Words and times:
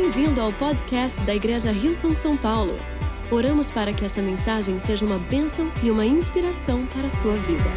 Bem-vindo 0.00 0.40
ao 0.40 0.50
podcast 0.50 1.20
da 1.24 1.34
Igreja 1.34 1.70
Rio 1.70 1.94
São 1.94 2.34
Paulo. 2.34 2.78
Oramos 3.30 3.70
para 3.70 3.92
que 3.92 4.02
essa 4.02 4.22
mensagem 4.22 4.78
seja 4.78 5.04
uma 5.04 5.18
bênção 5.18 5.70
e 5.82 5.90
uma 5.90 6.06
inspiração 6.06 6.86
para 6.86 7.06
a 7.06 7.10
sua 7.10 7.36
vida. 7.36 7.68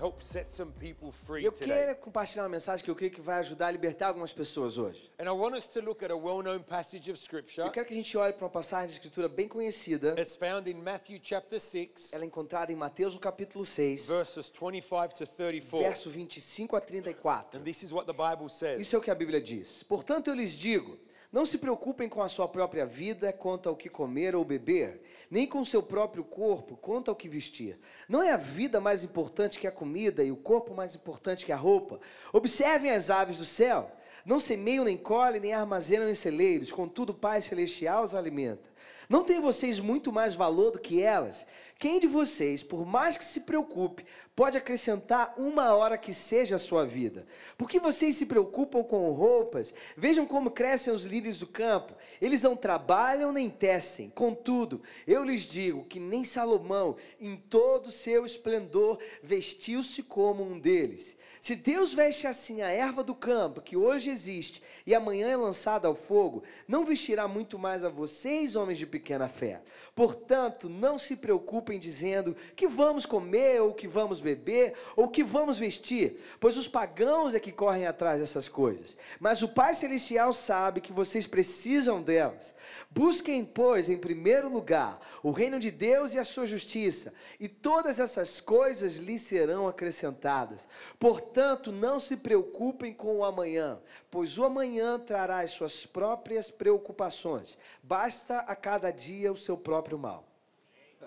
Help 0.00 0.22
set 0.22 0.50
some 0.50 0.72
people 0.80 1.12
free 1.12 1.44
eu 1.44 1.52
today. 1.52 1.68
quero 1.68 1.96
compartilhar 1.96 2.44
uma 2.44 2.48
mensagem 2.48 2.82
que 2.82 2.90
eu 2.90 2.96
creio 2.96 3.12
que 3.12 3.20
vai 3.20 3.38
ajudar 3.40 3.66
a 3.66 3.70
libertar 3.70 4.06
algumas 4.08 4.32
pessoas 4.32 4.78
hoje. 4.78 5.12
And 5.18 5.24
I 5.24 5.30
want 5.30 5.54
us 5.54 5.68
to 5.68 5.80
look 5.82 6.02
at 6.02 6.10
a 6.10 6.16
well-known 6.16 6.62
passage 6.62 7.10
of 7.10 7.20
scripture. 7.20 7.66
Eu 7.66 7.70
quero 7.70 7.86
que 7.86 7.92
a 7.92 7.96
gente 7.96 8.16
olhe 8.16 8.32
para 8.32 8.46
uma 8.46 8.50
passagem 8.50 8.86
de 8.86 8.92
escritura 8.94 9.28
bem 9.28 9.46
conhecida. 9.46 10.14
It's 10.18 10.36
found 10.36 10.70
in 10.70 10.76
Matthew 10.76 11.20
chapter 11.22 11.60
6, 11.60 12.14
Ela 12.14 12.24
é 12.24 12.26
encontrada 12.26 12.72
em 12.72 12.76
Mateus, 12.76 13.12
no 13.12 13.20
capítulo 13.20 13.62
6, 13.66 14.06
verses 14.06 14.48
25 14.48 15.08
to 15.18 15.26
34. 15.26 15.78
verso 15.80 16.08
25 16.08 16.76
a 16.76 16.80
34. 16.80 17.60
And 17.60 17.62
this 17.62 17.82
is 17.82 17.92
what 17.92 18.06
the 18.06 18.14
Bible 18.14 18.48
says. 18.48 18.80
Isso 18.80 18.96
é 18.96 18.98
o 18.98 19.02
que 19.02 19.10
a 19.10 19.14
Bíblia 19.14 19.38
diz. 19.38 19.82
Portanto, 19.82 20.28
eu 20.28 20.34
lhes 20.34 20.52
digo: 20.52 20.98
não 21.32 21.46
se 21.46 21.58
preocupem 21.58 22.08
com 22.08 22.20
a 22.20 22.28
sua 22.28 22.48
própria 22.48 22.84
vida 22.84 23.32
quanto 23.32 23.68
ao 23.68 23.76
que 23.76 23.88
comer 23.88 24.34
ou 24.34 24.44
beber, 24.44 25.00
nem 25.30 25.46
com 25.46 25.60
o 25.60 25.66
seu 25.66 25.80
próprio 25.80 26.24
corpo 26.24 26.76
quanto 26.76 27.08
ao 27.08 27.16
que 27.16 27.28
vestir. 27.28 27.78
Não 28.08 28.20
é 28.20 28.32
a 28.32 28.36
vida 28.36 28.80
mais 28.80 29.04
importante 29.04 29.58
que 29.58 29.66
a 29.66 29.72
comida 29.72 30.24
e 30.24 30.32
o 30.32 30.36
corpo 30.36 30.74
mais 30.74 30.94
importante 30.96 31.46
que 31.46 31.52
a 31.52 31.56
roupa? 31.56 32.00
Observem 32.32 32.90
as 32.90 33.10
aves 33.10 33.38
do 33.38 33.44
céu. 33.44 33.92
Não 34.26 34.40
semeiam, 34.40 34.84
nem 34.84 34.96
colhem, 34.96 35.40
nem 35.40 35.54
armazenam 35.54 36.08
em 36.08 36.14
celeiros, 36.14 36.72
contudo 36.72 37.12
o 37.12 37.16
Pai 37.16 37.40
Celestial 37.40 38.02
os 38.02 38.14
alimenta. 38.14 38.68
Não 39.08 39.24
têm 39.24 39.40
vocês 39.40 39.80
muito 39.80 40.12
mais 40.12 40.34
valor 40.34 40.72
do 40.72 40.78
que 40.78 41.02
elas? 41.02 41.46
Quem 41.80 41.98
de 41.98 42.06
vocês, 42.06 42.62
por 42.62 42.84
mais 42.84 43.16
que 43.16 43.24
se 43.24 43.40
preocupe, 43.40 44.04
pode 44.36 44.58
acrescentar 44.58 45.32
uma 45.38 45.74
hora 45.74 45.96
que 45.96 46.12
seja 46.12 46.56
a 46.56 46.58
sua 46.58 46.84
vida? 46.84 47.26
Por 47.56 47.70
que 47.70 47.80
vocês 47.80 48.16
se 48.16 48.26
preocupam 48.26 48.82
com 48.82 49.10
roupas? 49.12 49.72
Vejam 49.96 50.26
como 50.26 50.50
crescem 50.50 50.92
os 50.92 51.06
lírios 51.06 51.38
do 51.38 51.46
campo. 51.46 51.94
Eles 52.20 52.42
não 52.42 52.54
trabalham 52.54 53.32
nem 53.32 53.48
tecem. 53.48 54.10
Contudo, 54.10 54.82
eu 55.06 55.24
lhes 55.24 55.44
digo 55.46 55.86
que 55.86 55.98
nem 55.98 56.22
Salomão, 56.22 56.98
em 57.18 57.34
todo 57.34 57.86
o 57.86 57.90
seu 57.90 58.26
esplendor, 58.26 58.98
vestiu-se 59.22 60.02
como 60.02 60.42
um 60.42 60.60
deles. 60.60 61.16
Se 61.40 61.56
Deus 61.56 61.94
veste 61.94 62.26
assim 62.26 62.60
a 62.60 62.68
erva 62.68 63.02
do 63.02 63.14
campo, 63.14 63.62
que 63.62 63.74
hoje 63.74 64.10
existe 64.10 64.62
e 64.86 64.94
amanhã 64.94 65.26
é 65.28 65.36
lançada 65.36 65.88
ao 65.88 65.94
fogo, 65.94 66.42
não 66.68 66.84
vestirá 66.84 67.26
muito 67.26 67.58
mais 67.58 67.82
a 67.82 67.88
vocês, 67.88 68.56
homens 68.56 68.78
de 68.78 68.84
pequena 68.84 69.26
fé. 69.26 69.62
Portanto, 69.94 70.68
não 70.68 70.98
se 70.98 71.16
preocupem 71.16 71.78
dizendo 71.78 72.36
que 72.54 72.68
vamos 72.68 73.06
comer, 73.06 73.62
ou 73.62 73.72
que 73.72 73.88
vamos 73.88 74.20
beber, 74.20 74.74
ou 74.94 75.08
que 75.08 75.24
vamos 75.24 75.56
vestir, 75.56 76.20
pois 76.38 76.58
os 76.58 76.68
pagãos 76.68 77.34
é 77.34 77.40
que 77.40 77.52
correm 77.52 77.86
atrás 77.86 78.20
dessas 78.20 78.46
coisas. 78.46 78.94
Mas 79.18 79.40
o 79.40 79.48
Pai 79.48 79.74
Celestial 79.74 80.34
sabe 80.34 80.82
que 80.82 80.92
vocês 80.92 81.26
precisam 81.26 82.02
delas. 82.02 82.54
Busquem, 82.90 83.44
pois, 83.46 83.88
em 83.88 83.96
primeiro 83.96 84.50
lugar 84.50 85.00
o 85.22 85.30
reino 85.30 85.58
de 85.58 85.70
Deus 85.70 86.12
e 86.12 86.18
a 86.18 86.24
sua 86.24 86.44
justiça, 86.44 87.14
e 87.38 87.48
todas 87.48 87.98
essas 87.98 88.40
coisas 88.40 88.96
lhes 88.96 89.22
serão 89.22 89.66
acrescentadas. 89.66 90.68
Portanto, 90.98 91.29
não 91.72 91.98
se 91.98 92.16
preocupem 92.16 92.92
com 92.92 93.18
o 93.18 93.24
amanhã, 93.24 93.80
pois 94.10 94.38
o 94.38 94.44
amanhã 94.44 94.98
trará 94.98 95.40
as 95.40 95.50
suas 95.50 95.84
próprias 95.86 96.50
preocupações. 96.50 97.58
Basta 97.82 98.38
a 98.40 98.54
cada 98.54 98.90
dia 98.90 99.32
o 99.32 99.36
seu 99.36 99.56
próprio 99.56 99.98
mal. 99.98 100.29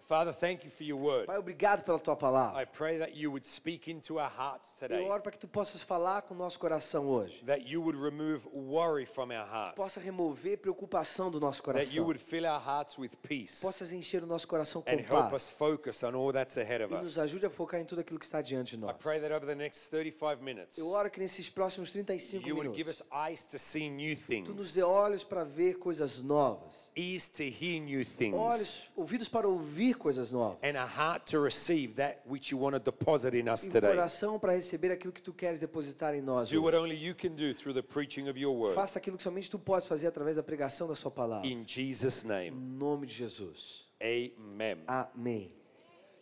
Father, 0.01 0.33
thank 0.33 0.65
you 0.65 0.71
for 0.71 0.83
your 0.83 0.99
word. 0.99 1.25
Pai, 1.27 1.37
obrigado 1.37 1.83
pela 1.83 1.99
tua 1.99 2.15
palavra. 2.15 2.61
I 2.61 2.65
pray 2.65 2.97
that 2.97 3.15
you 3.15 3.29
would 3.31 3.45
speak 3.45 3.89
into 3.91 4.15
our 4.19 4.29
hearts 4.29 4.81
Eu 4.81 4.87
today, 4.89 5.07
oro 5.09 5.21
para 5.21 5.31
que 5.31 5.37
tu 5.37 5.47
possas 5.47 5.81
falar 5.83 6.23
com 6.23 6.33
o 6.33 6.37
nosso 6.37 6.59
coração 6.59 7.05
hoje. 7.07 7.43
that 7.45 7.61
you 7.71 7.81
would 7.81 7.97
remove 7.99 8.47
worry 8.51 9.05
from 9.05 9.29
our 9.31 9.73
Possa 9.75 9.99
hearts, 9.99 10.03
remover 10.05 10.57
preocupação 10.57 11.29
do 11.29 11.39
nosso 11.39 11.61
that 11.63 11.79
you 11.95 12.03
coração. 12.03 12.05
would 12.05 12.19
fill 12.19 12.45
our 12.45 12.59
hearts 12.59 12.97
with 12.97 13.11
peace 13.21 13.61
Possas 13.61 13.91
encher 13.91 14.23
o 14.23 14.25
nosso 14.27 14.47
coração 14.47 14.81
com 14.81 14.89
and 14.89 14.95
help 14.99 15.31
us 15.33 15.47
paz. 15.47 15.49
focus 15.51 16.01
on 16.03 16.15
all 16.15 16.33
that's 16.33 16.57
ahead 16.57 16.83
of 16.83 16.93
E 16.93 16.97
nos 16.97 17.11
us. 17.17 17.19
ajude 17.19 17.45
a 17.45 17.49
focar 17.49 17.79
em 17.79 17.85
tudo 17.85 18.01
aquilo 18.01 18.17
que 18.19 18.25
está 18.25 18.41
diante 18.41 18.71
de 18.75 18.83
I 18.83 18.87
nós. 18.87 18.97
pray 18.97 19.19
that 19.19 19.31
over 19.33 19.45
the 19.47 19.55
next 19.55 19.89
35 19.91 20.41
minutes, 20.43 20.77
Eu 20.77 20.89
oro 20.89 21.09
que 21.11 21.19
nesses 21.19 21.49
próximos 21.49 21.91
35 21.91 22.47
you 22.47 22.55
would 22.55 22.69
give 22.75 22.85
minutos, 22.89 23.01
us 23.01 23.07
eyes 23.29 23.45
to 23.45 23.59
see 23.59 23.89
new 23.89 24.15
tu 24.15 24.21
nos 24.21 24.27
things, 24.27 24.73
dê 24.73 24.81
olhos 24.83 25.23
para 25.23 25.43
ver 25.43 25.75
coisas 25.77 26.21
novas. 26.21 26.89
ears 26.95 27.29
to 27.29 27.43
hear 27.43 27.79
new 27.79 28.03
things, 28.03 28.33
Olhos, 28.35 28.89
ouvidos 28.95 29.27
para 29.29 29.47
ouvir 29.47 29.82
coisas 29.91 30.31
novas. 30.31 30.59
and 30.61 30.77
a 30.77 30.85
heart 30.85 31.25
to 31.31 31.39
receive 31.41 31.95
that 31.95 32.19
which 32.29 32.51
you 32.53 32.61
want 32.61 32.75
to 32.75 32.79
deposit 32.79 33.35
in 33.35 33.49
us 33.49 33.63
E 33.63 33.69
um 33.69 33.71
today. 33.71 33.89
coração 33.89 34.37
para 34.39 34.53
receber 34.53 34.91
aquilo 34.91 35.11
que 35.11 35.21
tu 35.21 35.33
queres 35.33 35.57
depositar 35.59 36.13
em 36.13 36.21
nós. 36.21 36.49
Do 36.49 36.61
what 36.61 36.77
only 36.77 36.95
you 36.95 37.15
can 37.15 37.29
do 37.31 37.55
through 37.55 37.73
the 37.73 37.81
preaching 37.81 38.29
of 38.29 38.39
your 38.39 38.55
word. 38.55 38.75
Faça 38.75 38.99
aquilo 38.99 39.17
que 39.17 39.23
somente 39.23 39.49
tu 39.49 39.57
podes 39.57 39.87
fazer 39.87 40.05
através 40.05 40.35
da 40.35 40.43
pregação 40.43 40.87
da 40.87 40.93
sua 40.93 41.09
palavra. 41.09 41.47
In 41.47 41.63
Jesus' 41.67 42.23
Em 42.23 42.27
name, 42.27 42.51
nome 42.51 43.07
de 43.07 43.15
Jesus. 43.15 43.87
amen. 43.99 44.83
Amém. 44.85 45.51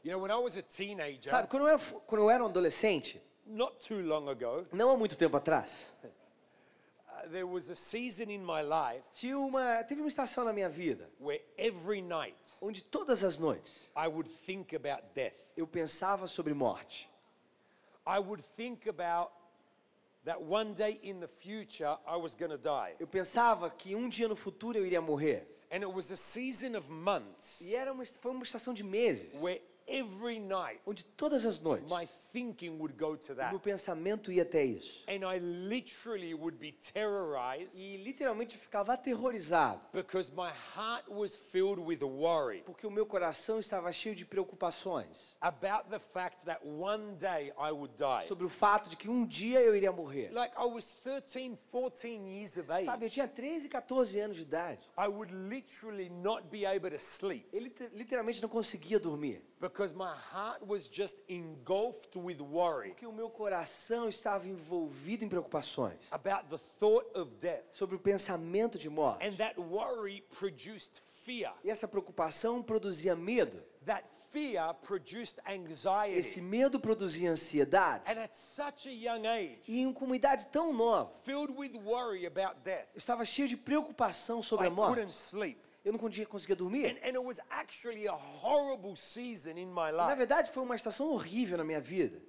You 0.03 0.11
know, 0.13 0.21
when 0.23 0.31
I 0.31 0.41
was 0.41 0.57
a 0.57 0.63
teenager, 0.63 1.29
Sabe, 1.29 1.47
quando 1.49 1.67
eu, 1.67 1.77
quando 2.07 2.21
eu 2.21 2.29
era 2.31 2.41
um 2.43 2.47
adolescente, 2.47 3.21
not 3.45 3.75
too 3.87 4.01
long 4.01 4.27
ago, 4.29 4.65
não 4.71 4.89
há 4.89 4.97
muito 4.97 5.17
tempo 5.17 5.35
atrás, 5.35 5.95
there 7.29 7.45
was 7.45 7.69
a 7.69 7.75
season 7.75 8.29
in 8.29 8.43
my 8.43 8.61
life 8.61 9.03
tinha 9.13 9.37
uma, 9.37 9.83
teve 9.83 10.01
uma 10.01 10.07
estação 10.07 10.43
na 10.43 10.53
minha 10.53 10.69
vida 10.69 11.09
where 11.19 11.41
every 11.57 12.01
night 12.01 12.37
onde 12.61 12.83
todas 12.83 13.23
as 13.23 13.37
noites 13.37 13.91
I 13.95 14.07
would 14.07 14.29
think 14.45 14.75
about 14.75 15.03
death. 15.13 15.37
eu 15.55 15.67
pensava 15.67 16.27
sobre 16.27 16.53
morte. 16.53 17.09
I 18.05 18.19
would 18.19 18.43
think 18.55 18.87
about 18.89 19.31
that 20.25 20.41
one 20.41 20.73
day 20.73 20.99
in 21.03 21.19
the 21.19 21.27
future 21.27 21.97
I 22.07 22.17
was 22.17 22.35
going 22.35 22.51
to 22.51 22.57
die. 22.57 22.95
Eu 22.99 23.07
pensava 23.07 23.69
que 23.69 23.95
um 23.95 24.09
dia 24.09 24.27
no 24.27 24.35
futuro 24.35 24.77
eu 24.77 24.85
iria 24.85 25.01
morrer. 25.01 25.47
And 25.71 25.77
it 25.77 25.91
was 25.91 26.11
a 26.11 26.17
season 26.17 26.75
of 26.77 26.91
months 26.91 27.61
E 27.61 27.75
era 27.75 27.93
uma, 27.93 28.03
foi 28.05 28.31
uma 28.31 28.43
estação 28.43 28.73
de 28.73 28.83
meses, 28.83 29.33
where 29.41 29.61
every 29.87 30.39
night 30.39 30.81
onde 30.85 31.03
todas 31.03 31.45
as 31.45 31.61
noites 31.61 31.89
my 31.89 32.07
thinking 32.31 32.77
would 32.79 32.95
go 32.97 33.15
to 33.15 33.33
o 33.33 33.35
that. 33.35 33.51
meu 33.51 33.59
pensamento 33.59 34.31
ia 34.31 34.43
até 34.43 34.63
isso. 34.63 35.03
And 35.07 35.25
I 35.25 35.39
literally 35.39 36.33
would 36.33 36.57
be 36.57 36.71
terrorized 36.71 37.75
E 37.77 37.97
literalmente 37.97 38.57
ficava 38.57 38.93
aterrorizado, 38.93 39.81
because 39.93 40.31
my 40.31 40.51
heart 40.75 41.05
was 41.09 41.35
filled 41.35 41.79
with 41.79 42.01
worry 42.03 42.61
porque 42.63 42.85
o 42.87 42.91
meu 42.91 43.05
coração 43.05 43.59
estava 43.59 43.91
cheio 43.91 44.15
de 44.15 44.25
preocupações 44.25 45.35
about 45.41 45.89
the 45.89 45.99
fact 45.99 46.45
that 46.45 46.59
one 46.65 47.15
day 47.17 47.51
I 47.57 47.71
would 47.71 47.93
die. 47.95 48.25
sobre 48.27 48.45
o 48.45 48.49
fato 48.49 48.89
de 48.89 48.97
que 48.97 49.09
um 49.09 49.25
dia 49.25 49.59
eu 49.61 49.75
iria 49.75 49.91
morrer. 49.91 50.29
Like 50.31 50.53
I 50.57 50.65
was 50.65 51.01
13, 51.03 51.57
14 51.71 52.27
years 52.29 52.57
of 52.57 52.71
age. 52.71 52.85
Sabe, 52.85 53.05
eu 53.05 53.09
tinha 53.09 53.27
13, 53.27 53.69
14 53.69 54.19
anos 54.19 54.37
de 54.37 54.43
idade. 54.43 54.79
I 54.97 55.07
would 55.07 55.33
literally 55.33 56.09
not 56.09 56.47
be 56.49 56.65
able 56.65 56.89
to 56.91 56.99
sleep 56.99 57.47
liter- 57.53 57.89
literalmente 57.93 58.41
não 58.41 58.49
conseguia 58.49 58.99
dormir, 58.99 59.41
because 59.59 59.93
my 59.93 60.13
heart 60.33 60.61
was 60.65 60.89
just 60.91 61.17
engulfed 61.27 62.17
with 62.21 62.39
worry 62.41 62.89
porque 62.89 63.05
o 63.05 63.11
meu 63.13 63.29
coração 63.29 64.07
estava 64.07 64.47
envolvido 64.47 65.25
em 65.25 65.29
preocupações 65.29 66.07
about 66.11 66.45
the 66.49 66.57
thought 66.79 67.05
of 67.17 67.31
death. 67.39 67.63
sobre 67.73 67.95
o 67.95 67.99
pensamento 67.99 68.77
de 68.77 68.89
morte. 68.89 69.25
And 69.25 69.35
that 69.37 69.59
worry 69.59 70.21
produced 70.39 71.01
fear. 71.23 71.53
E 71.63 71.69
essa 71.69 71.87
preocupação 71.87 72.61
produzia 72.63 73.15
medo. 73.15 73.61
That 73.85 74.03
fear 74.31 74.73
produced 74.75 75.39
Esse 75.45 75.51
anxiety. 75.59 76.41
medo 76.41 76.79
produzia 76.79 77.31
ansiedade. 77.31 78.03
And 78.09 78.19
at 78.23 78.35
such 78.35 78.87
a 78.87 78.91
young 78.91 79.25
age, 79.27 79.61
E 79.67 79.93
com 79.93 80.05
uma 80.05 80.15
idade 80.15 80.47
tão 80.47 80.71
nova, 80.73 81.11
filled 81.23 81.51
with 81.57 81.73
worry 81.83 82.25
about 82.25 82.61
death, 82.63 82.87
eu 82.93 82.97
estava 82.97 83.25
cheio 83.25 83.47
de 83.47 83.57
preocupação 83.57 84.41
sobre 84.41 84.65
I 84.65 84.69
a 84.69 84.71
morte. 84.71 84.93
couldn't 84.95 85.11
sleep. 85.13 85.59
Eu 85.83 85.91
não 85.91 85.99
conseguia, 85.99 86.55
dormir. 86.55 86.85
And, 86.85 86.97
and 87.03 87.17
it 87.17 87.23
was 87.23 87.39
actually 87.49 88.07
a 88.07 88.13
horrible 88.13 88.95
season 88.95 89.57
in 89.57 89.67
my 89.67 89.91
Na 89.91 90.15
verdade, 90.15 90.51
foi 90.51 90.61
uma 90.61 90.75
estação 90.75 91.09
horrível 91.09 91.57
na 91.57 91.63
minha 91.63 91.81
vida. 91.81 92.21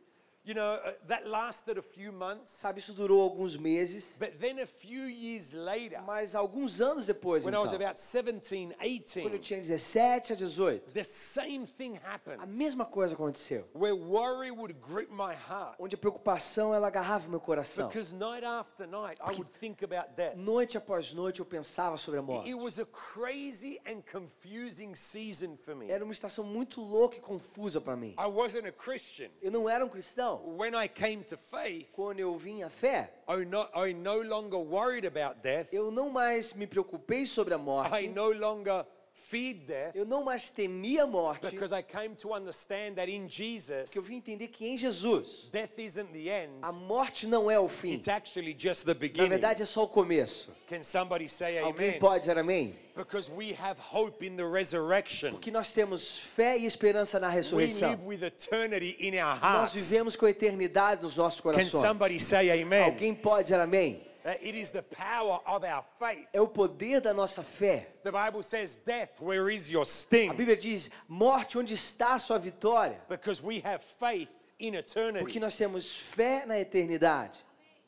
You 0.44 0.54
know, 0.54 0.72
uh, 0.74 0.94
that 1.06 1.24
lasted 1.24 1.78
a 1.78 1.82
few 1.82 2.10
months, 2.10 2.50
Sabe, 2.50 2.80
isso 2.80 2.92
durou 2.92 3.22
alguns 3.22 3.56
meses, 3.56 4.16
but 4.18 4.40
then 4.40 4.58
a 4.60 4.66
few 4.66 5.04
years 5.08 5.52
later, 5.52 6.02
mas 6.02 6.34
alguns 6.34 6.80
anos 6.80 7.06
depois, 7.06 7.44
when 7.44 7.54
I 7.54 7.58
was 7.58 7.72
então, 7.72 7.86
about 7.86 7.96
17, 7.96 8.74
quando 9.22 9.34
eu 9.34 9.38
18, 9.38 9.40
tinha 9.40 9.60
17 9.60 10.32
a 10.32 10.36
18, 10.36 10.92
the 10.94 11.04
same 11.04 11.64
thing 11.64 11.96
a 11.98 12.14
happened 12.14 12.44
mesma 12.56 12.84
coisa 12.84 13.14
aconteceu. 13.14 13.68
where 13.72 13.94
worry 13.94 14.50
would 14.50 14.74
grip 14.80 15.12
my 15.12 15.32
heart 15.32 15.76
Onde 15.78 15.94
a 15.94 15.98
preocupação 15.98 16.74
ela 16.74 16.88
agarrava 16.88 17.28
meu 17.28 17.38
coração. 17.38 17.86
because 17.86 18.12
night 18.12 18.44
after 18.44 18.84
night 18.84 19.20
I 19.22 19.30
would 19.36 19.48
think 19.60 19.84
about 19.84 20.16
death. 20.16 20.34
Noite 20.34 20.76
após 20.76 21.12
noite 21.14 21.38
eu 21.38 21.46
pensava 21.46 21.96
sobre 21.96 22.18
a 22.18 22.22
morte. 22.22 22.48
It 22.48 22.56
was 22.60 22.80
a 22.80 22.86
crazy 22.86 23.80
and 23.86 24.02
confusing 24.10 24.96
season 24.96 25.56
for 25.56 25.76
me. 25.76 25.88
Era 25.88 26.02
uma 26.02 26.12
estação 26.12 26.44
muito 26.44 26.80
louca 26.80 27.16
e 27.16 27.20
confusa 27.20 27.80
para 27.80 27.94
mim. 27.94 28.16
I 28.18 28.26
wasn't 28.26 28.66
a 28.66 28.72
Christian. 28.72 29.30
Eu 29.40 29.52
não 29.52 29.68
era 29.68 29.84
um 29.84 29.88
cristão. 29.88 30.31
When 30.36 30.74
I 30.74 30.88
came 30.88 31.22
to 31.24 31.36
faith, 31.36 31.88
Quando 31.92 32.20
eu 32.20 32.36
vim 32.36 32.62
à 32.62 32.70
fé, 32.70 33.10
I 33.28 33.44
no, 33.44 33.68
I 33.74 33.92
no 33.92 34.20
longer 34.22 34.58
worried 34.58 35.04
about 35.06 35.40
death. 35.42 35.68
eu 35.72 35.90
não 35.90 36.08
mais 36.10 36.52
me 36.54 36.66
preocupei 36.66 37.24
sobre 37.24 37.54
a 37.54 37.56
I 37.56 37.60
morte. 37.60 38.08
no 38.08 38.30
longer 38.30 38.84
feared 39.14 39.60
death 39.66 39.94
Eu 39.94 40.04
não 40.04 40.24
mais 40.24 40.50
temia 40.50 41.04
a 41.04 41.06
morte, 41.06 41.50
because 41.50 41.72
I 41.74 41.82
came 41.82 42.14
to 42.16 42.34
understand 42.34 42.94
that 42.96 43.10
in 43.10 43.28
Jesus, 43.28 43.84
porque 43.84 43.98
eu 43.98 44.02
vim 44.02 44.16
entender 44.16 44.48
que 44.48 44.66
em 44.66 44.76
Jesus 44.76 45.48
death 45.52 45.78
isn't 45.78 46.12
the 46.12 46.28
end, 46.44 46.52
a 46.62 46.72
morte 46.72 47.26
não 47.26 47.50
é 47.50 47.58
o 47.58 47.68
fim. 47.68 47.92
it's 47.94 48.08
actually 48.08 48.54
just 48.58 48.84
the 48.84 48.92
Na 48.94 48.98
beginning. 49.00 49.28
verdade 49.28 49.62
é 49.62 49.66
só 49.66 49.84
o 49.84 49.88
começo. 49.88 50.50
Can 50.68 50.82
somebody 50.82 51.28
say 51.28 51.58
Alguém 51.58 51.88
amen? 51.90 51.98
pode 52.00 52.20
dizer 52.20 52.36
amém? 52.38 52.76
Because 52.94 53.30
we 53.30 53.54
have 53.58 53.78
hope 53.80 54.22
in 54.26 54.36
the 54.36 54.44
resurrection. 54.44 55.36
Que 55.38 55.50
nós 55.50 55.72
temos 55.72 56.18
fé 56.18 56.58
e 56.58 56.66
esperança 56.66 57.18
na 57.18 57.28
We 57.28 57.34
ressurreição. 57.36 57.90
live 57.90 58.02
with 58.04 58.22
eternity 58.22 58.96
in 59.00 59.14
our 59.18 59.38
Nós 59.40 59.42
hearts. 59.42 59.72
vivemos 59.72 60.14
com 60.16 60.26
a 60.26 60.30
eternidade 60.30 61.02
nos 61.02 61.16
nossos 61.16 61.40
Can 61.40 61.52
corações. 61.52 61.70
somebody 61.82 62.18
say 62.20 62.50
amen? 62.62 62.82
Alguém 62.84 63.14
pode 63.14 63.44
dizer 63.44 63.60
amém? 63.60 64.02
It 64.24 64.54
is 64.54 64.70
the 64.70 64.82
power 64.82 65.40
of 65.46 65.64
our 65.64 65.84
faith. 65.98 66.26
É 66.32 66.40
o 66.40 66.46
poder 66.46 67.00
da 67.00 67.12
nossa 67.12 67.42
fé. 67.42 67.88
The 68.04 68.12
Bible 68.12 68.42
says, 68.42 68.76
Death, 68.76 69.20
where 69.20 69.50
is 69.50 69.70
your 69.70 69.84
sting? 69.84 70.30
A 70.30 70.34
Bíblia 70.34 70.56
diz: 70.56 70.90
morte, 71.08 71.58
onde 71.58 71.74
está 71.74 72.14
a 72.14 72.18
sua 72.18 72.38
vitória? 72.38 73.00
Because 73.08 73.42
we 73.42 73.60
have 73.64 73.82
faith 73.98 74.28
in 74.58 74.72
Porque 74.72 74.92
eternity. 74.92 75.40
nós 75.40 75.56
temos 75.56 75.94
fé 75.94 76.46
na 76.46 76.58
eternidade. 76.58 77.38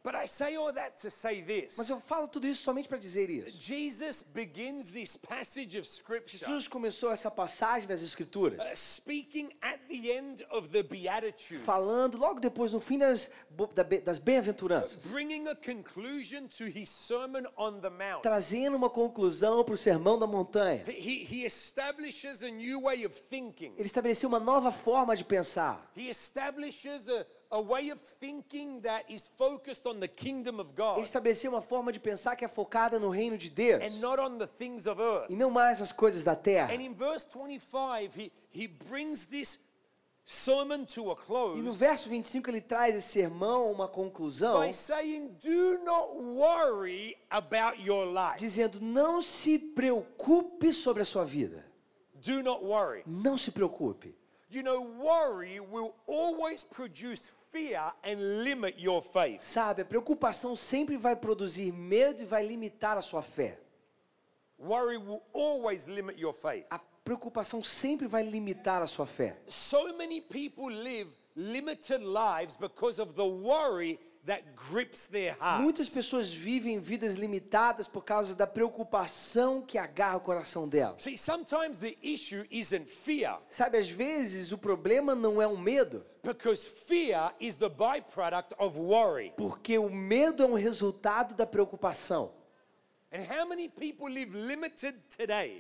But 0.05 0.17
I 0.17 0.27
say 0.27 0.55
all 0.57 0.71
that 0.75 1.01
to 1.01 1.11
say 1.11 1.41
this 1.41 1.79
Mas 1.79 1.89
eu 1.89 1.99
falo 1.99 2.29
tudo 2.29 2.47
isso 2.47 2.63
somente 2.63 2.87
para 2.87 2.99
dizer 2.99 3.31
isso. 3.31 3.57
Jesus 3.59 4.21
begins 4.21 4.91
this 4.91 5.17
passage 5.17 5.79
of 5.79 5.89
Scripture 5.89 6.37
Jesus 6.37 6.69
começou 6.69 7.11
essa 7.11 7.31
passagem 7.31 7.89
das 7.89 8.03
Escrituras 8.03 8.61
uh, 8.61 8.77
speaking 8.77 9.49
at 9.63 9.81
the 9.89 10.11
end 10.11 10.45
of 10.51 10.69
the 10.69 10.83
Beatitudes, 10.83 11.65
falando 11.65 12.19
logo 12.19 12.39
depois, 12.39 12.75
no 12.75 12.81
fim 12.81 12.99
das, 12.99 13.31
das 14.05 14.19
bem-aventuranças, 14.19 14.97
bringing 15.07 15.49
a 15.49 15.57
conclusion 15.57 16.49
to 16.49 16.65
his 16.65 16.91
Sermon 16.91 17.45
on 17.57 17.81
the 17.81 17.89
Mount. 17.89 18.21
trazendo 18.23 18.77
uma 18.77 18.91
conclusão 18.91 19.65
para 19.65 19.73
o 19.73 19.79
sermão 19.79 20.19
da 20.19 20.27
montanha. 20.27 20.85
He, 20.87 21.27
he 21.31 21.47
establishes 21.47 22.43
a 22.43 22.51
new 22.51 22.83
way 22.83 23.07
of 23.07 23.19
thinking. 23.31 23.73
Ele 23.79 23.87
estabeleceu 23.87 24.29
uma 24.29 24.41
nova 24.41 24.71
forma 24.71 25.17
de 25.17 25.25
pensar. 25.25 25.91
He 25.97 26.11
establishes 26.11 27.09
a, 27.09 27.27
a 27.51 27.61
way 27.61 27.91
of 27.91 28.01
thinking 28.21 28.81
that 28.81 29.05
is 29.09 29.29
focused 29.37 29.87
on 29.87 30.01
the 30.01 30.09
kingdom 30.09 30.61
of 30.61 30.73
God 30.75 30.97
Ele 30.97 31.07
estabeleceu 31.07 31.51
uma 31.51 31.63
forma 31.63 31.93
de 31.93 32.01
pensar 32.01 32.37
que 32.37 32.45
é 32.45 32.49
focada 32.49 32.99
no 32.99 33.11
reino 33.11 33.37
de 33.39 33.51
Deus 33.51 33.83
and 33.83 34.01
not 34.01 34.21
on 34.21 34.39
the 34.39 34.47
things 34.47 34.87
of 34.87 35.01
earth. 35.01 35.31
e 35.31 35.37
não 35.37 35.51
mais 35.51 35.81
nas 35.81 35.93
coisas 35.93 36.25
da 36.25 36.35
terra. 36.35 36.73
And 36.73 36.81
in 36.83 36.95
verse 36.95 37.27
25, 37.27 38.17
he, 38.19 38.33
he 38.53 38.67
brings 38.69 39.25
this 39.27 39.59
sermon 40.27 40.87
to 40.87 41.11
a 41.11 41.15
E 41.15 41.63
no 41.63 41.65
close 41.65 41.79
verso 41.79 42.09
25 42.09 42.51
ele 42.51 42.61
traz 42.61 42.95
esse 42.95 43.09
sermão 43.13 43.69
a 43.69 43.71
uma 43.71 43.89
conclusão, 43.89 44.61
by 44.67 44.73
saying, 44.73 45.37
Do 45.43 45.79
not 45.85 46.15
worry 46.17 47.17
about 47.31 47.81
your 47.81 48.07
life. 48.07 48.39
dizendo: 48.39 48.81
não 48.81 49.21
se 49.21 49.59
preocupe 49.59 50.73
sobre 50.73 51.03
a 51.03 51.05
sua 51.05 51.25
vida. 51.25 51.65
Do 52.15 52.43
not 52.43 52.65
worry. 52.65 53.03
Não 53.07 53.37
se 53.37 53.51
preocupe. 53.51 54.17
You 54.55 54.63
know, 54.63 54.83
worry 54.83 55.59
will 55.59 55.97
always 56.07 56.63
produce 56.63 57.29
fear 57.51 57.93
and 58.05 58.45
limit 58.45 58.77
your 58.79 59.03
faith. 59.03 59.43
Sabe, 59.43 59.83
a 59.83 59.85
preocupação 59.85 60.55
sempre 60.55 60.97
vai 60.97 61.17
produzir 61.17 61.73
medo 61.73 62.23
e 62.23 62.25
vai 62.25 62.47
limitar 62.47 62.97
a 62.97 63.03
sua 63.03 63.21
fé. 63.21 63.59
Worry 64.57 64.97
will 64.97 65.23
always 65.33 65.89
limit 65.89 66.21
your 66.21 66.33
faith. 66.33 66.67
A 66.71 66.79
preocupação 66.79 67.65
sempre 67.65 68.07
vai 68.07 68.23
limitar 68.23 68.81
a 68.81 68.87
sua 68.87 69.07
fé. 69.07 69.37
So 69.49 69.93
many 69.97 70.21
people 70.21 70.73
live 70.73 71.11
limited 71.35 72.05
lives 72.05 72.57
because 72.57 73.01
of 73.01 73.15
the 73.17 73.25
worry 73.25 73.99
that 74.27 74.43
grips 74.71 75.07
their 75.07 75.37
Muitas 75.61 75.87
hearts. 75.89 75.95
pessoas 75.95 76.33
vivem 76.33 76.79
vidas 76.81 77.15
limitadas 77.15 77.87
por 77.87 78.05
causa 78.05 78.35
da 78.35 78.47
preocupação 78.47 79.61
que 79.63 79.77
agarra 79.79 80.17
o 80.17 80.21
coração 80.21 80.69
delas. 80.69 81.03
See, 81.03 81.19
sometimes 81.19 81.79
the 81.79 81.97
issue 82.03 82.45
isn't 82.51 82.87
fear, 82.89 83.39
Sabe, 83.49 83.79
às 83.79 83.89
vezes 83.89 84.53
o 84.53 84.59
problema 84.59 85.15
não 85.15 85.41
é 85.43 85.47
o 85.47 85.57
medo, 85.59 86.05
because 86.23 86.67
fear 86.69 87.35
is 87.39 87.57
the 87.57 87.69
byproduct 87.69 88.55
of 88.59 88.79
worry. 88.79 89.33
porque 89.37 89.77
o 89.79 89.91
medo 89.91 90.43
é 90.43 90.47
um 90.47 90.55
resultado 90.55 91.35
da 91.35 91.47
preocupação. 91.47 92.33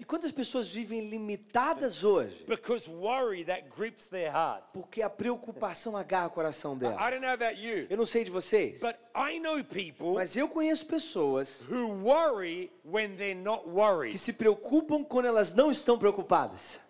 E 0.00 0.04
quantas 0.04 0.32
pessoas 0.32 0.68
vivem 0.68 1.08
limitadas 1.08 2.02
hoje? 2.02 2.44
because 2.48 2.90
worry 2.90 3.44
that 3.44 3.66
grips 3.76 4.06
their 4.08 4.32
hearts? 4.32 4.72
Porque 4.72 5.00
a 5.00 5.08
preocupação 5.08 5.96
agarra 5.96 6.26
o 6.26 6.30
coração 6.30 6.76
delas. 6.76 6.96
I 6.98 7.10
don't 7.12 7.20
know 7.24 7.32
about 7.32 7.60
you, 7.60 7.86
Eu 7.88 7.96
não 7.96 8.06
sei 8.06 8.24
de 8.24 8.30
vocês, 8.30 8.80
but 8.80 8.96
I 9.14 9.38
know 9.38 9.62
people 9.62 10.14
mas 10.14 10.36
eu 10.36 10.48
conheço 10.48 10.84
pessoas 10.86 11.64
who 11.70 11.86
worry 12.02 12.72
when 12.84 13.14
they're 13.16 13.34
not 13.40 13.62
que 13.62 13.70
worried. 13.70 14.18
se 14.18 14.32
preocupam 14.32 15.04
quando 15.04 15.26
elas 15.26 15.54
não 15.54 15.70
estão 15.70 15.96
preocupadas. 15.96 16.80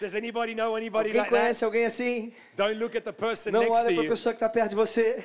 Does 0.00 0.14
anybody 0.14 0.54
know 0.54 0.76
anybody 0.76 1.08
Alguém 1.08 1.20
like 1.20 1.30
that? 1.30 1.42
conhece 1.42 1.64
alguém 1.64 1.84
assim? 1.86 2.32
Don't 2.56 2.74
look 2.74 2.96
at 2.96 3.04
the 3.04 3.12
person 3.12 3.50
Não 3.52 3.60
next 3.60 3.78
olha 3.78 3.88
to 3.88 3.94
para 3.94 4.00
a 4.02 4.04
you. 4.04 4.10
pessoa 4.10 4.32
que 4.32 4.36
está 4.36 4.48
perto 4.48 4.70
de 4.70 4.76
você. 4.76 5.24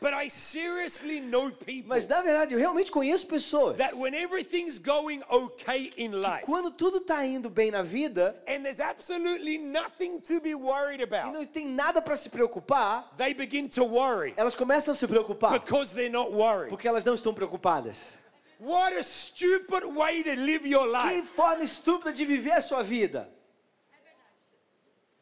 But 0.00 0.14
I 0.14 0.28
seriously 0.30 1.20
know 1.20 1.50
people 1.50 1.88
Mas 1.88 2.06
na 2.06 2.22
verdade, 2.22 2.54
eu 2.54 2.58
realmente 2.58 2.90
conheço 2.90 3.26
pessoas 3.26 3.76
that 3.78 3.94
when 3.96 4.14
everything's 4.14 4.78
going 4.78 5.22
okay 5.28 5.92
in 5.96 6.12
life 6.12 6.44
quando 6.44 6.70
tudo 6.70 6.98
está 6.98 7.26
indo 7.26 7.50
bem 7.50 7.70
na 7.70 7.82
vida 7.82 8.40
and 8.46 8.62
there's 8.62 8.80
absolutely 8.80 9.58
nothing 9.58 10.20
to 10.20 10.40
be 10.40 10.54
worried 10.54 11.00
e 11.00 11.04
about, 11.04 11.32
não 11.32 11.44
tem 11.44 11.66
nada 11.66 12.00
para 12.00 12.14
se 12.16 12.28
preocupar, 12.28 13.12
they 13.16 13.34
begin 13.34 13.68
to 13.68 13.84
worry 13.84 14.34
elas 14.36 14.54
começam 14.54 14.92
a 14.92 14.94
se 14.94 15.06
preocupar 15.06 15.52
because 15.58 15.92
they're 15.94 16.08
not 16.08 16.30
worried. 16.32 16.68
porque 16.68 16.86
elas 16.86 17.04
não 17.04 17.14
estão 17.14 17.34
preocupadas. 17.34 18.16
What 18.60 18.96
a 18.96 19.02
stupid 19.04 19.84
way 19.94 20.22
to 20.24 20.34
live 20.34 20.68
your 20.68 20.86
Que 20.86 21.16
life. 21.16 21.28
forma 21.28 21.62
estúpida 21.62 22.12
de 22.12 22.24
viver 22.24 22.52
a 22.52 22.60
sua 22.60 22.82
vida. 22.82 23.28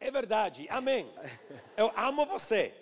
É 0.00 0.11
verdade. 0.11 0.67
Amém. 0.70 1.11
Eu 1.76 1.93
amo 1.96 2.25
você. 2.26 2.72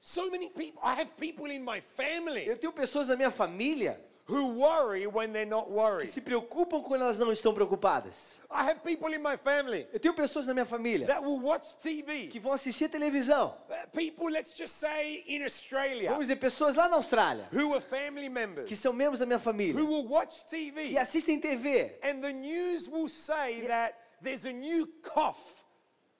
So 0.00 0.30
many 0.30 0.48
people, 0.50 0.80
I 0.82 0.94
have 0.94 1.16
people 1.16 1.46
in 1.50 1.62
my 1.64 1.80
family 1.80 2.46
Eu 2.46 2.56
tenho 2.56 2.72
pessoas 2.72 3.08
na 3.08 3.16
minha 3.16 3.30
família 3.30 3.98
who 4.30 4.58
worry 4.58 5.06
when 5.06 5.32
they're 5.32 5.46
not 5.48 5.66
que 5.66 5.72
worried. 5.72 6.08
se 6.10 6.20
preocupam 6.20 6.82
quando 6.82 7.02
elas 7.02 7.18
não 7.18 7.32
estão 7.32 7.52
preocupadas. 7.54 8.40
I 8.50 8.62
have 8.62 8.80
people 8.84 9.12
in 9.14 9.18
my 9.22 9.36
family 9.38 9.88
Eu 9.92 9.98
tenho 9.98 10.14
pessoas 10.14 10.46
na 10.46 10.52
minha 10.54 10.66
família 10.66 11.06
that 11.06 11.22
will 11.22 11.40
watch 11.40 11.74
TV. 11.82 12.28
que 12.28 12.38
vão 12.38 12.52
assistir 12.52 12.88
televisão. 12.90 13.56
Uh, 13.68 13.88
People, 13.92 14.30
let's 14.30 14.54
just 14.56 14.74
say 14.78 15.24
in 15.26 15.42
Australia, 15.42 16.10
Vamos 16.10 16.26
dizer, 16.28 16.36
pessoas 16.36 16.76
lá 16.76 16.88
na 16.88 16.96
Austrália 16.96 17.48
who 17.52 17.72
are 17.74 17.80
family 17.80 18.28
members, 18.28 18.68
que 18.68 18.76
são 18.76 18.92
membros 18.92 19.18
da 19.18 19.26
minha 19.26 19.38
família 19.38 19.74
who 19.80 19.86
will 19.86 20.06
watch 20.06 20.44
TV, 20.46 20.90
que 20.90 20.98
assistem 20.98 21.40
TV 21.40 21.98
and 22.02 22.20
the 22.20 22.32
news 22.32 22.86
will 22.88 23.08
say 23.08 23.62
that 23.66 23.94
there's 24.22 24.44
a 24.44 24.52
new 24.52 24.86
cough 25.02 25.64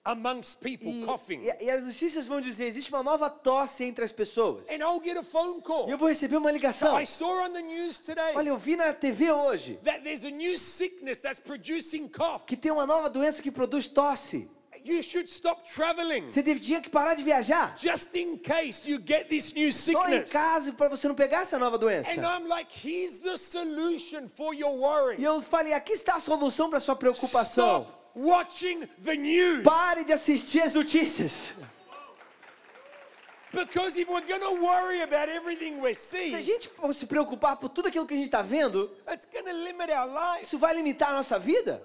amongst 0.05 0.59
people 0.61 0.89
e, 0.89 1.03
coughing. 1.05 1.41
e- 1.41 1.65
e 1.65 1.69
as 1.69 1.83
notícias 1.83 2.25
vão 2.25 2.39
dizer 2.41 2.65
existe 2.65 2.89
uma 2.91 3.03
nova 3.03 3.29
tosse 3.29 3.83
entre 3.83 4.03
as 4.03 4.11
pessoas. 4.11 4.69
And 4.69 4.75
I'll 4.77 5.01
get 5.03 5.17
a 5.17 5.23
phone 5.23 5.61
call. 5.61 5.87
E 5.87 5.91
eu 5.91 5.97
vou 5.97 6.07
receber 6.09 6.37
uma 6.37 6.51
ligação. 6.51 6.99
I 6.99 7.05
saw 7.05 7.45
on 7.45 7.51
the 7.51 7.61
news 7.61 7.97
today 7.97 8.33
Olha, 8.35 8.49
eu 8.49 8.57
vi 8.57 8.75
na 8.75 8.93
TV 8.93 9.31
hoje 9.31 9.79
that 9.83 10.01
there's 10.03 10.23
a 10.23 10.29
new 10.31 10.57
sickness 10.57 11.19
that's 11.19 11.39
producing 11.39 12.07
cough. 12.07 12.45
que 12.45 12.55
tem 12.57 12.71
uma 12.71 12.85
nova 12.85 13.09
doença 13.09 13.41
que 13.41 13.51
produz 13.51 13.87
tosse. 13.87 14.49
You 14.85 15.03
should 15.03 15.29
stop 15.29 15.69
traveling 15.69 16.29
Você 16.29 16.41
tinha 16.57 16.79
que 16.79 16.89
parar 16.89 17.13
de 17.13 17.21
viajar. 17.21 17.75
just 17.77 18.15
in 18.15 18.37
case 18.37 18.89
you 18.89 18.97
get 19.05 19.27
this 19.27 19.51
new 19.53 19.69
Só 19.73 19.91
em 20.07 20.11
sickness. 20.11 20.31
caso 20.31 20.73
para 20.73 20.87
você 20.87 21.05
não 21.05 21.15
pegar 21.15 21.41
essa 21.41 21.59
nova 21.59 21.77
doença. 21.77 22.09
And 22.11 22.23
I'm 22.23 22.47
like, 22.47 22.71
here's 22.87 23.19
the 23.19 23.35
solution 23.35 24.29
for 24.29 24.53
your 24.55 24.73
worry. 24.77 25.17
E 25.19 25.23
eu 25.25 25.41
falei, 25.41 25.73
aqui 25.73 25.91
está 25.91 26.15
a 26.15 26.19
solução 26.21 26.69
para 26.69 26.79
sua 26.79 26.95
preocupação. 26.95 27.81
Stop 27.81 27.98
watching 28.15 28.87
the 29.03 29.15
news. 29.15 29.63
Pare 29.63 30.03
de 30.03 30.13
assistir 30.13 30.61
as 30.61 30.73
notícias. 30.73 31.51
Because 33.51 33.97
if 33.97 34.07
we're 34.07 34.21
to 34.41 34.61
worry 34.61 35.01
about 35.01 35.27
everything 35.27 35.81
we're 35.81 35.95
Se 35.95 36.17
a 36.17 36.21
seeing, 36.21 36.41
gente 36.43 36.67
for 36.67 36.93
se 36.93 37.07
preocupar 37.07 37.59
por 37.59 37.69
tudo 37.69 37.87
aquilo 37.87 38.05
que 38.05 38.13
a 38.13 38.17
gente 38.17 38.27
está 38.27 38.43
vendo, 38.43 38.91
it's 39.11 39.25
to 39.45 39.51
limit 39.53 39.89
our 39.89 40.05
life. 40.07 40.43
isso 40.43 40.59
vai 40.59 40.73
limitar 40.75 41.09
a 41.09 41.13
nossa 41.13 41.39
vida. 41.39 41.81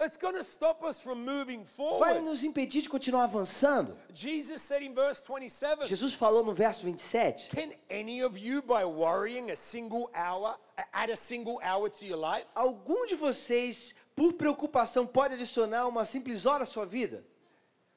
It's 0.00 0.16
to 0.34 0.42
stop 0.42 0.82
us 0.84 1.00
from 1.00 1.24
moving 1.24 1.64
Vai 1.64 1.66
forward. 1.66 2.20
nos 2.24 2.42
impedir 2.42 2.82
de 2.82 2.88
continuar 2.88 3.24
avançando. 3.24 3.96
Jesus 4.12 4.60
said 4.60 4.82
in 4.82 4.92
verse 4.92 5.20
27, 5.20 5.86
Jesus 5.86 6.14
falou 6.14 6.44
no 6.44 6.52
verso 6.52 6.82
27. 6.84 7.48
Can 7.48 7.72
any 7.88 8.20
of 8.20 8.36
you, 8.36 8.60
by 8.60 8.84
worrying 8.84 9.50
a 9.52 9.56
single 9.56 10.10
hour, 10.14 10.56
add 10.92 11.10
a 11.12 11.16
single 11.16 11.60
hour 11.62 11.88
to 11.88 12.04
your 12.06 12.18
life? 12.18 12.44
Algum 12.56 13.06
de 13.06 13.14
vocês, 13.14 13.94
por 14.16 14.32
preocupação, 14.34 15.06
pode 15.06 15.34
adicionar 15.34 15.86
uma 15.86 16.04
simples 16.04 16.46
hora 16.46 16.62
à 16.62 16.66
sua 16.66 16.86
vida? 16.86 17.24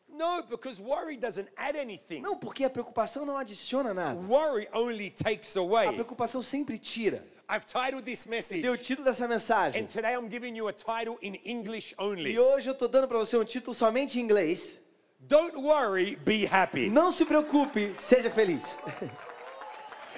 No, 0.09 0.41
because 0.43 0.81
worry 0.81 1.17
doesn't 1.17 1.47
add 1.55 1.77
anything. 1.77 2.21
Não, 2.21 2.37
porque 2.37 2.63
a 2.63 2.69
preocupação 2.69 3.25
não 3.25 3.37
adiciona 3.37 3.93
nada. 3.93 4.19
Worry 4.19 4.67
only 4.73 5.11
takes 5.11 5.55
A 5.55 5.59
away. 5.59 5.91
preocupação 5.91 6.41
sempre 6.41 6.79
tira. 6.79 7.23
I've 7.49 7.65
titled 7.65 8.03
this 8.03 8.25
message, 8.25 8.61
Deu 8.61 8.73
o 8.73 8.77
título 8.77 9.05
dessa 9.05 9.27
mensagem. 9.27 9.81
and 9.83 9.87
today 9.87 10.15
I'm 10.15 10.27
giving 10.29 10.55
you 10.57 10.67
a 10.67 10.73
title 10.73 11.17
in 11.21 11.35
English 11.45 11.93
only. 11.97 12.31
E 12.31 12.39
hoje 12.39 12.67
eu 12.69 12.73
estou 12.73 12.87
dando 12.87 13.07
para 13.07 13.17
você 13.17 13.37
um 13.37 13.45
título 13.45 13.73
somente 13.73 14.19
em 14.19 14.23
inglês. 14.23 14.79
Don't 15.19 15.55
worry, 15.57 16.15
be 16.15 16.45
happy. 16.49 16.89
Não 16.89 17.11
se 17.11 17.25
preocupe, 17.25 17.93
seja 17.97 18.29
feliz. 18.31 18.77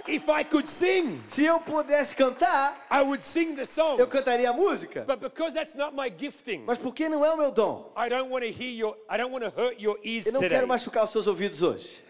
If 0.08 0.24
I 0.30 0.44
could 0.44 0.68
sing, 0.70 1.22
Se 1.26 1.46
eu 1.46 1.60
pudesse 1.60 2.16
cantar, 2.16 2.86
I 2.92 3.02
would 3.02 3.22
sing 3.22 3.56
the 3.56 3.66
song. 3.66 3.98
eu 4.00 4.08
cantaria 4.08 4.50
a 4.50 4.54
música. 4.54 5.04
But 5.06 5.20
because 5.20 5.54
that's 5.54 5.76
not 5.76 5.94
my 5.96 6.10
gifting, 6.10 6.64
Mas 6.66 6.78
porque 6.78 7.08
não 7.10 7.24
é 7.26 7.32
o 7.32 7.38
meu 7.38 7.52
dom. 7.52 7.92
I 7.98 8.10
don't 8.10 8.30
want 8.32 8.44
to 8.46 8.50
hear 8.52 8.72
your 8.72 8.96
I 9.10 9.18
don't 9.18 9.32
want 9.32 9.44
to 9.44 9.50
hurt 9.62 9.80
your 9.80 9.98
ears 10.04 10.28
Eu 10.28 10.34
não 10.34 10.40
today. 10.40 10.58
quero 10.58 10.68
machucar 10.68 11.04
os 11.04 11.10
seus 11.12 11.28
ouvidos 11.28 11.62
hoje. 11.64 12.02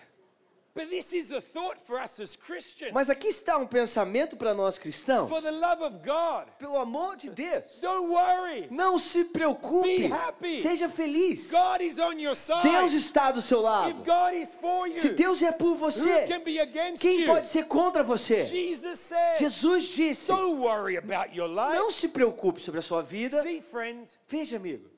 Mas 2.93 3.09
aqui 3.09 3.27
está 3.27 3.57
um 3.57 3.67
pensamento 3.67 4.37
para 4.37 4.53
nós 4.53 4.77
cristãos. 4.77 5.29
For 5.29 5.41
the 5.41 5.51
love 5.51 5.83
of 5.83 5.97
God, 5.99 6.47
Pelo 6.57 6.77
amor 6.77 7.15
de 7.17 7.29
Deus, 7.29 7.79
don't 7.81 8.07
worry. 8.07 8.67
não 8.71 8.97
se 8.97 9.25
preocupe. 9.25 10.07
Be 10.07 10.13
happy. 10.13 10.61
Seja 10.61 10.87
feliz. 10.89 11.49
God 11.49 11.81
is 11.81 11.99
on 11.99 12.13
your 12.19 12.35
side. 12.35 12.63
Deus 12.63 12.93
está 12.93 13.31
do 13.31 13.41
seu 13.41 13.59
If 13.59 13.63
lado. 13.63 14.03
God 14.03 14.33
is 14.33 14.53
for 14.55 14.87
you, 14.87 14.97
Se 14.97 15.09
Deus 15.09 15.41
é 15.41 15.51
por 15.51 15.73
who 15.73 15.75
você, 15.75 16.27
can 16.27 16.43
be 16.43 16.59
against 16.59 17.01
quem 17.01 17.21
you? 17.21 17.25
pode 17.27 17.47
ser 17.47 17.65
contra 17.65 18.03
você? 18.03 18.45
Jesus 18.45 19.85
disse: 19.85 20.27
don't 20.27 20.57
worry 20.59 20.97
about 20.97 21.35
your 21.35 21.47
life. 21.47 21.75
Não 21.75 21.91
se 21.91 22.07
preocupe 22.07 22.61
sobre 22.61 22.79
a 22.79 22.83
sua 22.83 23.01
vida. 23.01 23.41
See, 23.41 23.61
friend, 23.61 24.05
Veja, 24.27 24.57
amigo, 24.57 24.89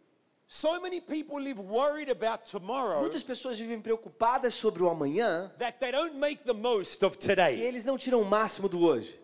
so 0.53 0.81
many 0.81 0.99
people 0.99 1.39
live 1.39 1.61
worried 1.61 2.09
about 2.09 2.43
tomorrow 2.43 2.99
muitas 2.99 3.23
pessoas 3.23 3.57
vivem 3.57 3.79
preocupadas 3.79 4.53
sobre 4.53 4.83
o 4.83 4.89
amanhã 4.89 5.49
that 5.57 5.79
they 5.79 5.93
don't 5.93 6.13
make 6.17 6.43
the 6.43 6.51
most 6.53 7.01
of 7.05 7.17
today. 7.17 7.61
eles 7.61 7.85
não 7.85 7.97
tiram 7.97 8.21
o 8.21 8.25
máximo 8.25 8.67
do 8.67 8.81
hoje. 8.81 9.17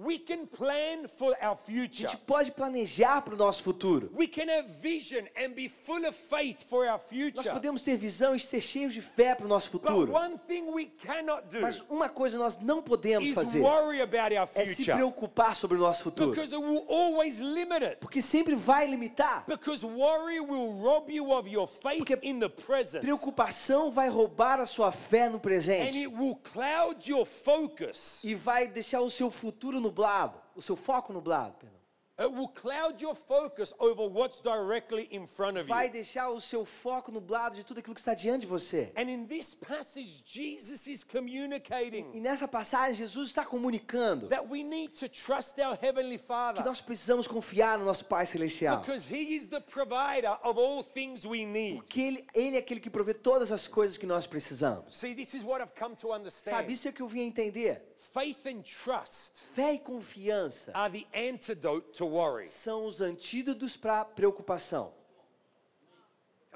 We 0.00 0.16
can 0.20 0.46
plan 0.46 1.08
for 1.08 1.34
our 1.42 1.54
A 1.54 1.56
future. 1.56 2.08
gente 2.08 2.16
pode 2.18 2.52
planejar 2.52 3.20
para 3.22 3.34
o 3.34 3.36
nosso 3.36 3.64
futuro. 3.64 4.08
We 4.16 4.28
can 4.28 4.48
have 4.48 4.68
vision 4.80 5.24
and 5.36 5.50
be 5.54 5.68
full 5.68 6.06
of 6.06 6.12
faith 6.16 6.62
for 6.68 6.84
our 6.86 7.00
Nós 7.00 7.02
future. 7.08 7.50
podemos 7.52 7.82
ter 7.82 7.96
visão 7.96 8.32
e 8.32 8.38
ser 8.38 8.60
cheios 8.60 8.94
de 8.94 9.02
fé 9.02 9.34
para 9.34 9.44
o 9.44 9.48
nosso 9.48 9.68
But 9.72 9.82
futuro. 9.82 10.12
one 10.12 10.38
thing 10.46 10.70
we 10.70 10.84
cannot 11.04 11.48
do 11.48 11.60
Mas 11.60 11.80
uma 11.90 12.08
coisa 12.08 12.38
nós 12.38 12.60
não 12.60 12.80
podemos 12.80 13.28
fazer 13.30 13.60
worry 13.60 14.00
about 14.00 14.32
our 14.36 14.48
é 14.54 14.64
se 14.66 14.76
future 14.76 14.92
preocupar 14.96 15.56
sobre 15.56 15.76
o 15.76 15.80
nosso 15.80 16.04
futuro. 16.04 16.30
because 16.30 16.54
it 16.54 16.62
will 16.64 16.84
always 16.88 17.40
limit 17.40 17.82
it. 17.84 17.96
Porque 18.00 18.22
sempre 18.22 18.54
vai 18.54 18.86
limitar. 18.86 19.44
Because 19.48 19.84
worry 19.84 20.38
will 20.38 20.74
rob 20.80 21.10
you 21.12 21.32
of 21.32 21.48
your 21.50 21.66
faith 21.66 21.98
Porque 21.98 22.18
in 22.22 22.38
the 22.38 22.48
present. 22.48 23.00
Preocupação 23.00 23.90
vai 23.90 24.08
roubar 24.08 24.60
a 24.60 24.66
sua 24.66 24.92
fé 24.92 25.28
no 25.28 25.38
And 25.38 25.40
presente 25.40 25.98
it 25.98 26.06
will 26.06 26.36
cloud 26.36 27.10
your 27.10 27.26
focus. 27.26 28.22
e 28.22 28.36
vai 28.36 28.68
deixar 28.68 29.00
o 29.00 29.10
seu 29.10 29.28
futuro 29.28 29.80
nublado, 29.88 30.40
o 30.54 30.62
seu 30.62 30.76
foco 30.76 31.12
nublado. 31.12 31.54
perdão. 31.58 31.78
It 32.20 32.32
will 32.34 32.48
cloud 32.48 33.00
your 33.00 33.14
focus 33.14 33.72
over 33.78 34.08
what's 34.10 34.40
directly 34.40 35.06
in 35.12 35.24
front 35.24 35.56
of 35.56 35.68
Vai 35.68 35.86
you. 35.86 35.92
deixar 35.92 36.28
o 36.30 36.40
seu 36.40 36.64
foco 36.64 37.12
nublado 37.12 37.54
de 37.54 37.62
tudo 37.62 37.78
aquilo 37.78 37.94
que 37.94 38.00
está 38.00 38.12
diante 38.12 38.40
de 38.40 38.48
você. 38.48 38.92
And 38.96 39.02
in 39.08 39.24
this 39.26 39.54
passage, 39.54 40.24
Jesus 40.26 40.88
is 40.88 41.02
E 41.02 41.06
communicating 41.06 42.20
nessa 42.20 42.48
passagem, 42.48 42.94
Jesus 42.94 43.28
está 43.28 43.44
comunicando 43.44 44.26
that 44.30 44.44
we 44.50 44.64
need 44.64 44.94
to 44.98 45.08
trust 45.08 45.60
our 45.60 45.78
Heavenly 45.80 46.18
que 46.18 46.24
Father 46.24 46.64
nós 46.64 46.80
precisamos 46.80 47.28
confiar 47.28 47.78
no 47.78 47.84
nosso 47.84 48.04
Pai 48.06 48.26
Celestial. 48.26 48.80
because 48.80 49.06
He 49.08 49.36
is 49.36 49.46
the 49.46 49.60
provider 49.60 50.36
of 50.42 50.58
all 50.58 50.82
things 50.82 51.24
we 51.24 51.44
need. 51.46 51.76
Porque 51.76 52.00
ele, 52.00 52.26
ele 52.34 52.56
é 52.56 52.58
aquele 52.58 52.80
que 52.80 52.90
provê 52.90 53.14
todas 53.14 53.52
as 53.52 53.68
coisas 53.68 53.96
que 53.96 54.06
nós 54.06 54.26
precisamos. 54.26 54.98
See, 54.98 55.14
this 55.14 55.34
is 55.34 55.44
what 55.44 55.62
I've 55.62 55.72
come 55.78 55.94
to 55.94 56.08
Sabe, 56.08 56.18
understand. 56.18 56.72
isso 56.72 56.88
é 56.88 56.90
que 56.90 57.00
eu 57.00 57.06
vim 57.06 57.20
entender. 57.20 57.87
Faith 57.98 58.46
and 58.46 58.62
trust 58.62 59.46
Fé 59.54 59.74
e 59.74 59.78
confiança 59.78 60.70
are 60.72 60.90
the 60.90 61.06
antidote 61.14 61.92
to 61.92 62.06
worry. 62.06 62.48
são 62.48 62.86
os 62.86 63.00
antídotos 63.00 63.76
para 63.76 64.04
preocupação. 64.04 64.97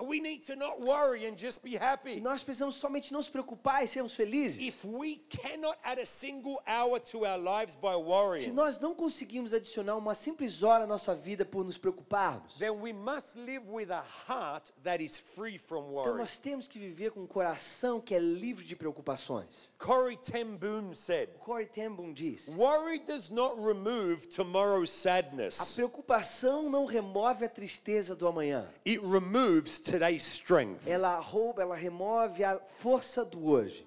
We 0.02 0.21
need 0.21 0.44
to 0.47 0.56
not 0.56 0.80
worry 0.80 1.26
and 1.26 1.37
just 1.37 1.62
be 1.62 1.76
happy. 1.76 2.21
nós 2.21 2.42
precisamos 2.42 2.75
somente 2.76 3.12
não 3.12 3.23
se 3.23 3.30
preocupar 3.30 3.85
e 3.85 3.87
sermos 3.87 4.14
felizes. 4.14 4.61
If 4.61 4.85
we 4.85 5.21
cannot 5.28 5.78
add 5.82 6.00
a 6.00 6.06
single 6.06 6.59
hour 6.66 6.99
to 7.00 7.25
our 7.25 7.38
lives 7.38 7.76
by 7.76 8.40
Se 8.40 8.50
nós 8.52 8.78
não 8.80 8.94
conseguimos 8.94 9.54
adicionar 9.54 9.97
uma 9.97 10.14
simples 10.14 10.62
hora 10.62 10.85
à 10.85 10.87
nossa 10.87 11.14
vida 11.14 11.44
por 11.44 11.64
nos 11.64 11.78
preocuparmos, 11.78 12.54
then 12.59 12.71
we 12.73 12.92
must 12.92 13.37
live 13.38 13.62
with 13.71 13.90
a 13.90 14.04
heart 14.28 14.73
that 14.82 15.02
is 15.02 15.18
free 15.18 15.59
from 15.59 15.82
então 15.82 15.92
worry. 15.92 16.18
nós 16.18 16.37
temos 16.38 16.66
que 16.66 16.78
viver 16.78 17.11
com 17.12 17.21
um 17.21 17.26
coração 17.26 18.00
que 18.00 18.14
é 18.14 18.18
livre 18.18 18.64
de 18.64 18.75
preocupações. 18.75 19.73
Corrie 19.78 20.16
ten 20.16 20.56
Boom 20.56 20.94
said, 20.94 21.28
Corey 21.38 21.66
ten 21.66 21.90
Boom 21.94 22.12
diz: 22.12 22.49
Worry 22.56 22.99
does 23.00 23.30
not 23.30 23.56
remove 23.61 24.26
tomorrow's 24.28 24.90
A 24.90 25.23
sadness, 25.23 25.75
preocupação 25.75 26.68
não 26.71 26.85
remove 26.87 27.44
a 27.44 27.49
tristeza 27.49 28.14
do 28.14 28.26
amanhã. 28.26 28.68
it 28.87 29.00
removes 29.04 29.78
today's 29.92 30.22
strength. 30.22 30.87
Ela 30.88 31.18
rouba, 31.20 31.62
ela 31.62 31.75
remove 31.76 32.42
a 32.44 32.58
força 32.80 33.25
do 33.25 33.46
hoje. 33.46 33.87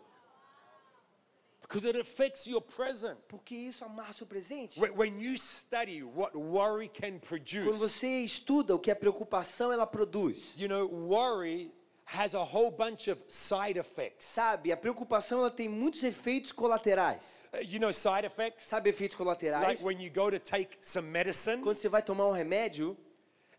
Because 1.61 1.83
it 1.83 1.97
affects 1.99 2.45
your 2.45 2.61
present. 2.61 3.17
Porque 3.27 3.55
isso 3.55 3.83
amarra 3.83 4.13
o 4.21 4.25
presente. 4.25 4.79
Wh- 4.79 4.95
When 4.95 5.19
you 5.19 5.35
study 5.37 6.03
what 6.03 6.35
worry 6.37 6.87
can 6.87 7.17
Quando 7.19 7.21
produce, 7.21 7.79
você 7.79 8.19
estuda 8.23 8.75
o 8.75 8.79
que 8.79 8.91
a 8.91 8.95
preocupação 8.95 9.71
ela 9.71 9.87
produz, 9.87 10.55
you 10.59 10.67
know, 10.67 10.87
worry 10.87 11.73
has 12.05 12.35
a 12.35 12.43
whole 12.43 12.69
bunch 12.69 13.09
of 13.09 13.19
side 13.27 13.79
effects. 13.79 14.25
sabe? 14.27 14.71
A 14.71 14.77
preocupação 14.77 15.39
ela 15.39 15.49
tem 15.49 15.67
muitos 15.67 16.03
efeitos 16.03 16.51
colaterais. 16.51 17.43
Uh, 17.51 17.63
You 17.63 17.79
know, 17.79 17.91
side 17.91 18.27
effects? 18.27 18.65
Sabe 18.65 18.91
efeitos 18.91 19.17
Like 19.17 19.23
colaterais? 19.23 19.81
when 19.81 19.99
you 19.99 20.11
go 20.13 20.29
to 20.29 20.37
take 20.39 20.77
some 20.79 21.09
medicine, 21.09 21.63
Quando 21.63 21.77
você 21.77 21.89
vai 21.89 22.03
tomar 22.03 22.27
um 22.27 22.31
remédio 22.31 22.95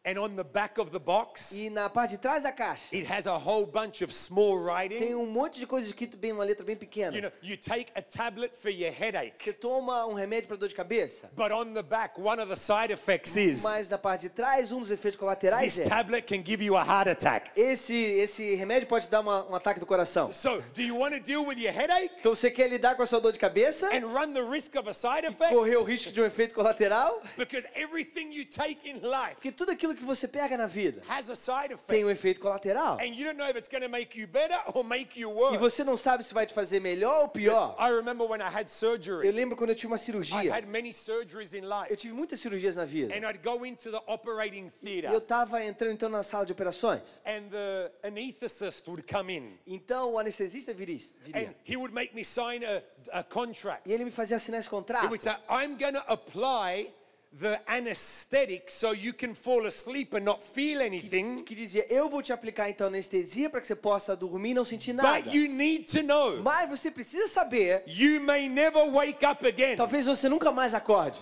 and 0.06 0.18
on 0.18 0.36
the 0.36 0.44
back 0.44 0.78
of 0.80 0.90
the 0.92 0.98
box, 0.98 1.52
e 1.52 1.68
na 1.68 1.90
parte 1.90 2.12
de 2.12 2.18
trás 2.18 2.44
da 2.44 2.52
caixa 2.52 2.94
it 2.94 3.04
has 3.10 3.26
a 3.26 3.36
whole 3.36 3.66
bunch 3.66 4.02
of 4.04 4.14
small 4.14 4.56
tem 4.56 4.64
writing. 4.64 5.14
um 5.14 5.26
monte 5.26 5.58
de 5.58 5.66
coisa 5.66 5.86
escrito 5.86 6.16
bem 6.16 6.32
uma 6.32 6.44
letra 6.44 6.64
bem 6.64 6.74
You 6.74 6.80
pequena. 6.80 7.20
know, 7.20 7.32
you 7.42 7.56
take 7.56 7.90
a 7.94 8.00
tablet 8.02 8.52
for 8.56 8.70
your 8.70 8.92
headache, 8.92 9.32
Você 9.42 9.52
toma 9.52 10.06
um 10.06 10.14
remédio 10.14 10.46
para 10.48 10.56
dor 10.56 10.68
de 10.68 10.74
cabeça, 10.74 11.28
but 11.36 11.50
on 11.50 11.72
the 11.74 11.82
back, 11.82 12.18
one 12.20 12.40
of 12.40 12.48
the 12.48 12.56
side 12.56 12.92
effects 12.92 13.36
is 13.36 13.62
mas 13.64 13.88
na 13.88 13.98
parte 13.98 14.22
de 14.22 14.28
trás 14.30 14.70
um 14.70 14.80
dos 14.80 14.90
efeitos 14.92 15.18
colaterais 15.18 15.74
this 15.74 15.84
é 15.84 15.88
tablet 15.88 16.22
can 16.26 16.44
give 16.44 16.62
you 16.64 16.76
a 16.76 16.82
heart 16.84 17.08
attack. 17.08 17.50
esse 17.56 17.92
esse 17.96 18.54
remédio 18.54 18.86
pode 18.86 19.06
te 19.06 19.10
dar 19.10 19.20
uma, 19.20 19.44
um 19.50 19.54
ataque 19.56 19.80
do 19.80 19.86
coração. 19.86 20.32
So, 20.32 20.62
do 20.72 20.82
you 20.82 20.96
want 20.96 21.14
to 21.14 21.20
deal 21.20 21.44
with 21.44 21.58
your 21.58 21.72
headache 21.72 22.10
Então 22.20 22.32
você 22.34 22.50
quer 22.50 22.68
lidar 22.68 22.94
com 22.94 23.02
a 23.02 23.06
sua 23.06 23.20
dor 23.20 23.32
de 23.32 23.38
cabeça? 23.40 23.88
and 23.92 24.06
run 24.06 24.32
the 24.32 24.42
risk 24.42 24.76
of 24.76 24.88
a 24.88 24.92
side 24.92 25.26
effect? 25.26 25.52
Correr 25.52 25.76
o 25.76 25.82
risco 25.82 26.12
de 26.12 26.20
um 26.20 26.24
efeito 26.24 26.54
colateral? 26.54 27.20
Because 27.36 27.66
everything 27.74 28.30
you 28.32 28.44
take 28.44 28.88
in 28.88 29.00
life 29.00 29.34
Porque 29.34 29.50
tudo 29.50 29.72
aquilo 29.72 29.95
que 29.96 30.04
você 30.04 30.28
pega 30.28 30.56
na 30.56 30.66
vida 30.66 31.02
tem 31.86 32.04
um 32.04 32.10
efeito 32.10 32.40
colateral. 32.40 32.98
E 35.52 35.58
você 35.58 35.84
não 35.84 35.96
sabe 35.96 36.24
se 36.24 36.32
vai 36.34 36.46
te 36.46 36.54
fazer 36.54 36.80
melhor 36.80 37.22
ou 37.22 37.28
pior. 37.28 37.76
I 37.78 37.90
remember 37.90 38.28
when 38.28 38.40
I 38.40 38.44
had 38.44 38.66
Eu 38.66 38.68
surgery. 38.68 39.30
lembro 39.32 39.56
quando 39.56 39.70
eu 39.70 39.76
tive 39.76 39.88
uma 39.88 39.96
I 39.96 39.98
cirurgia. 39.98 40.54
had 40.54 40.66
many 40.66 40.92
surgeries 40.92 41.52
in 41.54 41.62
life. 41.62 41.86
Eu 41.90 41.96
tive 41.96 42.12
muitas 42.14 42.40
cirurgias 42.40 42.76
na 42.76 42.84
vida. 42.84 43.14
And 43.14 43.28
I'd 43.28 43.38
go 43.42 43.64
into 43.64 43.90
the 43.90 44.00
operating 44.06 44.70
E 44.82 44.96
eu 44.96 45.00
theater 45.02 45.16
estava 45.18 45.64
entrando 45.64 45.92
então 45.92 46.08
na 46.08 46.22
sala 46.22 46.44
de 46.46 46.52
operações. 46.52 47.20
and 47.24 47.48
the 47.50 47.92
anesthetist 48.02 48.86
would 48.88 49.02
come 49.06 49.32
in 49.36 49.58
Então 49.66 50.12
o 50.12 50.18
anestesista 50.18 50.72
viria. 50.72 50.96
and 50.96 51.32
viria. 51.32 51.54
he 51.64 51.76
would 51.76 51.94
make 51.94 52.14
me 52.14 52.24
sign 52.24 52.64
a, 52.64 52.82
a 53.12 53.22
contract. 53.22 53.88
E 53.88 53.92
ele 53.92 54.04
me 54.04 54.10
fazia 54.10 54.36
assinar 54.36 54.60
esse 54.60 54.68
contrato. 54.68 55.06
would 55.08 55.22
say, 55.22 55.32
I'm 55.48 55.76
going 55.76 55.94
to 55.94 56.04
apply 56.08 56.92
the 57.38 57.60
anesthetic 57.66 58.70
so 58.70 58.92
you 58.92 59.12
can 59.12 59.34
fall 59.34 59.66
asleep 59.66 60.14
and 60.14 60.24
not 60.24 60.42
feel 60.42 60.80
anything. 60.80 61.42
Que 61.44 61.54
dizia, 61.54 61.84
eu 61.90 62.08
vou 62.08 62.22
te 62.22 62.32
aplicar 62.32 62.68
então 62.70 62.86
anestesia 62.86 63.50
para 63.50 63.60
que 63.60 63.66
você 63.66 63.76
possa 63.76 64.16
dormir 64.16 64.50
e 64.50 64.54
não 64.54 64.64
sentir 64.64 64.92
nada. 64.92 65.22
But 65.22 65.34
you 65.34 65.48
need 65.48 65.84
to 65.92 66.02
know 66.02 66.42
Mas 66.42 66.68
você 66.68 66.90
precisa 66.90 67.28
saber, 67.28 67.82
you 67.86 68.20
may 68.20 68.48
never 68.48 68.90
wake 68.90 69.24
up 69.24 69.46
again. 69.46 69.76
talvez 69.76 70.06
você 70.06 70.28
nunca 70.28 70.50
mais 70.50 70.74
acorde. 70.74 71.20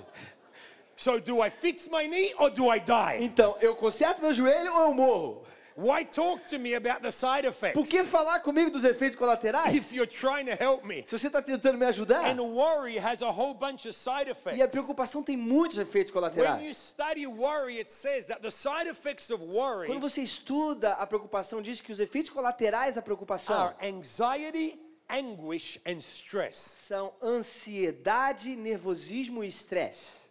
So, 0.96 1.20
do 1.20 1.44
I 1.44 1.50
fix 1.50 1.88
my 1.88 2.06
knee 2.06 2.32
or 2.38 2.50
do 2.50 2.72
I 2.72 2.78
die? 2.78 3.24
Então, 3.24 3.56
eu 3.60 3.74
conserto 3.74 4.22
meu 4.22 4.32
joelho 4.32 4.72
ou 4.72 4.82
eu 4.82 4.94
morro? 4.94 5.42
Why 5.76 6.04
talk 6.04 6.44
to 6.50 6.58
me 6.58 6.74
about 6.74 7.02
the 7.02 7.10
side 7.10 7.44
effects 7.44 7.74
Por 7.74 7.84
que 7.84 8.04
falar 8.04 8.40
comigo 8.40 8.70
dos 8.70 8.84
efeitos 8.84 9.16
colaterais? 9.16 9.74
if 9.74 9.92
you're 9.92 10.06
trying 10.06 10.46
to 10.46 10.52
help 10.54 10.84
me? 10.84 11.02
Se 11.04 11.18
você 11.18 11.26
está 11.26 11.42
tentando 11.42 11.76
me 11.76 11.84
ajudar. 11.86 12.24
And 12.26 12.40
worry 12.40 12.96
has 12.96 13.22
a 13.22 13.30
whole 13.32 13.54
bunch 13.54 13.86
of 13.88 13.92
side 13.94 14.28
E 14.28 14.30
a 14.30 14.32
effects. 14.32 14.70
preocupação 14.70 15.22
tem 15.22 15.36
muitos 15.36 15.76
efeitos 15.78 16.12
When 16.14 16.22
you 16.22 16.30
colaterais. 16.30 16.76
study 16.76 17.26
worry, 17.26 17.80
it 17.80 17.90
says 17.92 18.26
that 18.28 18.40
the 18.40 18.52
side 18.52 18.88
effects 18.88 19.30
of 19.30 19.42
worry 19.42 19.88
Quando 19.88 20.00
você 20.00 20.22
estuda 20.22 20.92
a 20.92 21.06
preocupação, 21.06 21.60
diz 21.60 21.80
que 21.80 21.90
os 21.90 21.98
efeitos 21.98 22.30
colaterais 22.30 22.94
da 22.94 23.02
preocupação 23.02 23.56
are 23.60 23.74
anxiety, 23.82 24.78
anguish, 25.10 25.80
and 25.84 25.98
stress. 25.98 26.56
são 26.56 27.12
ansiedade, 27.20 28.54
nervosismo 28.54 29.42
e 29.42 29.48
estresse. 29.48 30.23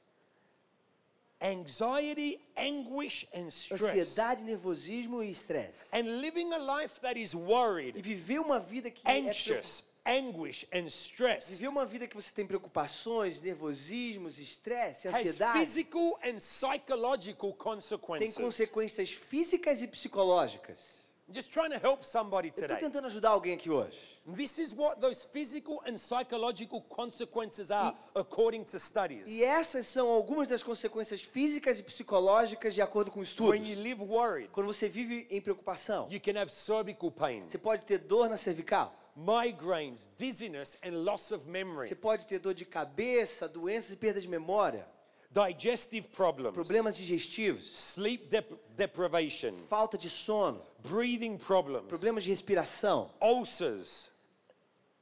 Anxiety, 1.44 2.40
anguish, 2.56 3.28
and 3.36 3.48
stress. 3.50 3.82
Ansiedade, 3.82 4.44
nervosismo 4.44 5.22
e 5.22 5.30
estresse. 5.30 5.86
And 5.92 6.22
living 6.22 6.54
a 6.54 6.58
life 6.58 7.02
that 7.02 7.20
is 7.20 7.34
E 7.34 7.36
worried, 7.36 8.02
viver 8.02 8.40
uma 8.40 8.62
vida 8.62 8.90
que 8.90 9.06
é 9.06 9.20
anxious, 9.20 9.84
anguish, 10.06 10.66
and 10.74 10.86
stress 10.88 11.50
Viver 11.50 11.68
uma 11.68 11.86
vida 11.86 12.08
que 12.08 12.16
você 12.16 12.32
tem 12.32 12.48
preocupações, 12.48 13.42
nervosismos, 13.42 14.40
estresse, 14.40 15.10
has 15.10 15.16
ansiedade, 15.16 15.60
physical 15.60 16.18
and 16.24 16.38
psychological 16.40 17.52
tem 17.52 17.58
consequences. 17.58 18.38
consequências 18.38 19.12
físicas 19.12 19.84
e 19.84 19.88
psicológicas. 19.88 21.03
I'm 21.28 21.34
just 21.34 21.50
trying 21.52 21.72
to 21.72 21.78
help 21.80 22.04
somebody 22.04 22.50
Eu 22.50 22.52
estou 22.52 22.68
today. 22.68 22.80
tentando 22.80 23.08
ajudar 23.08 23.30
alguém 23.30 23.54
aqui 23.54 23.70
hoje. 23.70 23.98
This 24.36 24.58
is 24.58 24.74
what 24.74 25.00
those 25.00 25.26
physical 25.32 25.82
and 25.88 25.98
psychological 25.98 26.82
consequences 26.82 27.72
are, 27.72 27.96
according 28.14 28.64
to 28.66 28.78
studies. 28.78 29.28
E 29.28 29.42
essas 29.44 29.88
são 29.88 30.10
algumas 30.10 30.50
das 30.50 30.62
consequências 30.62 31.22
físicas 31.22 31.80
e 31.80 31.84
psicológicas 31.84 32.74
de 32.74 32.82
acordo 32.82 33.10
com 33.10 33.22
estudos. 33.22 33.54
When 33.54 33.66
you 33.70 33.80
live 33.82 34.02
worried, 34.04 34.50
Quando 34.52 34.68
você 34.68 34.90
vive 34.90 35.26
em 35.30 35.40
preocupação, 35.42 36.08
you 36.12 36.20
can 36.20 36.40
have 36.40 36.52
cervical 36.52 37.10
pain, 37.10 37.44
você 37.48 37.58
pode 37.58 37.86
ter 37.86 38.00
dor 38.00 38.30
na 38.30 38.36
cervical, 38.38 38.94
migraines, 39.16 40.10
dizziness, 40.18 40.78
and 40.84 41.04
loss 41.04 41.32
of 41.32 41.48
memory, 41.48 41.88
você 41.88 41.96
pode 41.96 42.28
ter 42.28 42.40
dor 42.40 42.54
de 42.54 42.66
cabeça, 42.66 43.48
doenças 43.48 43.92
e 43.94 43.98
perda 43.98 44.20
de 44.20 44.28
memória, 44.28 44.86
digestive 45.34 46.08
problems, 46.10 46.54
problemas 46.54 46.96
digestivos, 46.96 47.66
sleep 47.74 48.30
dep- 48.30 48.54
deprivation, 48.78 49.58
falta 49.68 49.98
de 49.98 50.10
sono, 50.10 50.62
breathing 50.80 51.38
problems, 51.38 51.88
problemas 51.88 52.24
de 52.24 52.30
respiração, 52.30 53.10
ulcers, 53.20 54.12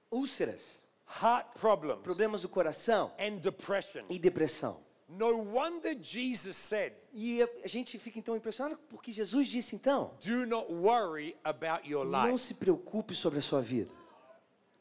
úlceras, 0.10 0.80
heart 1.22 1.48
problems, 1.60 2.02
problemas 2.02 2.42
do 2.44 2.50
coração. 2.50 3.12
and 3.20 3.38
depression. 3.42 4.06
e 4.10 4.18
depressão. 4.18 4.78
No 5.10 5.44
wonder 5.44 5.98
Jesus 6.02 6.56
said, 6.56 6.94
E 7.14 7.42
a 7.42 7.68
gente 7.68 8.00
fica 8.00 8.18
então 8.18 8.34
impressionado 8.34 8.80
porque 8.88 9.12
Jesus 9.12 9.50
disse 9.50 9.76
então: 9.76 10.12
Do 10.26 10.46
not 10.48 10.72
worry 10.72 11.36
about 11.44 11.86
your 11.86 12.06
não 12.06 12.28
life. 12.32 12.38
se 12.46 12.54
preocupe 12.54 13.14
sobre 13.14 13.40
a 13.40 13.42
sua 13.42 13.62
vida, 13.62 13.92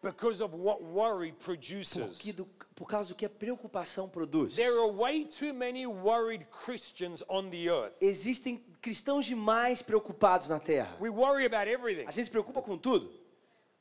because 0.02 0.40
of 0.42 0.54
what 0.54 0.82
worry 0.82 1.32
produces. 1.32 2.18
porque 2.18 2.32
do, 2.32 2.46
por 2.74 2.86
causa 2.86 3.10
do 3.10 3.14
que 3.14 3.26
a 3.26 3.28
preocupação 3.28 4.08
produz. 4.08 4.56
There 4.56 4.78
are 4.80 4.90
way 4.90 5.24
too 5.24 5.52
many 5.52 5.86
worried 5.86 6.46
Christians 6.50 7.22
on 7.28 7.50
the 7.50 7.68
earth. 7.68 7.96
Existem 8.00 8.64
cristãos 8.80 9.26
demais 9.26 9.82
preocupados 9.82 10.48
na 10.48 10.58
Terra. 10.58 10.96
We 11.00 11.10
worry 11.10 11.44
about 11.44 11.68
everything. 11.68 12.06
A 12.06 12.10
gente 12.10 12.24
se 12.24 12.30
preocupa 12.30 12.62
com 12.62 12.78
tudo. 12.78 13.10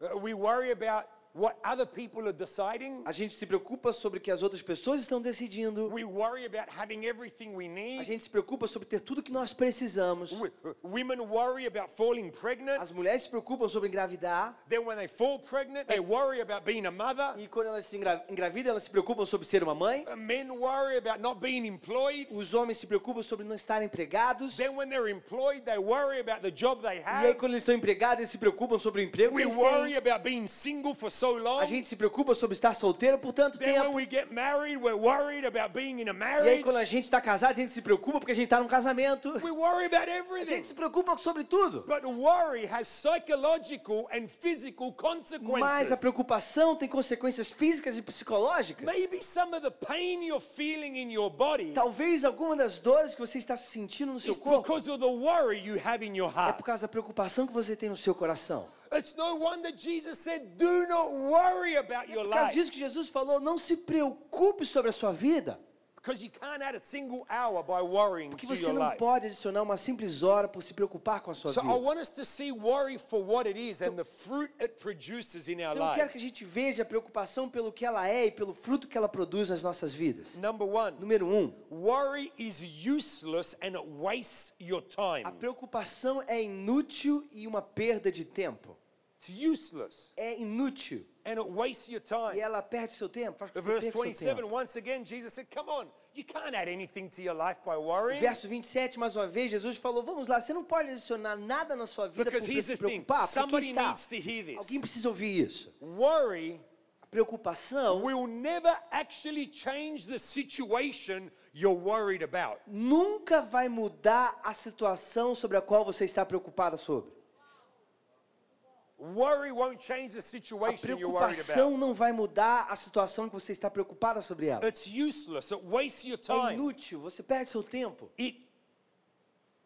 Uh, 0.02 0.18
We 0.18 0.34
worry 0.34 0.72
about 0.72 1.08
what 1.40 1.56
other 1.64 1.86
people 1.86 2.22
are 2.28 2.34
deciding. 2.34 3.02
A 3.06 3.12
gente 3.12 3.34
se 3.34 3.46
preocupa 3.46 3.94
sobre 3.94 4.20
o 4.20 4.22
que 4.22 4.32
as 4.32 4.44
outras 4.44 4.62
pessoas 4.62 5.00
estão 5.00 5.22
decidindo. 5.22 5.88
We 5.92 6.04
worry 6.04 6.46
about 6.46 6.70
having 6.78 7.06
everything 7.06 7.56
we 7.56 7.66
A 7.66 7.70
need. 7.70 8.04
gente 8.04 8.24
se 8.24 8.30
preocupa 8.30 8.68
sobre 8.68 8.88
ter 8.88 9.00
tudo 9.00 9.24
que 9.24 9.32
nós 9.32 9.54
precisamos. 9.54 10.32
W- 10.32 10.52
uh, 10.66 10.76
Women 10.84 11.22
worry 11.22 11.66
about 11.66 11.90
falling 11.96 12.30
pregnant. 12.32 12.82
As 12.82 12.92
mulheres 12.92 13.24
se 13.24 13.30
preocupam 13.30 13.70
sobre 13.70 13.88
engravidar. 13.90 14.58
Then, 14.68 14.86
when 14.86 14.98
they 14.98 15.08
fall 15.08 15.40
pregnant, 15.40 15.88
they 15.88 16.00
worry 16.00 16.42
about 16.42 16.64
being 16.66 16.86
a 16.86 16.92
mother. 16.92 17.34
E 17.38 17.48
quando 17.48 17.68
elas 17.68 17.86
se 17.86 17.98
engra- 17.98 18.24
engravidam, 18.30 18.72
elas 18.72 18.84
se 18.84 18.90
preocupam 18.90 19.26
sobre 19.26 19.48
ser 19.48 19.64
uma 19.64 19.76
mãe. 19.76 20.06
Uh, 20.12 20.16
Men 20.18 20.50
worry 20.52 20.98
about 20.98 21.20
not 21.22 21.40
being 21.40 21.66
employed. 21.66 22.28
Os 22.32 22.54
homens 22.54 22.78
se 22.78 22.88
preocupam 22.88 23.24
sobre 23.24 23.46
não 23.46 23.56
estarem 23.56 23.86
empregados. 23.86 24.56
Then, 24.58 24.76
when 24.76 24.90
they're 24.90 25.10
employed, 25.12 25.62
they 25.64 25.78
worry 25.78 26.20
about 26.20 26.42
the 26.42 26.52
job 26.52 26.82
they 26.82 26.98
E 27.00 27.04
aí, 27.06 27.28
have. 27.30 27.34
quando 27.36 27.52
eles 27.54 27.64
estão 27.64 27.76
empregados, 27.76 28.20
eles 28.20 28.30
se 28.30 28.38
preocupam 28.38 28.78
sobre 28.80 29.02
o 29.02 29.06
emprego 29.06 29.30
que 29.36 29.36
We 29.38 29.44
eles 29.44 29.56
worry 29.56 29.90
têm. 29.94 29.98
about 29.98 30.24
being 30.24 30.48
single 30.48 30.94
for 30.96 31.10
so 31.12 31.29
long. 31.38 31.60
A 31.60 31.66
gente 31.66 31.88
se 31.88 31.96
preocupa 31.96 32.34
sobre 32.34 32.56
estar 32.56 32.74
solteiro 32.74 33.18
por 33.20 33.32
tanto 33.34 33.58
Then, 33.60 33.74
when 33.74 33.82
tempo. 33.84 33.96
we 33.96 34.06
get 34.10 34.32
married, 34.32 34.78
we're 34.82 34.96
worried 34.98 35.46
about 35.46 35.74
being 35.74 36.00
in 36.02 36.04
a 36.04 36.06
E 36.08 36.10
aí, 36.10 36.14
marriage. 36.14 36.64
quando 36.64 36.78
a 36.78 36.84
gente 36.84 37.04
está 37.06 37.22
casado, 37.22 37.52
a 37.52 37.56
gente 37.56 37.72
se 37.72 37.82
preocupa 37.82 38.20
porque 38.20 38.32
a 38.32 38.36
gente 38.36 38.46
está 38.46 38.60
num 38.60 38.68
casamento. 38.68 39.34
We 39.44 39.52
worry 39.52 39.86
about 39.86 40.10
A 40.10 40.16
everything. 40.18 40.56
gente 40.56 40.68
se 40.68 40.74
preocupa 40.74 41.18
sobre 41.18 41.44
tudo. 41.44 41.84
But 41.88 42.04
worry 42.04 42.66
has 42.66 42.88
psychological 43.34 44.08
and 44.12 44.28
physical 44.28 44.88
Mas 44.90 44.98
a 44.98 45.02
consequences. 45.02 46.00
preocupação 46.00 46.76
tem 46.76 46.88
consequências 46.90 47.48
físicas 47.48 47.98
e 47.98 48.02
psicológicas. 48.02 48.86
Maybe 48.86 49.24
some 49.24 49.54
of 49.56 49.62
the 49.62 49.72
pain 49.72 50.24
you're 50.26 50.44
feeling 50.56 50.98
in 50.98 51.12
your 51.12 51.30
body 51.30 51.72
Talvez 51.74 52.26
alguma 52.26 52.56
das 52.56 52.80
dores 52.80 53.14
que 53.16 53.20
você 53.22 53.38
está 53.38 53.56
sentindo 53.58 54.14
no 54.14 54.20
seu 54.20 54.36
corpo 54.36 54.62
because 54.62 54.90
of 54.90 55.00
the 55.00 55.06
worry 55.06 55.60
you 55.60 55.80
have 55.84 56.06
in 56.06 56.16
your 56.18 56.32
é 56.32 56.40
heart. 56.40 56.58
por 56.58 56.64
causa 56.64 56.84
da 56.84 56.88
preocupação 56.88 57.46
que 57.48 57.54
você 57.54 57.76
tem 57.76 57.90
no 57.90 57.98
seu 57.98 58.14
coração. 58.16 58.68
It's 58.92 59.16
no 59.16 59.36
wonder 59.36 59.72
Jesus 59.76 60.18
said, 60.18 60.58
Do 60.58 60.88
not 60.88 61.12
worry 61.12 61.76
about 61.78 62.10
your 62.10 62.24
Por 62.26 62.30
causa 62.32 62.46
life. 62.48 62.54
disso 62.56 62.72
que 62.72 62.80
Jesus 62.80 63.08
falou, 63.10 63.40
não 63.40 63.58
se 63.58 63.78
preocupe 63.78 64.66
sobre 64.66 64.90
a 64.90 64.94
sua 64.94 65.12
vida, 65.12 65.60
Because 66.02 66.24
you 66.24 66.32
can't 66.32 66.64
add 66.64 66.76
a 66.78 66.80
single 66.80 67.28
hour 67.30 67.62
by 67.62 67.82
worrying 67.82 68.30
porque 68.30 68.48
você 68.48 68.64
your 68.64 68.74
não 68.74 68.82
life. 68.88 68.98
pode 68.98 69.26
adicionar 69.26 69.62
uma 69.62 69.76
simples 69.76 70.24
hora 70.24 70.48
por 70.48 70.64
se 70.64 70.74
preocupar 70.74 71.20
com 71.20 71.30
a 71.30 71.34
sua 71.36 71.52
So 71.52 71.60
I 71.60 71.64
vida. 71.64 71.76
want 71.76 72.00
us 72.00 72.10
to 72.12 72.24
see 72.24 72.54
worry 72.54 72.98
for 72.98 73.22
what 73.22 73.46
it 73.50 73.60
is 73.60 73.82
and 73.82 73.96
the 73.98 74.06
fruit 74.06 74.50
it 74.62 74.76
produces 74.82 75.50
in 75.50 75.62
our 75.62 75.76
Então 75.76 75.90
eu 75.90 75.96
quero 75.96 76.10
que 76.10 76.18
a 76.18 76.22
gente 76.22 76.46
veja 76.46 76.84
a 76.84 76.86
preocupação 76.86 77.50
pelo 77.50 77.70
que 77.74 77.86
ela 77.86 78.08
é 78.08 78.28
e 78.28 78.32
pelo 78.32 78.54
fruto 78.54 78.88
que 78.88 78.98
ela 78.98 79.10
produz 79.10 79.50
nas 79.50 79.62
nossas 79.62 79.94
vidas. 79.94 80.36
Number 80.38 80.66
one, 80.66 80.96
Número 81.02 81.28
um, 81.28 81.54
worry 81.70 82.32
is 82.38 82.64
useless 82.64 83.54
and 83.62 83.78
it 83.78 83.86
wastes 83.86 84.54
your 84.58 84.82
time. 84.82 85.24
a 85.26 85.32
preocupação 85.34 86.24
é 86.28 86.42
inútil 86.42 87.28
e 87.30 87.46
uma 87.46 87.62
perda 87.62 88.10
de 88.10 88.24
tempo. 88.24 88.78
It's 89.20 89.30
useless 89.30 90.14
É 90.16 90.38
inútil 90.40 91.06
and 91.26 91.40
it 91.40 91.50
wastes 91.50 91.90
your 91.90 92.00
e 92.02 92.06
time. 92.06 92.40
ela 92.40 92.62
perde 92.62 92.94
seu 92.94 93.10
tempo, 93.10 93.38
faz 93.38 93.52
com 93.52 93.60
que 93.60 93.62
você 93.62 93.70
Verse 93.70 93.86
perca 93.88 93.98
seu 93.98 94.04
27, 94.04 94.36
tempo. 94.42 94.56
once 94.56 94.78
again, 94.78 95.06
Jesus 95.06 95.34
said, 95.34 95.48
Come 95.54 95.70
on, 95.70 95.88
you 96.16 96.24
can't 96.24 96.56
add 96.56 96.70
anything 96.72 97.10
to 97.10 97.22
your 97.22 97.36
life 97.36 97.60
by 97.66 97.76
worrying. 97.76 98.22
Verso 98.22 98.48
27, 98.48 98.98
mais 98.98 99.18
uma 99.18 99.28
vez, 99.28 99.52
Jesus 99.52 99.76
falou: 99.78 100.04
Vamos 100.04 100.30
lá, 100.30 100.40
você 100.40 100.54
não 100.54 100.64
pode 100.64 100.90
adicionar 100.92 101.36
nada 101.36 101.76
na 101.76 101.86
sua 101.86 102.08
vida 102.08 102.24
Because 102.32 102.48
por 102.48 102.54
here's 102.54 102.66
se 102.68 102.78
the 102.78 102.88
thing 102.88 103.02
preocupar. 103.04 103.18
porque 103.20 103.34
somebody 103.34 103.66
aqui 103.66 103.70
está. 103.72 103.88
needs 103.90 104.08
to 104.08 104.16
hear 104.16 104.46
this. 104.46 104.58
Alguém 104.58 104.80
precisa 104.80 105.10
ouvir 105.10 105.46
isso. 105.46 105.74
Worry 105.82 106.62
A 107.02 107.06
preocupação 107.08 108.02
will 108.04 108.26
never 108.26 108.74
actually 108.90 109.50
change 109.52 110.08
the 110.08 110.18
situation 110.18 111.30
you're 111.54 111.78
worried 111.78 112.24
about. 112.24 112.62
nunca 112.66 113.42
vai 113.42 113.68
mudar 113.68 114.40
a 114.44 114.54
situação 114.54 115.36
sobre 115.36 115.58
a 115.58 115.62
qual 115.62 115.84
você 115.84 116.06
está 116.06 116.26
preocupada 116.26 116.78
sobre. 116.78 117.12
Worry 117.12 117.66
won't 117.84 118.18
change 118.26 118.80
the 118.80 118.89
A 119.02 120.22
situation 120.22 120.98
you're 120.98 121.14
worried 121.14 121.38
preocupação 121.38 121.78
não 121.78 121.94
vai 121.94 122.12
mudar 122.12 122.68
a 122.70 122.76
situação 122.76 123.30
que 123.30 123.34
você 123.34 123.52
está 123.52 123.70
preocupada 123.70 124.22
sobre 124.22 124.48
ela. 124.48 124.68
It's 124.68 124.86
useless, 124.88 125.52
it 125.52 125.64
wastes 125.66 126.04
your 126.04 126.20
É 126.50 126.54
inútil, 126.54 127.00
você 127.00 127.24
perde 127.24 127.50
seu 127.50 127.64
tempo. 127.64 128.12
It 128.20 128.46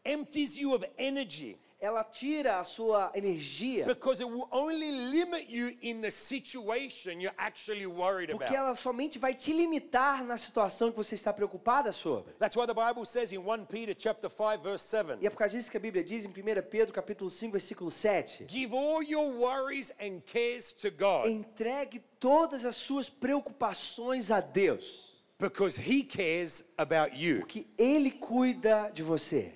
empties 0.06 0.56
you 0.56 0.74
of 0.74 0.86
energy 0.98 1.58
Ela 1.86 2.02
tira 2.02 2.60
a 2.62 2.64
sua 2.64 3.12
energia, 3.14 3.86
because 3.86 4.24
it 4.24 4.32
will 4.32 4.48
only 4.52 4.90
limit 5.12 5.50
you 5.50 5.76
in 5.82 6.00
the 6.00 6.10
situation 6.10 7.20
you're 7.20 7.36
actually 7.38 7.86
worried 7.86 8.32
porque 8.32 8.46
about. 8.56 8.56
ela 8.68 8.76
somente 8.76 9.20
vai 9.20 9.34
te 9.36 9.52
limitar 9.52 10.24
na 10.24 10.38
situação 10.38 10.92
que 10.92 10.96
você 10.96 11.14
está 11.14 11.34
preocupada 11.34 11.92
sobre. 11.92 12.32
That's 12.40 12.56
why 12.56 12.66
the 12.66 12.74
Bible 12.74 13.06
says 13.06 13.34
in 13.34 13.40
1 13.40 13.66
Peter 13.66 13.94
chapter 13.94 14.30
5 14.30 14.64
verse 14.64 14.86
7, 14.88 15.18
E 15.22 15.28
é 15.28 15.30
por 15.30 15.36
causa 15.40 15.58
disso 15.58 15.70
que 15.70 15.76
a 15.76 15.80
Bíblia 15.82 16.06
diz 16.06 16.24
em 16.24 16.30
1 16.30 16.34
Pedro 16.70 16.94
capítulo 16.94 17.30
5, 17.30 17.52
versículo 17.52 17.92
7. 17.92 18.46
give 18.48 18.74
all 18.74 19.04
your 19.04 19.30
worries 19.34 19.92
and 20.00 20.22
cares 20.26 20.72
to 20.72 20.90
God 20.90 21.26
Entregue 21.26 22.00
todas 22.18 22.64
as 22.64 22.78
suas 22.78 23.10
preocupações 23.10 24.32
a 24.32 24.40
Deus, 24.40 25.12
because 25.38 25.78
he 25.78 26.02
cares 26.04 26.64
about 26.78 27.14
you. 27.14 27.40
porque 27.40 27.68
Ele 27.78 28.10
cuida 28.10 28.90
de 28.94 29.04
você. 29.04 29.52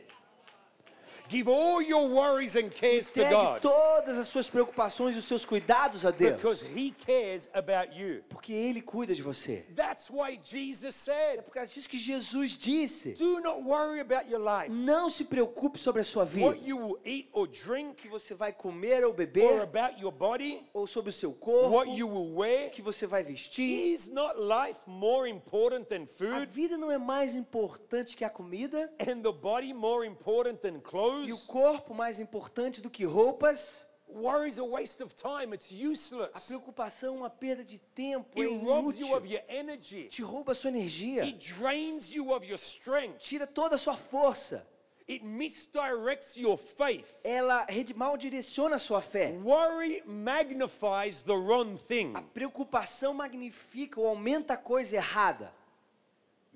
Give 1.29 1.49
all 1.49 1.81
your 1.81 2.07
worries 2.09 2.55
and 2.55 2.69
cares 2.69 3.07
to 3.11 3.23
God 3.25 3.61
todas 3.61 4.17
as 4.17 4.27
suas 4.27 4.49
preocupações 4.49 5.15
e 5.15 5.19
os 5.19 5.25
seus 5.25 5.43
cuidados 5.45 6.05
a 6.05 6.11
Deus, 6.11 6.35
because 6.35 6.65
he 6.65 6.93
cares 7.05 7.49
about 7.53 7.93
you. 7.97 8.23
porque 8.29 8.53
Ele 8.53 8.81
cuida 8.81 9.13
de 9.13 9.21
você. 9.21 9.65
That's 9.75 10.09
why 10.09 10.39
Jesus 10.41 10.83
É 10.85 10.91
said, 10.91 11.41
por 11.43 11.53
causa 11.53 11.71
disso 11.73 11.89
que 11.89 11.97
Jesus 11.97 12.51
disse: 12.51 13.13
do 13.13 13.39
not 13.41 13.61
worry 13.63 13.99
about 13.99 14.29
your 14.31 14.39
life, 14.41 14.71
Não 14.71 15.09
se 15.09 15.23
preocupe 15.25 15.77
sobre 15.77 16.01
a 16.01 16.05
sua 16.05 16.23
what 16.23 16.33
vida, 16.33 16.57
you 16.67 16.77
will 16.77 16.99
eat 17.05 17.27
or 17.33 17.47
drink, 17.47 17.95
que 18.03 18.07
você 18.07 18.33
vai 18.33 18.53
comer 18.53 19.03
ou 19.03 19.11
or 19.11 19.15
beber, 19.15 19.61
about 19.61 19.99
your 20.01 20.11
body, 20.11 20.63
ou 20.73 20.87
sobre 20.87 21.09
o 21.09 21.13
seu 21.13 21.29
what 21.31 21.39
corpo, 21.41 21.91
you 21.95 22.07
will 22.07 22.35
wear. 22.35 22.69
que 22.71 22.81
você 22.81 23.05
vai 23.05 23.23
vestir. 23.23 23.93
Is 23.93 24.07
not 24.07 24.35
life 24.39 24.79
more 24.85 25.29
important 25.29 25.85
than 25.89 26.03
A 26.03 26.07
food 26.07 26.45
vida 26.51 26.77
não 26.77 26.91
é 26.91 26.97
mais 26.97 27.35
importante 27.35 28.15
que 28.15 28.23
a 28.23 28.29
comida 28.29 28.91
and 28.99 29.21
the 29.21 29.31
body 29.31 29.73
more 29.73 30.07
important 30.07 30.61
than 30.61 30.79
e 31.25 31.31
o 31.33 31.37
clothes? 31.37 31.45
corpo 31.45 31.93
mais 31.93 32.19
importante 32.19 32.81
do 32.81 32.89
que 32.89 33.05
roupas. 33.05 33.85
Worry 34.09 34.49
is 34.49 34.57
a 34.57 34.63
waste 34.63 35.03
of 35.03 35.13
time. 35.15 35.53
It's 35.53 35.69
A 35.69 35.75
useless. 35.91 36.47
preocupação 36.47 37.15
é 37.15 37.17
uma 37.17 37.29
perda 37.29 37.63
de 37.63 37.77
tempo, 37.77 38.41
é 38.41 38.45
It 38.45 38.53
you 38.53 38.61
inútil. 38.61 39.13
of 39.17 39.27
your 39.27 39.43
energy. 39.49 40.07
Te 40.07 40.21
rouba 40.21 40.53
a 40.53 40.55
sua 40.55 40.69
energia, 40.69 41.23
It 41.23 41.53
drains 41.53 42.13
you 42.13 42.31
of 42.33 42.45
your 42.45 42.57
strength. 42.57 43.17
tira 43.19 43.45
toda 43.45 43.75
a 43.75 43.77
sua 43.77 43.97
força. 43.97 44.65
It 45.09 45.23
misdirects 45.23 46.35
your 46.37 46.57
faith. 46.57 47.07
Ela 47.23 47.65
mal 47.95 48.17
direciona 48.17 48.75
a 48.75 48.79
sua 48.79 49.01
fé. 49.01 49.31
Worry 49.43 50.01
magnifies 50.05 51.21
the 51.23 51.33
wrong 51.33 51.77
thing. 51.77 52.11
A 52.15 52.21
preocupação 52.21 53.13
magnifica 53.13 53.99
ou 53.99 54.07
aumenta 54.07 54.53
a 54.53 54.57
coisa 54.57 54.95
errada. 54.95 55.53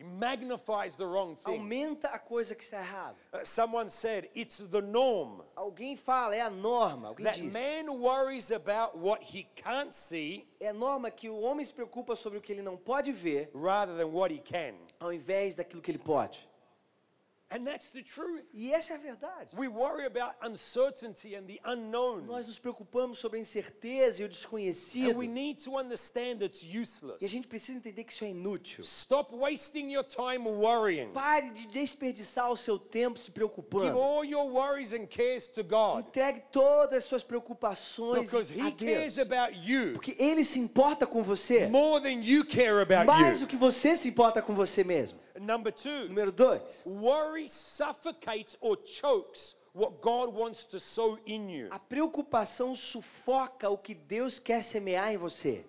Magnifies 0.03 0.95
the 0.95 1.05
wrong 1.05 1.35
thing. 1.35 1.51
Aumenta 1.57 2.07
a 2.09 2.19
coisa 2.19 2.55
que 2.55 2.63
está 2.63 2.77
errada. 2.79 3.15
Uh, 3.33 3.39
someone 3.43 3.89
said 3.89 4.29
it's 4.35 4.59
the 4.59 4.81
norm 4.81 5.41
Alguém 5.55 5.95
fala, 5.97 6.35
é 6.35 6.41
a 6.41 6.49
norma. 6.49 7.09
Alguém 7.09 7.23
that 7.25 7.39
diz. 7.39 7.53
man 7.53 7.89
worries 7.99 8.51
about 8.51 8.97
what 8.97 9.21
he 9.23 9.47
can't 9.55 9.93
see 9.93 10.47
É 10.59 10.67
a 10.69 10.73
norma 10.73 11.09
que 11.11 11.29
o 11.29 11.39
homem 11.39 11.65
se 11.65 11.73
preocupa 11.73 12.15
sobre 12.15 12.37
o 12.39 12.41
que 12.41 12.51
ele 12.51 12.61
não 12.61 12.77
pode 12.77 13.11
ver, 13.11 13.49
rather 13.55 13.95
than 13.97 14.07
what 14.07 14.33
he 14.33 14.39
can. 14.39 14.75
ao 14.99 15.11
invés 15.13 15.55
daquilo 15.55 15.81
que 15.81 15.91
ele 15.91 15.97
pode. 15.99 16.47
And 17.53 17.65
that's 17.65 17.91
the 17.91 18.01
truth. 18.01 18.43
E 18.53 18.71
essa 18.71 18.93
é 18.93 18.95
a 18.95 18.99
verdade. 18.99 19.49
We 19.57 19.67
worry 19.67 20.05
about 20.05 20.35
uncertainty 20.41 21.35
and 21.35 21.43
the 21.43 21.59
unknown. 21.65 22.21
Nós 22.25 22.47
nos 22.47 22.57
preocupamos 22.57 23.19
sobre 23.19 23.37
a 23.39 23.41
incerteza 23.41 24.21
e 24.21 24.23
o 24.23 24.27
And 24.27 24.29
desconhecido. 24.29 25.17
we 25.17 25.27
need 25.27 25.61
to 25.63 25.77
understand 25.77 26.41
it's 26.43 26.63
useless. 26.63 27.21
E 27.21 27.25
a 27.25 27.29
gente 27.29 27.47
precisa 27.47 27.77
entender 27.77 28.05
que 28.05 28.13
isso 28.13 28.23
é 28.23 28.29
inútil. 28.29 28.81
Stop 28.83 29.35
wasting 29.35 29.91
your 29.91 30.03
time 30.05 30.47
worrying. 30.47 31.11
Pare 31.11 31.49
de 31.49 31.67
desperdiçar 31.67 32.49
o 32.51 32.55
seu 32.55 32.79
tempo 32.79 33.19
se 33.19 33.25
Give 33.25 33.33
preocupando. 33.35 33.99
all 33.99 34.23
your 34.23 34.49
worries 34.49 34.93
and 34.93 35.07
cares 35.07 35.47
to 35.49 35.63
God 35.63 36.07
Entregue 36.07 36.41
todas 36.51 36.99
as 36.99 37.03
suas 37.03 37.23
preocupações 37.23 38.29
because 38.29 38.53
a 38.53 38.57
He 38.67 38.71
cares 38.71 39.15
Deus. 39.15 39.27
about 39.29 39.57
you 39.69 39.93
Porque 39.93 40.15
Ele 40.17 40.43
se 40.43 40.59
importa 40.59 41.05
com 41.05 41.21
você 41.21 41.67
more 41.67 42.01
than 42.01 42.21
you 42.23 42.45
care 42.45 42.81
about 42.81 43.05
mais 43.05 43.39
do 43.39 43.43
you. 43.43 43.47
que 43.49 43.55
você 43.57 43.95
se 43.97 44.07
importa 44.07 44.41
com 44.41 44.53
você 44.55 44.83
mesmo. 44.83 45.19
Number 45.41 45.71
two, 45.71 46.07
Número 46.07 46.31
dois, 46.31 46.83
worry 46.85 47.47
suffocates 47.47 48.55
or 48.61 48.77
chokes 48.77 49.55
what 49.73 49.99
God 49.99 50.31
wants 50.35 50.65
to 50.65 50.79
sow 50.79 51.17
in 51.25 51.49
you. 51.49 51.67
a 51.71 51.79
preocupação 51.79 52.75
sufoca 52.75 53.67
o 53.69 53.77
que 53.77 53.95
Deus 53.95 54.37
quer 54.37 54.61
semear 54.61 55.11
em 55.11 55.17
você. 55.17 55.65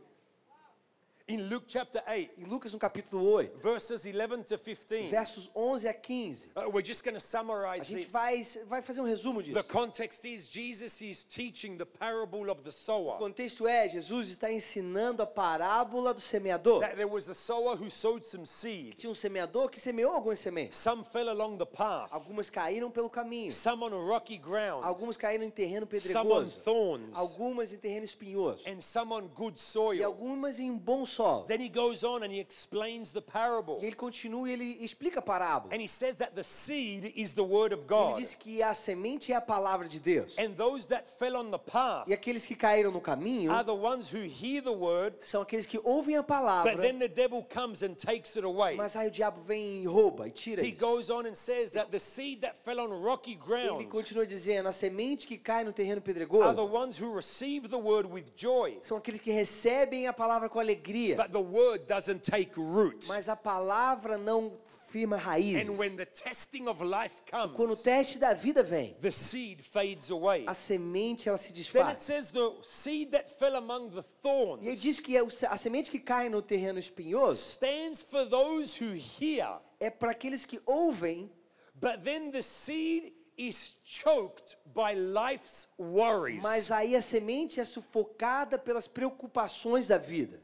In 1.29 1.49
Luke 1.49 1.67
chapter 1.69 2.03
8, 2.07 2.31
Em 2.37 2.45
Lucas 2.47 2.73
no 2.73 2.79
capítulo 2.81 3.25
8, 3.35 3.57
verses 3.63 4.05
11 4.05 4.43
to 4.45 4.59
15, 4.59 5.09
versos 5.09 5.49
11 5.55 5.87
a 5.89 5.95
15, 5.95 6.49
uh, 6.57 6.69
we're 6.69 6.83
just 6.85 7.05
going 7.05 7.15
to 7.15 7.19
a 7.19 7.21
summarize 7.21 7.87
gente 7.87 8.05
this. 8.07 8.13
vai, 8.13 8.43
vai 8.67 8.83
fazer 8.83 9.01
um 9.01 9.05
resumo 9.05 9.41
The 9.41 9.53
disso. 9.53 9.69
context 9.69 10.25
is 10.27 10.49
Jesus 10.51 11.01
is 11.01 11.25
teaching 11.25 11.79
the 11.79 11.87
parable 11.87 12.51
of 12.51 12.63
the 12.63 12.71
O 12.71 12.73
sower. 12.73 13.19
contexto 13.19 13.69
é, 13.69 13.89
Jesus 13.89 14.31
está 14.31 14.53
ensinando 14.53 15.23
a 15.23 15.27
parábola 15.27 16.13
do 16.13 16.21
semeador. 16.21 16.81
That 16.81 16.97
there 16.97 17.09
was 17.09 17.29
a 17.31 17.35
sower 17.35 17.77
who 17.77 17.89
sowed 17.89 18.27
some 18.27 18.45
seed. 18.45 18.97
Tinha 18.99 19.11
um 19.11 19.15
semeador 19.15 19.71
que 19.71 19.79
semeou 19.79 20.13
algumas 20.13 20.41
sementes. 20.41 20.77
Some 20.77 21.05
fell 21.05 21.29
along 21.29 21.57
the 21.59 21.65
path, 21.67 22.09
Algumas 22.13 22.51
caíram 22.51 22.91
pelo 22.91 23.09
caminho. 23.09 23.53
some 23.53 23.85
on 23.85 23.93
a 23.93 23.97
rocky 23.97 24.39
ground, 24.39 24.85
Algumas 24.85 25.17
caíram 25.17 25.45
em 25.45 25.51
terreno 25.51 25.87
some 26.01 26.29
on 26.33 26.43
pedregoso. 26.43 26.61
thorns, 26.65 27.17
Algumas 27.17 27.73
em 27.73 27.79
terreno 27.79 28.05
espinhoso. 28.05 28.65
and 28.69 28.81
some 28.81 29.13
on 29.15 29.29
good 29.29 29.57
E 29.57 29.61
soil. 29.63 30.05
algumas 30.05 30.59
em 30.59 30.77
bom 30.77 31.07
solo. 31.13 31.45
Then 31.47 31.61
he 31.61 31.69
goes 31.69 32.03
on 32.05 32.23
and 32.23 32.33
he 32.33 32.41
explains 32.41 33.13
the 33.13 33.21
parable. 33.21 33.79
E 33.83 33.87
ele 33.87 33.97
continua 33.97 34.49
e 34.49 34.53
ele 34.53 34.79
explica 34.85 35.21
a 35.21 35.23
parábola. 35.23 35.75
And 35.75 35.81
he 35.81 35.89
says 35.89 36.17
that 36.17 36.35
the 36.35 36.43
seed 36.43 37.13
is 37.17 37.35
the 37.35 37.43
word 37.43 37.73
of 37.75 37.83
Ele 37.83 37.89
God. 37.89 38.17
diz 38.17 38.35
que 38.35 38.63
a 38.63 38.75
semente 38.75 39.33
é 39.33 39.37
a 39.37 39.41
palavra 39.41 39.89
de 39.89 39.99
Deus. 40.01 40.37
And 40.39 40.53
those 40.57 40.87
that 40.89 41.05
fell 41.19 41.37
on 41.37 41.51
the 41.51 41.59
path 41.59 42.09
E 42.09 42.13
aqueles 42.15 42.47
que 42.47 42.55
caíram 42.55 42.91
no 42.91 43.01
caminho 43.01 43.53
are 43.53 43.65
the 43.65 43.73
ones 43.75 44.13
who 44.13 44.23
hear 44.23 44.63
the 44.63 44.71
word, 44.73 45.17
são 45.21 45.43
aqueles 45.43 45.67
que 45.67 45.79
ouvem 45.83 46.17
a 46.17 46.23
but 46.23 46.29
palavra, 46.29 46.77
then 46.77 46.99
the 46.99 47.09
devil 47.09 47.43
comes 47.53 47.83
and 47.83 47.95
takes 47.95 48.37
it 48.37 48.45
away. 48.45 48.77
mas 48.77 48.97
aí 48.97 49.09
o 49.09 49.11
diabo 49.11 49.41
vem 49.43 49.83
e 49.83 49.87
rouba 49.87 50.29
e 50.29 50.31
tira 50.31 50.63
He 50.63 50.69
isso. 50.71 50.79
goes 50.79 51.11
on 51.11 51.27
and 51.27 51.35
says 51.35 51.73
that 51.73 51.91
the 51.91 51.99
seed 51.99 52.41
that 52.41 52.57
fell 52.65 52.81
on 52.81 53.03
rocky 53.03 53.33
Ele 53.33 53.41
ground 53.41 53.87
continua 53.89 54.27
dizendo, 54.27 54.69
a 54.69 54.73
semente 54.73 55.27
que 55.27 55.37
cai 55.39 55.65
no 55.65 55.73
terreno 55.73 55.93
are 55.93 56.01
the 56.01 56.13
pedregoso 56.13 56.65
ones 56.73 56.99
who 57.01 57.15
receive 57.15 57.69
the 57.69 57.77
word 57.79 58.09
with 58.09 58.25
joy, 58.37 58.79
são 58.81 58.97
aqueles 58.97 59.21
que 59.21 59.31
recebem 59.31 60.07
a 60.07 60.13
palavra 60.13 60.49
com 60.49 60.59
alegria, 60.59 61.02
but 61.17 61.33
the 61.33 61.41
word 61.41 61.87
doesn't 61.87 62.21
take 62.23 62.53
root. 62.57 63.07
mas 63.09 63.29
a 63.29 63.37
palavra 63.37 64.17
não 64.17 64.53
firma 64.91 65.17
raízes. 65.17 65.67
And 65.69 65.79
when 65.79 65.97
the 65.97 66.05
testing 66.05 66.69
of 66.69 66.83
life 66.85 67.15
Quando 67.31 67.53
o 67.55 67.57
comes, 67.57 67.83
teste 67.83 68.19
da 68.19 68.35
vida 68.35 68.63
vem, 68.63 68.95
the 69.01 69.11
seed 69.11 69.63
fades 69.63 70.11
away. 70.11 70.45
a 70.47 70.53
semente 70.53 71.29
ela 71.29 71.39
se 71.39 71.51
Then 71.53 71.61
it 71.63 71.73
desfaz. 71.73 71.99
says 72.03 72.31
the 72.31 72.53
seed 72.63 73.11
that 73.13 73.31
fell 73.39 73.57
among 73.57 73.89
the 73.91 74.03
E 74.03 74.05
ele 74.05 74.07
thorns 74.23 74.81
diz 74.83 75.01
que 75.01 75.17
é 75.17 75.23
a 75.49 75.57
semente 75.57 75.91
que 75.91 75.99
cai 75.99 76.29
no 76.29 76.43
terreno 76.43 76.79
espinhoso 76.79 77.41
stands 77.55 78.03
for 78.03 78.27
those 78.29 78.77
who 78.79 78.93
hear, 78.95 79.61
é 79.81 79.89
para 79.89 80.11
aqueles 80.11 80.45
que 80.45 80.61
ouvem, 80.67 81.31
but 81.75 82.05
then 82.05 82.31
the 82.31 82.43
seed 82.43 83.15
is 83.39 83.79
choked 83.83 84.59
by 84.75 84.93
life's 84.95 85.67
worries. 85.79 86.43
mas 86.43 86.71
aí 86.71 86.95
a 86.95 87.01
semente 87.01 87.59
é 87.59 87.65
sufocada 87.65 88.59
pelas 88.59 88.87
preocupações 88.87 89.89
da 89.89 89.97
vida. 89.97 90.39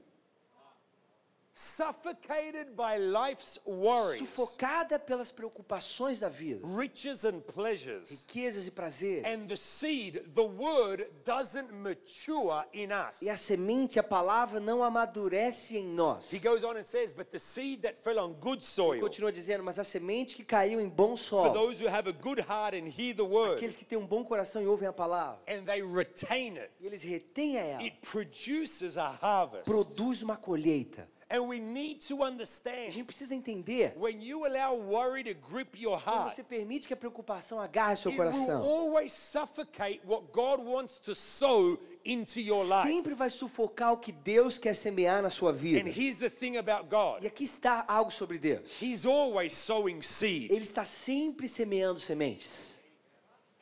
Suffocated 1.60 2.76
by 2.76 2.98
life's 2.98 3.58
worries, 3.66 4.20
Sufocada 4.20 4.96
pelas 4.96 5.32
preocupações 5.32 6.20
da 6.20 6.28
vida, 6.28 6.64
riches 6.64 7.24
and 7.24 7.40
pleasures. 7.40 8.08
riquezas 8.10 8.68
e 8.68 8.70
prazeres. 8.70 9.24
And 9.24 9.48
the 9.48 9.56
seed, 9.56 10.22
the 10.36 10.42
word, 10.42 11.04
doesn't 11.24 11.72
mature 11.72 12.64
in 12.72 12.90
us. 12.92 13.20
E 13.20 13.28
a 13.28 13.36
semente, 13.36 13.98
a 13.98 14.04
palavra, 14.04 14.60
não 14.60 14.84
amadurece 14.84 15.76
em 15.76 15.84
nós. 15.84 16.32
He 16.32 16.38
goes 16.38 16.62
on 16.62 16.76
and 16.76 16.84
says, 16.84 17.12
But 17.12 17.32
the 17.32 17.40
seed 17.40 17.82
that 17.82 17.98
fell 18.04 18.20
on 18.20 18.34
good 18.34 18.64
soil, 18.64 19.00
Continua 19.00 19.32
dizendo, 19.32 19.64
mas 19.64 19.80
a 19.80 19.84
semente 19.84 20.36
que 20.36 20.44
caiu 20.44 20.80
em 20.80 20.88
bom 20.88 21.16
for 21.16 21.18
solo, 21.18 21.52
those 21.52 21.82
who 21.82 21.88
have 21.92 22.08
a 22.08 22.12
good 22.12 22.40
heart 22.40 22.76
and 22.76 22.86
hear 22.86 23.16
the 23.16 23.22
word, 23.22 23.56
aqueles 23.56 23.74
que 23.74 23.84
têm 23.84 23.98
um 23.98 24.06
bom 24.06 24.22
coração 24.22 24.62
e 24.62 24.66
ouvem 24.68 24.86
a 24.86 24.92
palavra, 24.92 25.40
and 25.48 25.64
they 25.64 25.82
retain 25.82 26.56
it, 26.56 26.70
e 26.78 26.86
eles 26.86 27.02
retêm 27.02 27.56
ela, 27.56 27.82
it 27.82 27.96
produces 28.08 28.96
a 28.96 29.10
harvest. 29.20 29.64
produz 29.64 30.22
uma 30.22 30.36
colheita. 30.36 31.08
And 31.30 31.46
we 31.46 31.60
need 31.60 32.00
to 32.08 32.22
A 32.22 32.28
understand 32.28 32.90
gente 32.90 33.04
precisa 33.04 33.34
entender, 33.34 33.92
when 33.98 34.22
you 34.22 34.46
allow 34.46 34.74
worry 34.74 35.22
to 35.24 35.34
grip 35.34 35.76
your 35.78 36.00
quando 36.00 36.30
você 36.34 36.42
permite 36.42 36.86
que 36.88 36.94
a 36.94 36.96
preocupação 36.96 37.60
agarre 37.60 37.96
seu 37.96 38.10
coração, 38.14 38.62
always 38.64 39.12
suffocate 39.12 40.00
what 40.06 40.32
God 40.32 40.60
wants 40.64 40.98
to 41.00 41.14
sow 41.14 41.78
into 42.02 42.40
your 42.40 42.64
life. 42.64 42.88
sempre 42.88 43.14
vai 43.14 43.28
sufocar 43.28 43.92
o 43.92 43.98
que 43.98 44.10
Deus 44.10 44.56
quer 44.56 44.74
semear 44.74 45.20
na 45.20 45.28
sua 45.28 45.50
And 45.50 45.56
vida. 45.56 45.90
here's 45.90 46.16
the 46.16 46.30
thing 46.30 46.56
about 46.56 46.88
E 47.22 47.26
aqui 47.26 47.44
está 47.44 47.84
algo 47.86 48.10
sobre 48.10 48.38
Deus. 48.38 48.80
He's 48.80 49.04
always 49.04 49.52
sowing 49.52 50.00
seed, 50.00 50.50
Ele 50.50 50.62
está 50.62 50.84
sempre 50.86 51.46
semeando 51.46 52.00
sementes. 52.00 52.82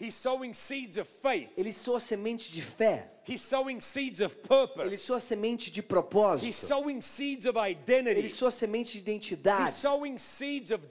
He's 0.00 0.14
sowing 0.14 0.54
seeds 0.54 0.98
of 0.98 1.10
faith, 1.10 1.50
Ele 1.56 1.72
soa 1.72 1.98
semente 1.98 2.52
de 2.52 2.62
fé. 2.62 3.10
He's 3.28 3.40
sowing 3.40 3.80
seeds 3.80 4.20
of 4.20 4.36
Ele 4.78 4.96
soa 4.96 5.18
semente 5.20 5.70
de 5.70 5.80
He's 5.80 5.86
propósito. 5.86 6.52
sowing 6.54 7.00
seeds 7.02 7.44
of 7.46 7.56
Ele 7.58 8.28
soa 8.28 8.50
semente 8.50 8.92
de 8.92 8.98
He's 8.98 9.02
identidade. 9.02 9.70
sowing 9.72 10.16
seeds 10.18 10.70
of 10.70 10.82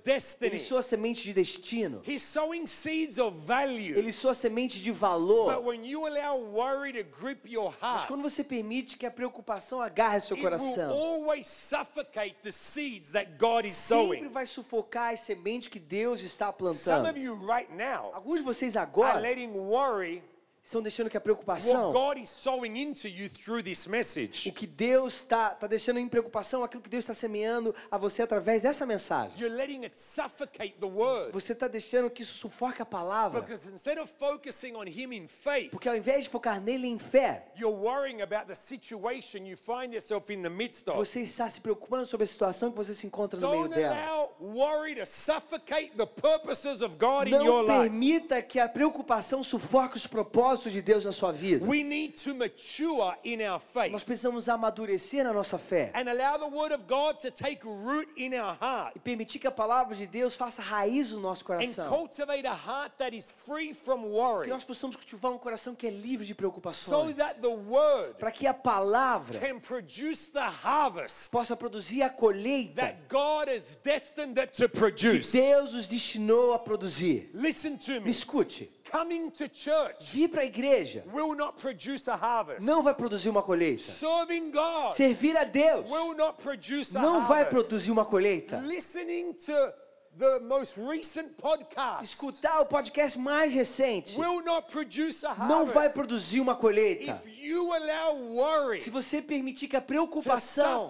Ele 0.42 0.60
soa 0.60 0.82
semente 0.82 1.24
de 1.24 1.34
destino. 1.34 2.02
He's 2.06 2.22
sowing 2.22 2.68
seeds 2.68 3.18
of 3.18 3.38
value. 3.46 3.98
Ele 3.98 4.12
soa 4.12 4.34
semente 4.34 4.82
de 4.82 4.92
But 4.92 5.00
valor. 5.00 5.62
when 5.64 5.86
you 5.86 6.06
allow 6.06 6.38
worry 6.38 6.92
to 6.94 7.04
grip 7.04 7.46
your 7.50 7.74
Mas 7.82 8.06
quando 8.06 8.22
você 8.22 8.44
permite 8.44 8.98
que 8.98 9.06
a 9.06 9.12
preocupação 9.12 9.80
agarre 9.82 10.20
seu 10.20 10.36
it 10.36 10.44
will 10.46 10.52
coração, 10.52 10.92
always 10.92 11.48
suffocate 11.48 12.36
the 12.44 12.52
seeds 12.52 13.12
that 13.12 13.38
God 13.38 13.64
is 13.66 13.74
sempre 13.74 14.28
vai 14.30 14.46
sufocar 14.46 15.14
as 15.14 15.22
sementes 15.22 15.68
que 15.70 15.80
Deus 15.80 16.22
está 16.22 16.48
Some 16.48 16.58
plantando. 16.58 17.10
of 17.10 17.18
you 17.20 17.36
right 17.36 17.72
now 17.74 18.12
Alguns 18.14 18.40
de 18.40 18.46
vocês 18.46 18.76
are 18.76 18.84
agora 18.86 19.20
letting 19.20 19.52
worry 19.54 20.22
estão 20.66 20.82
deixando 20.82 21.12
que 21.12 21.16
a 21.16 21.20
what 21.20 21.24
preocupação, 21.24 21.94
God 21.94 22.18
is 22.18 22.28
sowing 22.28 22.76
into 22.76 23.08
you 23.08 23.30
through 23.30 23.62
this 23.64 23.86
o 23.86 23.92
message. 23.92 24.52
que 24.52 24.66
Deus 24.66 25.18
está 25.18 25.52
tá 25.52 25.68
deixando 25.68 26.00
em 26.00 26.10
preocupação, 26.10 26.64
aquilo 26.64 26.82
que 26.82 26.90
Deus 26.90 27.04
está 27.04 27.14
semeando 27.14 27.74
a 27.92 28.00
você 28.00 28.24
através 28.24 28.64
dessa 28.64 28.84
mensagem. 28.84 29.40
You're 29.40 29.56
letting 29.56 29.84
it 29.84 29.96
suffocate 29.96 30.76
the 30.80 30.88
word. 30.88 31.32
Você 31.34 31.54
está 31.54 31.68
deixando 31.68 32.10
que 32.10 32.24
isso 32.24 32.36
sufoque 32.40 32.82
a 32.82 32.86
palavra. 32.86 33.42
Because 33.42 33.70
instead 33.72 34.00
of 34.00 34.12
focusing 34.18 34.76
on 34.76 34.88
Him 34.88 35.14
in 35.14 35.28
faith, 35.28 35.70
Porque 35.70 35.88
ao 35.88 35.96
invés 35.96 36.24
de 36.24 36.32
focar 36.32 36.60
nele 36.60 36.88
em 36.88 36.98
fé, 36.98 37.46
you're 37.56 37.78
worrying 37.78 38.24
about 38.24 38.48
the 38.48 38.56
situation 38.56 39.46
you 39.46 39.56
find 39.56 39.94
yourself 39.94 40.34
in 40.34 40.42
the 40.42 40.50
midst 40.50 40.88
of. 40.88 40.98
você 40.98 41.22
está 41.22 41.48
se 41.48 41.62
preocupando 41.62 42.08
sobre 42.08 42.24
a 42.24 42.28
situação 42.28 42.72
que 42.72 42.78
você 42.78 42.96
se 42.96 43.06
encontra 43.06 43.40
no 43.40 43.52
meio 43.52 43.64
Don't 43.66 43.76
dela. 43.76 43.96
allow 43.96 44.36
worry 44.40 44.96
to 44.96 45.06
suffocate 45.06 45.92
the 45.96 46.08
purposes 46.08 46.82
of 46.82 46.96
God 46.98 47.28
in 47.28 47.36
your 47.36 47.68
Não 47.68 47.82
permita 47.82 48.42
que 48.42 48.60
a 48.60 48.68
preocupação 48.68 49.44
sufoque 49.44 49.96
os 49.98 50.08
propósitos 50.08 50.55
de 50.64 50.82
Deus 50.82 51.06
na 51.06 51.12
sua 51.12 51.32
vida. 51.32 51.66
We 51.66 51.84
need 51.84 52.14
to 52.24 52.34
mature 52.34 53.16
in 53.24 53.42
our 53.42 53.60
Nós 53.60 53.64
faith 53.74 54.04
precisamos 54.06 54.48
amadurecer 54.50 55.24
na 55.24 55.34
nossa 55.34 55.58
fé 55.58 55.92
and 55.94 56.10
allow 56.10 56.38
the 56.38 56.56
Word 56.56 56.74
of 56.74 56.86
God 56.88 57.20
to 57.20 57.30
take 57.32 57.62
root 57.66 58.08
in 58.18 58.34
our 58.34 58.58
heart 58.62 58.94
e 58.96 59.00
permitir 59.00 59.40
que 59.40 59.48
a 59.48 59.52
palavra 59.52 59.96
de 59.96 60.06
Deus 60.08 60.36
faça 60.36 60.62
raiz 60.62 61.12
no 61.12 61.20
nosso 61.20 61.44
coração. 61.46 61.90
cultivate 61.90 62.46
a 62.48 62.54
heart 62.54 62.94
that 62.98 63.16
is 63.16 63.32
free 63.32 63.74
from 63.74 64.06
Que 64.44 64.50
nós 64.50 64.64
possamos 64.64 64.96
cultivar 64.96 65.32
um 65.32 65.38
coração 65.38 65.76
que 65.76 65.88
é 65.88 65.90
livre 65.90 66.26
de 66.26 66.32
so 66.34 66.36
preocupações. 66.36 67.14
that 67.16 67.40
the 67.42 67.48
Word 67.48 68.16
Para 68.20 68.32
que 68.32 68.48
a 68.48 68.54
palavra 68.54 69.40
can 69.40 69.60
produce 69.60 70.32
the 70.32 70.40
harvest 70.40 71.32
possa 71.32 71.56
produzir 71.56 72.02
a 72.04 72.10
colheita 72.10 72.76
that 72.82 72.98
God 73.10 73.50
has 73.50 73.78
destined 73.84 74.40
it 74.40 74.54
to 74.54 74.70
que 74.70 74.78
produce. 74.80 75.32
Deus 75.32 75.74
os 75.74 75.88
destinou 75.88 76.54
a 76.54 76.60
produzir. 76.60 77.30
Listen 77.34 77.78
to 77.78 77.94
Me 77.94 78.00
me. 78.02 78.10
escute, 78.10 78.70
Coming 78.92 79.30
to 79.32 79.48
church 79.50 80.14
vir 80.14 80.30
para 80.30 80.42
a 80.42 80.46
igreja 80.46 81.04
will 81.12 81.36
not 81.36 81.58
produce 81.60 82.08
a 82.10 82.16
harvest. 82.16 82.66
não 82.66 82.84
vai 82.84 82.94
produzir 82.94 83.30
uma 83.30 83.42
colheita. 83.42 83.82
Serving 83.84 84.52
God 84.52 84.94
Servir 84.94 85.36
a 85.36 85.44
Deus 85.44 85.90
will 85.90 86.16
not 86.16 86.42
produce 86.42 86.96
a 86.96 87.02
não 87.02 87.22
vai 87.24 87.46
produzir 87.46 87.92
uma 87.92 88.06
colheita. 88.06 88.58
Listening 88.66 89.34
to 89.34 89.74
the 90.18 90.40
most 90.40 90.78
recent 90.80 91.36
podcast 91.38 92.04
Escutar 92.04 92.62
o 92.62 92.66
podcast 92.66 93.18
mais 93.20 93.54
recente 93.54 94.18
will 94.18 94.42
not 94.44 94.72
produce 94.72 95.26
a 95.26 95.34
não 95.48 95.66
vai 95.66 95.90
produzir 95.90 96.40
uma 96.40 96.56
colheita. 96.56 97.22
If 97.46 97.52
you 97.52 97.72
allow 97.74 98.16
worry 98.16 98.80
Se 98.82 98.90
você 98.90 99.22
permitir 99.22 99.68
que 99.68 99.76
a 99.76 99.82
preocupação 99.82 100.90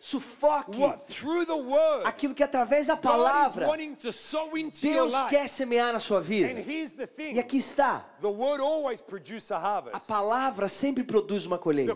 sufoque 0.00 0.78
what 0.78 1.04
through 1.12 1.44
the 1.44 1.52
word 1.52 2.06
aquilo 2.06 2.34
que 2.34 2.42
através 2.42 2.86
da 2.86 2.94
God 2.94 3.04
is 3.04 3.10
palavra 3.10 3.66
wanting 3.68 3.94
to 3.96 4.10
sow 4.10 4.56
into 4.56 4.86
your 4.86 4.94
Deus 5.08 5.12
life. 5.12 5.28
quer 5.28 5.46
semear 5.46 5.92
na 5.92 5.98
sua 5.98 6.18
And 6.18 6.22
vida. 6.22 6.60
here's 6.60 6.92
the 6.92 7.06
thing: 7.06 7.34
E 7.34 7.38
aqui 7.38 7.58
está. 7.58 8.04
the 8.22 8.28
word 8.28 8.62
always 8.62 9.02
produces 9.02 9.50
a 9.52 10.00
palavra 10.00 10.68
sempre 10.68 11.04
produz 11.04 11.44
uma 11.44 11.58
The 11.58 11.62
colheita. 11.62 11.92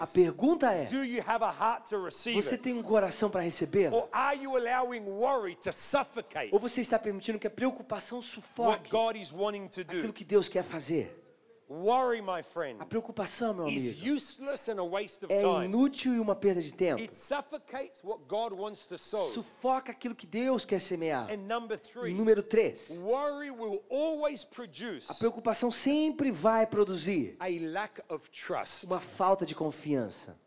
A 0.00 0.06
pergunta 0.06 0.72
é: 0.72 0.86
do 0.86 1.04
you 1.04 1.22
have 1.26 1.44
a 1.44 1.50
heart 1.50 1.88
to 1.90 2.02
receive 2.02 2.40
você 2.40 2.56
tem 2.56 2.74
um 2.74 2.82
coração 2.82 3.28
para 3.28 3.42
recebê-la? 3.42 3.94
or 3.96 4.08
are 4.10 4.42
you 4.42 4.56
allowing 4.56 5.02
worry 5.02 5.54
to 5.56 5.70
suffocate 5.72 6.48
Ou 6.50 6.58
você 6.58 6.80
está 6.80 6.98
permitindo 6.98 7.38
que 7.38 7.46
a 7.46 7.50
preocupação 7.50 8.18
what 8.18 8.30
sufoque 8.30 8.90
God 8.90 9.16
is 9.16 9.32
wanting 9.32 9.68
to 9.68 9.82
aquilo 9.82 10.12
que 10.12 10.24
Deus 10.24 10.48
quer 10.48 10.62
fazer? 10.62 11.27
Worry, 11.70 12.22
my 12.22 12.42
friend, 12.42 12.80
A 12.80 12.86
preocupação, 12.86 13.52
meu 13.52 13.68
is 13.68 13.92
amigo, 14.00 14.16
useless 14.16 14.68
and 14.70 14.80
a 14.80 14.84
waste 14.84 15.22
of 15.26 15.32
é 15.32 15.42
inútil 15.66 16.14
e 16.14 16.18
uma 16.18 16.34
perda 16.34 16.62
de 16.62 16.72
tempo. 16.72 17.02
It 17.02 17.14
suffocates 17.14 18.02
what 18.02 18.24
God 18.26 18.54
wants 18.58 18.86
to 18.86 18.96
sow. 18.96 19.28
Sufoca 19.28 19.92
aquilo 19.92 20.14
que 20.14 20.26
Deus 20.26 20.64
quer 20.64 20.80
semear. 20.80 21.30
And 21.30 21.46
number 21.46 21.76
E 21.76 21.78
three, 21.78 22.14
número 22.14 22.42
3. 22.42 22.98
worry 23.02 23.50
will 23.50 23.82
always 23.90 24.46
A 25.10 25.14
preocupação 25.14 25.70
sempre 25.70 26.30
vai 26.30 26.66
produzir 26.66 27.36
a 27.38 27.48
lack 27.48 28.00
of 28.08 28.30
trust. 28.30 28.86
uma 28.86 28.98
falta 29.00 29.44
de 29.44 29.54
confiança. 29.54 30.38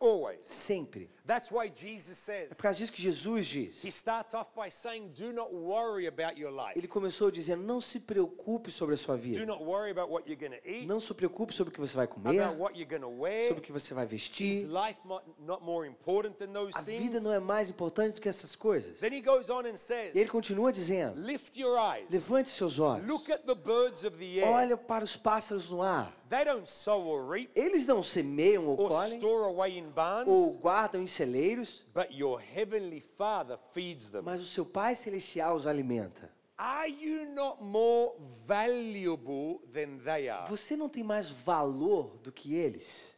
Always. 0.00 0.46
Sempre. 0.46 1.08
That's 1.26 1.50
why 1.50 1.68
Jesus 1.74 2.12
É 2.12 2.14
says, 2.46 2.48
por 2.56 2.62
causa 2.62 2.78
disso 2.78 2.92
que 2.92 3.02
Jesus 3.02 3.52
He 3.52 3.66
diz. 3.66 3.84
starts 3.94 4.32
off 4.32 4.50
by 4.54 4.70
saying, 4.70 5.08
Do 5.08 5.32
not 5.32 5.52
worry 5.52 6.06
about 6.06 6.38
your 6.40 6.52
life. 6.52 6.78
Ele 6.78 6.86
começou 6.86 7.30
dizendo: 7.32 7.64
Não 7.64 7.80
se 7.80 7.98
preocupe 7.98 8.70
sobre 8.70 8.94
a 8.94 8.96
sua 8.96 9.16
Do 9.16 9.22
vida. 9.22 9.44
not 9.44 9.62
worry 9.64 9.90
about 9.90 10.08
what 10.12 10.28
you're 10.30 10.36
going 10.40 10.56
to 10.60 10.68
eat, 10.68 10.86
Não 10.86 11.00
se 11.00 11.12
preocupe 11.12 11.52
sobre 11.52 11.70
o 11.70 11.74
que 11.74 11.80
você 11.80 11.96
vai 11.96 12.06
comer, 12.06 12.38
about 12.40 12.60
what 12.60 12.78
you're 12.78 12.88
going 12.88 13.00
to 13.00 13.20
wear. 13.20 13.48
sobre 13.48 13.60
o 13.60 13.64
que 13.64 13.72
você 13.72 13.92
vai 13.92 14.04
Is 14.04 14.10
vestir. 14.10 14.66
life 14.68 15.00
mo- 15.04 15.20
not 15.40 15.64
more 15.64 15.86
important 15.88 16.36
than 16.38 16.52
those 16.52 16.78
A 16.78 16.82
vida 16.82 17.00
things? 17.08 17.22
não 17.22 17.32
é 17.34 17.40
mais 17.40 17.70
importante 17.70 18.14
do 18.14 18.20
que 18.20 18.28
essas 18.28 18.54
coisas. 18.54 19.00
Then 19.00 19.12
he 19.12 19.20
goes 19.20 19.50
on 19.50 19.66
and 19.66 19.76
says, 19.76 20.14
E 20.14 20.18
ele 20.20 20.28
continua 20.30 20.70
dizendo: 20.70 21.20
Lift 21.20 21.58
your 21.60 21.76
eyes, 21.76 22.06
Levante 22.08 22.50
seus 22.50 22.78
olhos. 22.78 23.04
look 23.08 23.32
at 23.32 23.40
the 23.46 23.54
birds 23.56 24.04
of 24.04 24.16
the 24.16 24.38
air. 24.38 24.46
Olha 24.48 24.76
para 24.76 25.02
os 25.02 25.16
pássaros 25.16 25.70
no 25.70 25.82
ar. 25.82 26.14
They 26.28 26.44
don't 26.44 26.68
sow 26.68 27.06
or 27.06 27.28
reap 27.28 27.50
Eles 27.54 27.86
não 27.86 28.02
semeiam 28.02 28.66
ou 28.66 28.72
or 28.80 28.88
colhem, 28.88 29.18
store 29.18 29.44
away 29.44 29.78
in 29.78 29.84
ou 29.86 29.90
barns, 29.92 30.56
guardam 30.60 31.00
em 31.00 31.06
celeiros, 31.16 31.84
but 31.94 32.10
your 32.12 32.40
heavenly 32.40 33.00
Father 33.00 33.58
feeds 33.72 34.10
them. 34.10 34.22
mas 34.22 34.40
o 34.40 34.44
seu 34.46 34.64
Pai 34.64 34.94
Celestial 34.94 35.54
os 35.54 35.66
alimenta. 35.66 36.30
Are 36.58 36.88
you 36.88 37.26
not 37.34 37.62
more 37.62 38.12
valuable 38.46 39.60
than 39.72 39.98
they 40.04 40.28
are? 40.28 40.48
Você 40.48 40.76
não 40.76 40.88
tem 40.88 41.02
mais 41.02 41.28
valor 41.28 42.16
do 42.22 42.32
que 42.32 42.54
eles? 42.54 43.14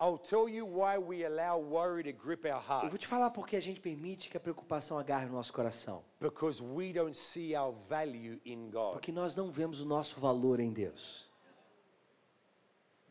I'll 0.00 0.18
tell 0.18 0.48
you 0.48 0.66
why 0.66 0.98
we 0.98 1.24
allow 1.24 1.58
worry 1.58 2.02
to 2.02 2.12
grip 2.12 2.44
our 2.46 2.60
Eu 2.82 2.90
vou 2.90 2.98
te 2.98 3.04
hearts. 3.04 3.08
falar 3.08 3.30
porque 3.30 3.56
a 3.56 3.60
gente 3.60 3.80
permite 3.80 4.28
que 4.28 4.36
a 4.36 4.40
preocupação 4.40 4.98
agarre 4.98 5.26
o 5.26 5.32
nosso 5.32 5.52
coração. 5.52 6.04
Because 6.20 6.62
we 6.62 6.92
don't 6.92 7.16
see 7.16 7.56
our 7.56 7.72
value 7.88 8.38
in 8.44 8.70
God. 8.70 8.92
Porque 8.92 9.12
nós 9.12 9.34
não 9.36 9.50
vemos 9.50 9.80
o 9.80 9.86
nosso 9.86 10.18
valor 10.20 10.58
em 10.60 10.72
Deus. 10.72 11.24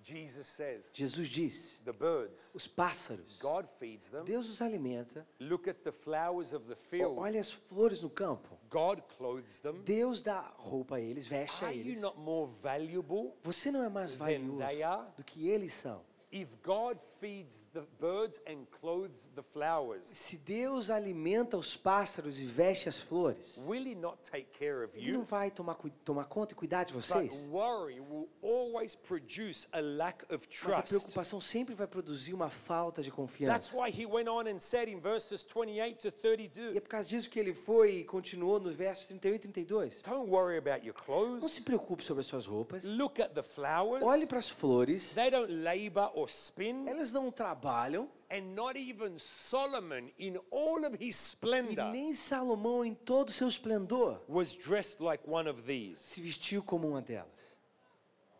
Jesus 0.03 0.47
says, 0.47 0.91
Jesus 0.93 1.29
diz: 1.29 1.81
the 1.85 1.93
birds, 1.93 2.53
os 2.53 2.67
pássaros, 2.67 3.37
God 3.39 3.65
feeds 3.79 4.09
them. 4.09 4.25
Deus 4.25 4.49
os 4.49 4.61
alimenta. 4.61 5.25
Look 5.39 5.69
at 5.69 5.77
the 5.83 5.91
flowers 5.91 6.53
of 6.53 6.65
the 6.67 6.75
field. 6.75 7.17
Olha 7.17 7.39
as 7.39 7.51
flores 7.51 8.01
no 8.01 8.09
campo. 8.09 8.59
God 8.69 9.01
clothes 9.17 9.59
them. 9.61 9.81
Deus 9.83 10.21
dá 10.21 10.41
roupa 10.57 10.95
a 10.97 10.99
eles, 11.01 11.25
veste 11.25 11.63
a 11.63 11.67
Are 11.69 11.77
you 11.77 11.85
eles. 11.85 12.01
not 12.01 12.17
more 12.19 12.51
valuable? 12.61 13.33
Você 13.43 13.71
não 13.71 13.83
é 13.83 13.89
mais 13.89 14.13
valioso 14.13 15.13
do 15.15 15.23
que 15.23 15.47
eles 15.47 15.71
são. 15.73 16.01
If 16.35 16.47
God 16.63 16.97
feeds 17.21 17.63
the 17.73 17.83
birds 18.01 18.41
and 18.47 18.65
clothes 18.81 19.29
the 19.35 19.43
flowers, 19.43 20.07
Se 20.07 20.35
Deus 20.35 20.89
alimenta 20.89 21.55
os 21.55 21.77
pássaros 21.77 22.39
e 22.39 22.45
veste 22.45 22.89
as 22.89 22.99
flores, 22.99 23.57
will 23.67 23.85
He 23.85 23.93
not 23.93 24.17
take 24.29 24.47
care 24.57 24.83
of 24.83 24.97
Ele 24.97 25.11
não 25.11 25.19
you? 25.19 25.25
vai 25.25 25.51
tomar, 25.51 25.77
tomar 26.03 26.25
conta 26.25 26.53
e 26.53 26.55
cuidar 26.55 26.85
de 26.85 26.91
But 26.93 27.03
vocês? 27.03 27.45
worry 27.51 27.99
will 28.01 28.27
always 28.41 28.95
produce 28.95 29.67
a 29.71 29.79
lack 29.79 30.23
of 30.33 30.47
Mas 30.49 30.63
a 30.65 30.69
trust. 30.75 30.87
preocupação 30.89 31.39
sempre 31.39 31.75
vai 31.75 31.85
produzir 31.85 32.33
uma 32.33 32.49
falta 32.49 33.03
de 33.03 33.09
That's 33.11 33.15
confiança. 33.15 33.77
why 33.77 33.91
He 33.91 34.07
went 34.07 34.27
on 34.27 34.47
and 34.47 34.57
said 34.57 34.89
in 34.89 34.99
verses 34.99 35.43
28 35.45 35.99
to 35.99 36.07
E 36.07 36.09
é 36.09 36.11
32, 36.11 36.79
por 36.79 36.89
causa 36.89 37.07
disso 37.07 37.29
que 37.29 37.39
ele 37.39 37.53
foi 37.53 37.97
e 37.99 38.03
continuou 38.03 38.59
nos 38.59 38.73
versos 38.73 39.05
31 39.05 39.35
e 39.35 39.39
32. 39.39 40.01
Don't 40.01 40.29
worry 40.31 40.57
about 40.57 40.83
your 40.83 40.95
Não 40.97 41.05
clothes. 41.05 41.51
se 41.51 41.61
preocupe 41.61 42.03
sobre 42.03 42.21
as 42.21 42.25
suas 42.27 42.47
roupas. 42.47 42.83
Look 42.83 43.21
at 43.21 43.33
the 43.35 43.43
flowers. 43.43 44.03
Olhe 44.03 44.25
para 44.25 44.39
as 44.39 44.49
flores. 44.49 45.13
They 45.13 45.29
don't 45.29 45.53
labor 45.63 46.09
or 46.15 46.22
spin. 46.27 46.87
Elas 46.87 47.11
não 47.11 47.31
trabalham. 47.31 48.09
And 48.29 48.55
not 48.55 48.77
even 48.79 49.19
Solomon, 49.19 50.09
in 50.17 50.37
all 50.49 50.83
of 50.85 50.95
his 50.95 51.15
E 51.15 51.35
splendor, 51.35 51.91
nem 51.91 52.15
Salomão, 52.15 52.83
em 52.83 52.95
todo 52.95 53.29
o 53.29 53.31
seu 53.31 53.47
esplendor, 53.47 54.19
was 54.27 54.55
dressed 54.55 54.99
like 55.03 55.23
one 55.27 55.47
of 55.49 55.61
these. 55.63 55.99
se 55.99 56.21
vestiu 56.21 56.63
como 56.63 56.87
uma 56.87 57.01
delas. 57.01 57.27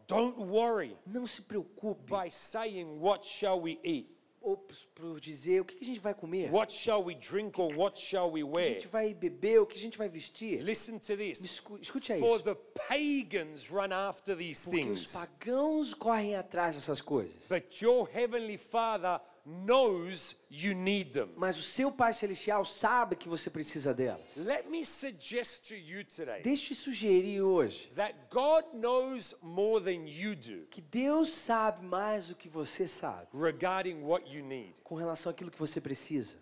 Don't 0.08 0.38
worry 0.38 0.98
Não 1.06 1.26
se 1.26 1.42
preocupe 1.42 2.02
by 2.10 2.30
saying, 2.30 3.00
What 3.00 3.26
shall 3.26 3.62
we 3.62 3.80
eat? 3.84 4.10
Ou 4.44 4.58
por 4.94 5.20
dizer 5.22 5.62
o 5.62 5.66
que 5.66 5.78
a 5.82 5.86
gente 5.86 6.00
vai 6.02 6.14
comer, 6.14 6.52
o 6.52 6.56
What 6.56 6.72
shall 6.74 7.04
we 7.04 7.16
drink 7.16 7.60
or 7.60 7.74
what 7.76 8.00
shall 8.00 8.30
we 8.32 8.42
que 8.42 8.48
a 8.48 8.52
wear? 8.52 8.74
gente 8.74 8.88
vai 8.88 9.14
beber, 9.14 9.60
o 9.62 9.66
que 9.66 9.78
a 9.78 9.80
gente 9.82 9.98
vai 9.98 10.10
vestir. 10.10 10.62
Listen 10.62 11.00
to 11.00 11.16
this. 11.18 11.44
escu- 11.44 11.80
Escute 11.82 12.14
a 12.14 12.18
For 12.20 12.36
isso. 12.36 12.44
the 12.44 12.56
pagans 12.88 13.70
run 13.70 13.92
after 13.94 14.36
these 14.36 14.64
Porque 14.70 14.90
os 14.92 15.00
things, 15.00 15.14
pagãos 15.14 15.94
correm 15.94 16.36
atrás 16.36 16.76
dessas 16.76 17.02
coisas. 17.02 17.48
but 17.48 17.82
your 17.82 18.08
heavenly 18.14 18.58
Father 18.58 19.20
knows 19.46 20.36
you 20.50 20.74
need 20.74 21.12
them. 21.12 21.30
Mas 21.36 21.58
o 21.58 21.64
seu 21.64 21.92
Pai 21.92 22.14
Celestial 22.14 22.64
sabe 22.66 23.16
que 23.16 23.28
você 23.28 23.50
precisa 23.50 23.94
delas. 23.94 24.36
Let 24.38 24.70
me 24.70 24.86
suggest 24.86 25.68
to 25.68 25.76
you 25.76 26.04
today 26.06 26.42
Deixe 26.42 26.74
sugerir 26.74 27.42
hoje 27.42 27.92
that 27.96 28.16
God 28.30 28.66
knows 28.74 29.36
more 29.42 29.84
than 29.84 30.08
you 30.08 30.36
do 30.36 30.66
que 30.70 30.82
Deus 30.82 31.30
sabe 31.30 31.86
mais 31.86 32.28
do 32.28 32.36
que 32.36 32.48
você 32.48 32.88
sabe 32.88 33.28
regarding 33.34 34.02
what 34.04 34.26
you 34.34 34.44
need. 34.44 34.74
com 34.84 34.96
relação 34.96 35.30
àquilo 35.32 35.52
que 35.52 35.60
você 35.60 35.82
precisa. 35.82 36.42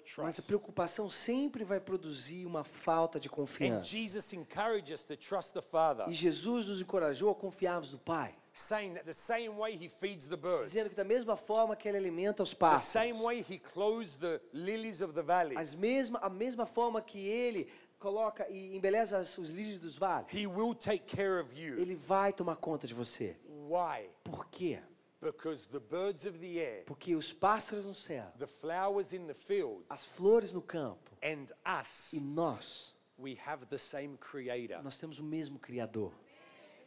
Mas 0.00 0.04
a 0.04 0.04
trust. 0.04 0.42
preocupação 0.46 1.10
sempre 1.10 1.64
vai 1.64 1.80
produzir 1.80 2.46
uma 2.46 2.64
falta 2.64 3.18
de 3.18 3.28
And 3.28 3.32
confiança. 3.32 3.84
Jesus 3.84 4.32
encourages 4.32 5.00
us 5.00 5.04
to 5.06 5.16
trust 5.16 5.52
the 5.52 5.60
Father, 5.60 6.08
E 6.08 6.12
Jesus 6.14 6.68
nos 6.68 6.80
encorajou 6.80 7.30
a 7.30 7.34
confiarmos 7.34 7.92
no 7.92 7.98
Pai, 7.98 8.34
saying 8.52 8.94
that 8.94 9.04
the 9.04 9.12
same 9.12 9.50
way 9.50 9.74
He 9.74 9.88
feeds 9.88 10.28
the 10.28 10.36
birds, 10.36 10.72
dizendo 10.72 10.90
que 10.90 10.96
da 10.96 11.04
mesma 11.04 11.36
forma 11.36 11.74
que 11.74 11.88
Ele 11.88 11.98
alimenta 11.98 12.42
os 12.42 12.50
the 12.50 12.56
pássaros, 12.56 13.10
same 13.10 13.22
way 13.22 13.40
He 13.40 13.58
clothes 13.58 14.16
the 14.18 14.40
lilies 14.52 15.00
of 15.00 15.12
the 15.14 15.22
valleys, 15.22 15.58
as 15.58 15.78
mesma, 15.78 16.18
a 16.20 16.30
mesma 16.30 16.66
forma 16.66 17.00
que 17.02 17.18
Ele 17.26 17.68
coloca 17.98 18.48
e 18.50 18.76
embeleza 18.76 19.20
os 19.20 19.50
lírios 19.50 19.78
dos 19.80 19.96
vales, 19.96 20.32
He 20.34 20.46
will 20.46 20.74
take 20.74 21.04
care 21.06 21.40
of 21.40 21.54
you. 21.58 21.78
Ele 21.78 21.94
vai 21.94 22.32
tomar 22.32 22.56
conta 22.56 22.86
de 22.86 22.94
você. 22.94 23.36
Why? 23.46 24.10
Por 24.24 24.46
quê? 24.48 24.80
Because 25.22 25.66
the 25.70 25.78
birds 25.78 26.24
of 26.26 26.38
the 26.40 26.58
air, 26.58 26.82
Porque 26.84 27.14
os 27.14 27.32
pássaros 27.32 27.86
no 27.86 27.94
céu, 27.94 28.26
the 28.38 28.46
flowers 28.46 29.12
in 29.12 29.26
the 29.26 29.34
fields, 29.34 29.86
as 29.88 30.04
flores 30.04 30.52
no 30.52 30.60
campo 30.60 30.98
and 31.22 31.46
us, 31.80 32.12
e 32.12 32.20
nós, 32.20 32.92
we 33.16 33.38
have 33.46 33.64
the 33.66 33.78
same 33.78 34.16
Creator. 34.18 34.82
nós 34.82 34.98
temos 34.98 35.18
o 35.20 35.22
mesmo 35.22 35.58
Criador. 35.60 36.12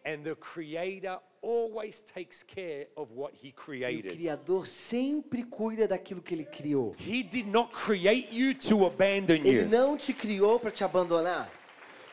And 0.05 0.21
the 0.23 0.35
Creator 0.35 1.19
always 1.41 2.01
takes 2.01 2.43
care 2.43 2.89
of 2.95 3.11
what 3.15 3.33
He 3.41 3.47
E 3.47 3.51
o 3.51 3.53
created. 3.53 4.11
Criador 4.15 4.67
sempre 4.67 5.41
cuida 5.43 5.87
daquilo 5.87 6.21
que 6.21 6.35
Ele 6.35 6.45
criou. 6.45 6.93
He 6.99 7.23
did 7.23 7.47
not 7.47 7.71
create 7.73 8.27
you 8.31 8.53
to 8.53 8.85
abandon 8.85 9.35
Ele 9.37 9.61
you. 9.61 9.67
não 9.69 9.95
te 9.97 10.13
criou 10.13 10.59
para 10.59 10.69
te 10.71 10.83
abandonar. 10.83 11.49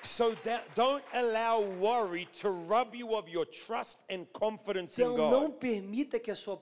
So 0.02 0.34
that 0.44 0.74
don't 0.74 1.04
allow 1.14 1.60
worry 1.60 2.28
to 2.40 2.50
rob 2.50 2.94
you 2.94 3.14
of 3.14 3.28
your 3.28 3.46
trust 3.46 3.98
and 4.10 4.26
confidence 4.32 4.98
in 4.98 5.04
Então 5.04 5.30
não 5.30 5.50
permita 5.50 6.18
que 6.18 6.30
a 6.30 6.34
sua 6.34 6.56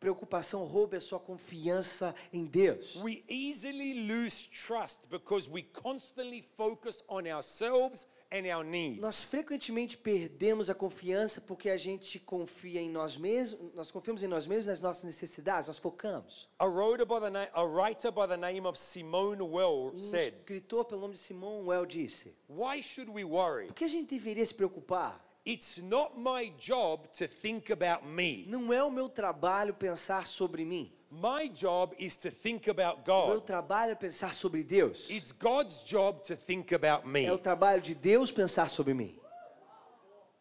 preocupação 0.00 0.64
roube 0.64 0.96
a 0.96 1.00
sua 1.00 1.18
confiança 1.18 2.14
em 2.32 2.44
Deus. 2.44 2.96
We 2.96 3.24
easily 3.28 4.06
lose 4.06 4.48
trust 4.48 5.00
because 5.08 5.48
we 5.50 5.62
constantly 5.62 6.42
focus 6.56 7.02
on 7.08 7.26
ourselves 7.26 8.06
and 8.30 8.40
our 8.52 8.64
Nós 8.64 8.70
needs. 8.70 9.30
frequentemente 9.30 9.96
perdemos 9.96 10.68
a 10.68 10.74
confiança 10.74 11.40
porque 11.40 11.70
a 11.70 11.76
gente 11.76 12.18
confia 12.18 12.80
em 12.80 12.90
nós 12.90 13.16
mesmos, 13.16 13.72
nós 13.72 13.90
confiamos 13.90 14.22
em 14.22 14.26
nós 14.26 14.46
mesmos 14.46 14.66
nas 14.66 14.80
nossas 14.80 15.04
necessidades, 15.04 15.68
nós 15.68 15.78
focamos. 15.78 16.48
A 16.58 16.66
writer 16.66 17.06
by 17.06 17.20
the, 17.20 17.30
na- 17.30 17.48
a 17.52 17.62
writer 17.64 18.10
by 18.10 18.26
the 18.26 18.36
name 18.36 18.66
of 18.66 18.76
Simone 18.78 19.40
Weil 19.42 19.92
Um 19.94 19.98
said, 19.98 20.34
escritor 20.40 20.84
pelo 20.84 21.00
nome 21.02 21.14
de 21.14 21.20
Simon 21.20 21.64
Well 21.66 21.86
disse: 21.86 22.34
Why 22.48 22.82
should 22.82 23.10
we 23.10 23.24
worry? 23.24 23.68
Por 23.68 23.74
que 23.74 23.84
a 23.84 23.88
gente 23.88 24.10
deveria 24.10 24.44
se 24.44 24.52
preocupar? 24.54 25.24
It's 25.46 25.80
not 25.80 26.18
my 26.18 26.52
job 26.58 27.06
to 27.18 27.28
think 27.28 27.70
about 27.70 28.04
me. 28.04 28.44
Não 28.48 28.72
é 28.72 28.82
o 28.82 28.90
meu 28.90 29.08
trabalho 29.08 29.72
pensar 29.72 30.26
sobre 30.26 30.64
mim. 30.64 30.90
My 31.08 31.48
job 31.48 31.94
is 32.00 32.16
to 32.16 32.30
think 32.32 32.68
about 32.68 33.06
Meu 33.06 33.36
God. 33.36 33.46
trabalho 33.46 33.92
é 33.92 33.94
pensar 33.94 34.34
sobre 34.34 34.64
Deus. 34.64 35.08
It's 35.08 35.30
God's 35.30 35.84
job 35.84 36.20
to 36.24 36.34
think 36.34 36.74
about 36.74 37.06
me. 37.06 37.26
É 37.26 37.32
o 37.32 37.38
trabalho 37.38 37.80
de 37.80 37.94
Deus 37.94 38.32
pensar 38.32 38.68
sobre 38.68 38.92
mim. 38.92 39.16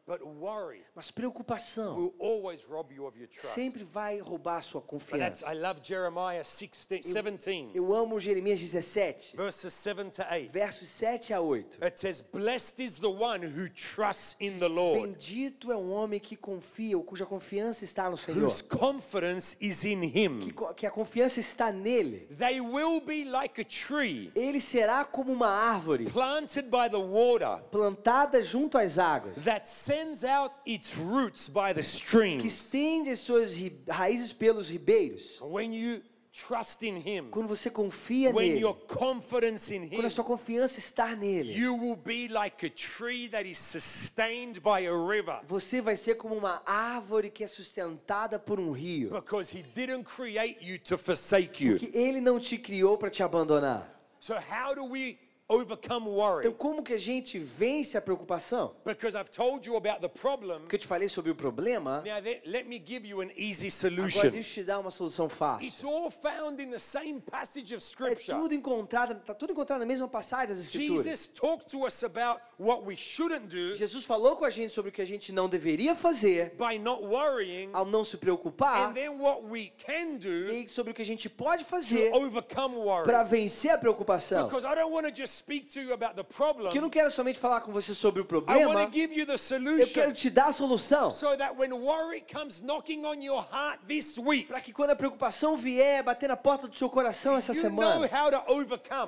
But 0.07 0.21
worry 0.23 0.84
Mas 0.95 1.12
preocupação 1.12 1.97
will 1.97 2.13
always 2.19 2.63
rob 2.69 2.93
you 2.93 3.05
of 3.05 3.19
your 3.19 3.27
trust. 3.27 3.53
sempre 3.53 3.84
vai 3.84 4.19
roubar 4.21 4.58
a 4.60 4.62
sua 4.62 4.81
confiança. 4.81 5.45
I 5.51 5.58
love 5.60 5.81
Jeremiah 5.84 6.41
16, 6.41 7.01
17, 7.03 7.71
Eu 7.75 7.93
amo 7.93 8.17
Jeremias 8.17 8.62
17, 8.62 9.36
verses 9.36 9.73
7 9.73 10.10
to 10.12 10.21
8. 10.31 10.49
versos 10.53 10.88
7 10.88 11.34
a 11.34 11.41
8. 11.41 11.84
It 11.84 11.99
says, 11.99 12.21
Blessed 12.21 12.79
is 12.81 12.99
the 12.99 13.10
one 13.10 13.43
who 13.45 13.67
trusts 13.69 14.38
in 14.39 14.58
the 14.60 14.69
Lord, 14.69 15.01
Bendito 15.01 15.69
é 15.69 15.75
um 15.75 15.91
homem 15.91 16.17
que 16.17 16.38
confia, 16.38 16.97
ou 16.97 17.03
cuja 17.03 17.25
confiança 17.25 17.84
está 17.84 18.10
no 18.10 18.15
Senhor. 18.15 18.41
whose 18.45 18.63
confidence 18.63 19.58
is 19.60 19.84
in 19.84 19.99
Que, 20.10 20.19
him. 20.25 20.51
co- 20.51 20.73
que 20.73 20.86
a 20.88 20.91
confiança 20.91 21.41
está 21.41 21.73
nele. 21.73 22.27
They 22.38 22.62
will 22.62 23.01
be 23.01 23.25
like 23.25 23.60
a 23.60 23.65
tree 23.65 24.31
Ele 24.34 24.62
será 24.62 25.03
como 25.03 25.34
uma 25.34 25.49
árvore 25.49 26.05
planted 26.10 26.69
by 26.69 26.89
the 26.89 26.95
water 26.97 27.62
plantada 27.69 28.41
junto 28.41 28.77
às 28.77 28.97
águas, 28.97 29.43
that 29.43 29.67
sends 29.67 30.23
out 30.23 30.55
its 30.65 30.84
roots 30.97 31.47
by 31.49 31.73
the 31.73 31.81
que 31.81 31.83
streams. 31.83 32.43
estende 32.45 33.09
as 33.11 33.19
suas 33.19 33.55
raízes 33.87 34.31
pelos 34.31 34.69
ribeiros. 34.69 35.39
When 35.41 35.73
you 35.73 36.01
trust 36.31 36.83
in 36.85 36.97
Him, 36.97 37.29
Quando 37.31 37.47
você 37.47 37.69
confia 37.71 38.33
when 38.33 38.49
nele, 38.49 38.61
your 38.61 38.75
confidence 38.87 39.73
in 39.73 39.87
quando 39.87 40.01
Him, 40.01 40.05
a 40.05 40.09
sua 40.09 40.23
confiança 40.25 40.79
está 40.79 41.15
nele, 41.15 41.53
you 41.57 41.73
will 41.75 41.95
be 41.95 42.27
like 42.27 42.65
a 42.65 42.69
tree 42.69 43.29
that 43.29 43.47
is 43.49 43.57
sustained 43.57 44.59
by 44.61 44.85
a 44.85 44.91
river 44.93 45.39
você 45.47 45.79
vai 45.81 45.95
ser 45.95 46.15
como 46.15 46.35
uma 46.35 46.61
árvore 46.65 47.29
que 47.29 47.41
é 47.43 47.47
sustentada 47.47 48.37
por 48.37 48.59
um 48.59 48.71
rio. 48.71 49.11
because 49.11 49.57
He 49.57 49.63
didn't 49.73 50.03
create 50.03 50.57
you 50.61 50.77
to 50.79 50.97
forsake 50.97 51.63
you. 51.63 51.77
Que 51.77 51.89
ele 51.97 52.19
não 52.19 52.37
te 52.39 52.57
criou 52.57 52.97
para 52.97 53.09
te 53.09 53.23
abandonar. 53.23 53.89
So, 54.19 54.33
how 54.35 54.73
do 54.75 54.83
we 54.85 55.17
overcome 55.60 56.08
worry? 56.08 56.47
Então, 56.47 56.53
como 56.53 56.81
que 56.84 56.93
a 56.93 56.97
gente 56.97 57.38
vence 57.38 57.97
a 57.97 58.01
preocupação? 58.01 58.75
Because 58.84 59.15
I've 59.15 59.29
told 59.29 59.67
you 59.67 59.75
about 59.75 60.01
the 60.01 60.08
problem. 60.08 60.60
Porque 60.62 60.75
eu 60.75 60.79
te 60.79 60.88
falei 60.88 61.08
sobre 61.08 61.31
o 61.31 61.36
problema. 61.36 62.03
Now, 62.05 62.19
let- 62.45 62.65
me 62.67 62.79
give 62.84 63.05
you 63.08 63.21
an 63.21 63.29
easy 63.38 63.67
Agora 63.67 64.10
solution. 64.10 64.29
deixa 64.31 64.60
eu 64.62 64.63
te 64.63 64.67
dar 64.67 64.79
uma 64.79 64.89
solução 64.89 65.29
fácil. 65.29 65.67
It's 65.67 65.84
all 65.84 66.10
found 66.10 66.62
in 66.62 66.71
the 66.71 66.79
same 66.79 67.19
passage 67.21 67.75
of 67.75 67.84
É 67.84 67.88
Scripture. 67.88 68.38
tudo 68.39 68.55
encontrado, 68.55 69.13
tá 69.23 69.36
tudo 69.36 69.51
encontrado 69.53 69.79
na 69.81 69.86
mesma 69.86 70.08
passagem 70.08 70.47
das 70.47 70.60
escrituras. 70.65 71.05
Jesus 71.05 71.27
talked 71.27 71.69
to 71.69 71.86
us 71.86 72.03
about 72.03 72.41
what 72.58 72.84
we 72.84 72.95
shouldn't 72.95 73.47
do 73.47 73.75
Jesus 73.75 74.03
falou 74.03 74.36
com 74.36 74.45
a 74.45 74.49
gente 74.49 74.73
sobre 74.73 74.89
o 74.89 74.91
que 74.91 75.01
a 75.01 75.05
gente 75.05 75.31
não 75.31 75.47
deveria 75.47 75.93
fazer 75.95 76.55
by 76.58 76.79
not 76.79 77.03
worrying, 77.03 77.69
ao 77.73 77.86
não 77.86 78.03
se 78.03 78.17
preocupar 78.17 78.89
and 78.89 78.93
then 78.93 79.10
what 79.19 79.43
we 79.43 79.71
can 79.86 80.15
do 80.17 80.51
e 80.51 80.67
sobre 80.67 80.91
o 80.91 80.95
que 80.95 81.01
a 81.03 81.05
gente 81.05 81.29
pode 81.29 81.63
to 81.63 81.69
fazer 81.69 82.12
overcome 82.15 82.75
worry. 82.77 83.05
para 83.05 83.23
vencer 83.23 83.71
a 83.71 83.77
preocupação. 83.77 84.47
Because 84.47 84.65
I 84.65 84.73
don't 84.73 84.91
want 84.91 85.05
to 85.05 85.12
just 85.13 85.34
speak 85.35 85.67
to 85.73 85.79
you 85.81 85.93
about 85.93 86.15
the 86.15 86.23
problem. 86.23 86.65
Porque 86.65 86.77
eu 86.77 86.81
não 86.81 86.89
quero 86.89 87.09
somente 87.11 87.37
falar 87.39 87.61
com 87.61 87.71
você 87.71 87.93
sobre 87.93 88.21
o 88.21 88.23
I 88.23 88.27
want 88.33 88.45
problema, 88.45 88.85
to 88.87 88.91
give 88.93 89.13
you 89.13 89.25
the 89.25 89.33
eu 89.33 89.37
solution 89.37 89.93
quero 89.93 90.13
te 90.13 90.29
dar 90.29 90.47
a 90.47 90.53
solução. 90.53 91.11
so 91.11 91.35
that 91.37 91.55
when 91.57 91.71
worry 91.73 92.21
comes 92.21 92.61
knocking 92.61 93.05
on 93.05 93.21
your 93.21 93.45
heart 93.51 93.79
this 93.87 94.17
week, 94.17 94.47
Para 94.47 94.61
que 94.61 94.71
quando 94.73 94.91
a 94.91 94.95
preocupação 94.95 95.55
vier 95.57 96.03
bater 96.03 96.27
na 96.29 96.37
porta 96.37 96.67
do 96.67 96.75
seu 96.75 96.89
coração 96.89 97.35
essa 97.35 97.53
semana, 97.53 98.09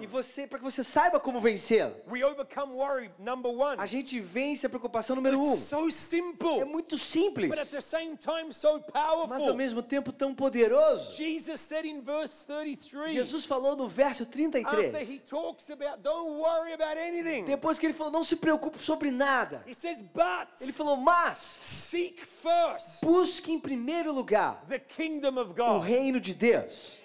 e 0.01 0.07
você, 0.07 0.47
para 0.47 0.59
que 0.59 0.63
você 0.63 0.83
saiba 0.83 1.19
como 1.19 1.39
vencê-la. 1.39 1.93
We 2.09 2.23
overcome 2.23 2.73
worry, 2.73 3.11
number 3.19 3.51
one. 3.51 3.77
A 3.79 3.85
gente 3.85 4.19
vence 4.19 4.65
a 4.65 4.69
preocupação 4.69 5.15
número 5.15 5.39
um. 5.39 5.53
It's 5.53 5.63
so 5.63 5.87
É 5.87 5.91
simple, 5.91 6.65
muito 6.65 6.97
simples, 6.97 7.49
but 7.49 7.59
at 7.59 7.69
the 7.69 7.81
same 7.81 8.17
time 8.17 8.53
so 8.53 8.73
mas 8.73 8.95
ao 8.95 9.27
powerful. 9.27 9.55
mesmo 9.55 9.81
tempo 9.81 10.11
tão 10.11 10.33
poderoso. 10.33 11.11
Jesus 11.11 11.59
said 11.61 11.85
in 11.85 12.01
verse 12.01 12.45
33, 12.45 13.13
Jesus 13.13 13.45
falou 13.45 13.75
no 13.75 13.87
verso 13.87 14.23
after 14.23 14.39
he 14.39 14.49
33, 14.49 15.19
talks 15.29 15.69
about 15.69 16.01
don't 16.17 16.39
worry 16.39 16.73
about 16.73 16.97
anything, 16.97 17.43
depois 17.45 17.77
que 17.79 17.85
ele 17.85 17.93
falou, 17.93 18.11
não 18.11 18.23
se 18.23 18.35
preocupe 18.35 18.79
sobre 18.83 19.11
nada. 19.11 19.63
he 19.67 19.73
says, 19.73 20.01
but 20.01 20.47
Ele 20.61 20.71
falou, 20.73 20.97
mas 20.97 21.37
seek 21.37 22.19
first 22.25 23.03
busque 23.03 23.51
em 23.51 23.59
primeiro 23.59 24.11
lugar 24.13 24.63
the 24.67 24.79
kingdom 24.79 25.37
of 25.39 25.51
o 25.51 25.53
God. 25.53 25.83
reino 25.85 26.19
de 26.19 26.33
Deus. 26.33 26.97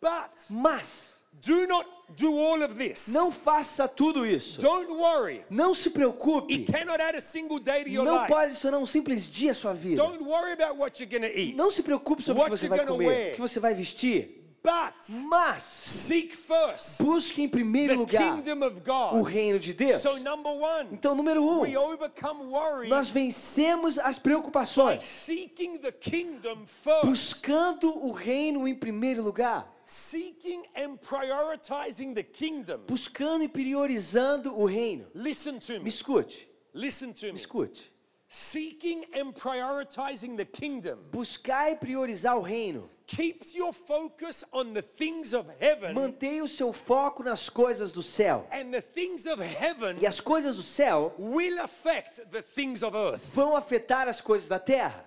But 0.00 0.50
Mas 0.50 1.20
do 1.32 1.66
not 1.66 1.88
do 2.16 2.38
all 2.38 2.62
of 2.62 2.74
this. 2.76 3.08
não 3.08 3.32
faça 3.32 3.88
tudo 3.88 4.24
isso. 4.26 4.60
Don't 4.60 4.92
worry. 4.92 5.44
Não 5.50 5.74
se 5.74 5.90
preocupe. 5.90 6.52
It 6.52 6.70
cannot 6.70 7.00
add 7.00 7.16
a 7.16 7.20
single 7.20 7.58
day 7.58 7.82
to 7.82 7.90
your 7.90 8.04
Não 8.04 8.16
life. 8.18 8.28
pode 8.28 8.44
adicionar 8.46 8.78
um 8.78 8.86
simples 8.86 9.28
dia 9.28 9.50
à 9.50 9.54
sua 9.54 9.72
vida. 9.72 9.96
Don't 10.02 10.22
worry 10.22 10.52
about 10.52 10.78
what 10.78 11.02
you're 11.02 11.10
going 11.10 11.28
to 11.28 11.36
eat. 11.38 11.56
Não 11.56 11.70
se 11.70 11.82
preocupe 11.82 12.22
sobre 12.22 12.42
o 12.42 12.44
que 12.44 12.50
você 12.50 12.68
vai 12.68 12.86
comer, 12.86 13.32
o 13.32 13.34
que 13.36 13.40
você 13.40 13.58
vai 13.58 13.74
vestir. 13.74 14.45
But 14.66 15.08
Mas 15.28 15.62
seek 15.62 16.34
first 16.36 17.00
busque 17.00 17.40
em 17.40 17.48
primeiro 17.48 17.92
the 17.94 18.00
lugar 18.00 18.34
kingdom 18.42 18.66
of 18.66 18.78
o 18.78 18.82
God. 19.22 19.22
reino 19.32 19.60
de 19.60 19.72
Deus. 19.72 20.02
So 20.02 20.18
number 20.18 20.50
one, 20.52 20.88
Então, 20.90 21.14
número 21.14 21.40
um, 21.40 21.60
we 21.60 21.76
overcome 21.76 22.50
worry 22.50 22.88
nós 22.88 23.08
vencemos 23.08 23.96
as 23.96 24.16
by 24.18 24.22
preocupações 24.24 25.02
seeking 25.02 25.78
the 25.78 25.92
kingdom 25.92 26.66
first. 26.66 27.06
buscando 27.06 27.96
o 28.04 28.10
reino 28.10 28.66
em 28.66 28.74
primeiro 28.74 29.22
lugar, 29.22 29.72
Seeking 29.84 30.64
and 30.76 30.96
prioritizing 30.96 32.12
the 32.12 32.24
kingdom. 32.24 32.80
buscando 32.88 33.44
e 33.44 33.48
priorizando 33.48 34.52
o 34.58 34.64
reino. 34.64 35.06
Listen 35.14 35.60
to 35.60 35.74
Me 35.74 35.78
me. 35.78 35.88
escute, 35.88 36.48
Listen 36.74 37.12
to 37.12 37.26
me 37.26 37.32
me. 37.32 37.38
escute. 37.38 37.92
Seeking 38.28 39.04
and 39.14 39.32
prioritizing 39.34 40.36
the 40.36 40.44
kingdom 40.44 40.98
Buscar 41.12 41.70
e 41.70 41.76
priorizar 41.76 42.36
o 42.36 42.40
reino. 42.42 42.90
keeps 43.06 43.54
your 43.54 43.72
focus 43.72 44.44
on 44.52 44.72
the 44.74 44.82
things 44.82 45.32
of 45.32 45.46
heaven, 45.60 45.94
Mantenha 45.94 46.42
o 46.42 46.48
seu 46.48 46.72
foco 46.72 47.22
nas 47.22 47.48
coisas 47.48 47.92
do 47.92 48.02
céu. 48.02 48.44
and 48.50 48.72
the 48.72 48.80
things 48.80 49.26
of 49.26 49.40
heaven 49.40 49.96
E 50.02 50.06
as 50.06 50.20
coisas 50.20 50.56
do 50.56 50.62
céu 50.62 51.12
will 51.18 51.60
affect 51.60 52.20
the 52.32 52.42
things 52.42 52.82
of 52.82 52.96
earth. 52.96 53.32
vão 53.32 53.54
afetar 53.56 54.08
as 54.08 54.20
coisas 54.20 54.48
da 54.48 54.58
terra. 54.58 55.04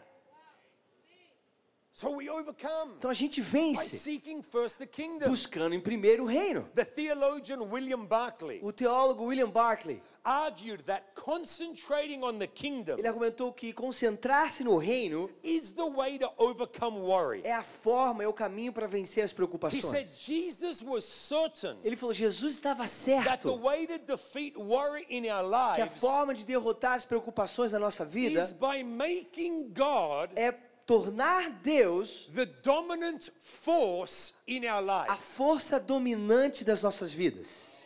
So 1.99 2.15
we 2.15 2.29
overcome 2.29 2.93
Então 2.97 3.11
a 3.11 3.13
gente 3.13 3.41
vence 3.41 3.97
seeking 3.97 4.41
first 4.41 4.77
the 4.77 4.85
kingdom. 4.87 5.27
buscando 5.27 5.75
em 5.75 5.81
primeiro 5.81 6.23
o 6.23 6.25
reino. 6.25 6.65
The 6.73 6.85
theologian 6.85 7.61
William 7.69 8.05
Barclay 8.05 8.61
O 8.63 8.71
teólogo 8.71 9.25
William 9.25 9.49
Barclay, 9.49 10.01
argued 10.23 10.83
that 10.85 11.07
concentrating 11.13 12.23
on 12.23 12.39
the 12.39 12.47
kingdom 12.47 12.97
ele 12.97 13.05
argumentou 13.05 13.51
que 13.51 13.73
concentrar-se 13.73 14.63
no 14.63 14.77
reino 14.77 15.29
is 15.43 15.73
the 15.73 15.83
way 15.83 16.17
to 16.17 16.31
overcome 16.37 16.99
worry. 16.99 17.41
é 17.43 17.51
a 17.51 17.63
forma, 17.63 18.23
é 18.23 18.27
o 18.29 18.33
caminho 18.33 18.71
para 18.71 18.87
vencer 18.87 19.25
as 19.25 19.31
He 19.31 19.33
said 19.33 19.35
preocupações. 19.35 20.19
Jesus 20.19 20.81
was 20.81 21.03
certain 21.03 21.77
Ele 21.83 21.97
falou, 21.97 22.13
Jesus 22.13 22.55
estava 22.55 22.83
that 22.83 22.95
the 22.95 23.21
certo 23.23 23.57
way 23.57 23.85
to 23.85 23.97
defeat 23.97 24.57
worry 24.57 25.05
in 25.09 25.29
our 25.29 25.75
que 25.75 25.81
a 25.81 25.87
forma 25.87 26.33
de 26.33 26.45
derrotar 26.45 26.93
as 26.93 27.03
preocupações 27.03 27.71
da 27.71 27.79
nossa 27.79 28.05
vida 28.05 28.41
is 28.41 28.53
by 28.53 28.83
making 28.85 29.73
God 29.73 30.31
é 30.37 30.68
tornar 30.89 31.51
Deus 31.61 32.27
the 32.33 32.47
dominant 32.63 33.29
force 33.43 34.33
in 34.47 34.65
our 34.65 34.79
a 34.79 35.05
lives. 35.07 35.35
força 35.37 35.79
dominante 35.79 36.65
das 36.65 36.81
nossas 36.81 37.11
vidas. 37.13 37.77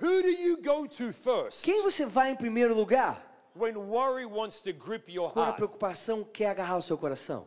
Who 0.00 0.22
do 0.22 0.28
you 0.30 0.56
go 0.56 0.88
to 0.88 1.12
first 1.12 1.64
Quem 1.64 1.82
você 1.82 2.06
vai 2.06 2.30
em 2.30 2.36
primeiro 2.36 2.74
lugar 2.74 3.22
when 3.54 3.76
worry 3.76 4.24
wants 4.24 4.62
to 4.62 4.72
grip 4.72 5.10
your 5.12 5.30
quando 5.30 5.44
a 5.44 5.48
heart? 5.48 5.56
preocupação 5.56 6.24
quer 6.24 6.48
agarrar 6.48 6.78
o 6.78 6.82
seu 6.82 6.96
coração? 6.96 7.46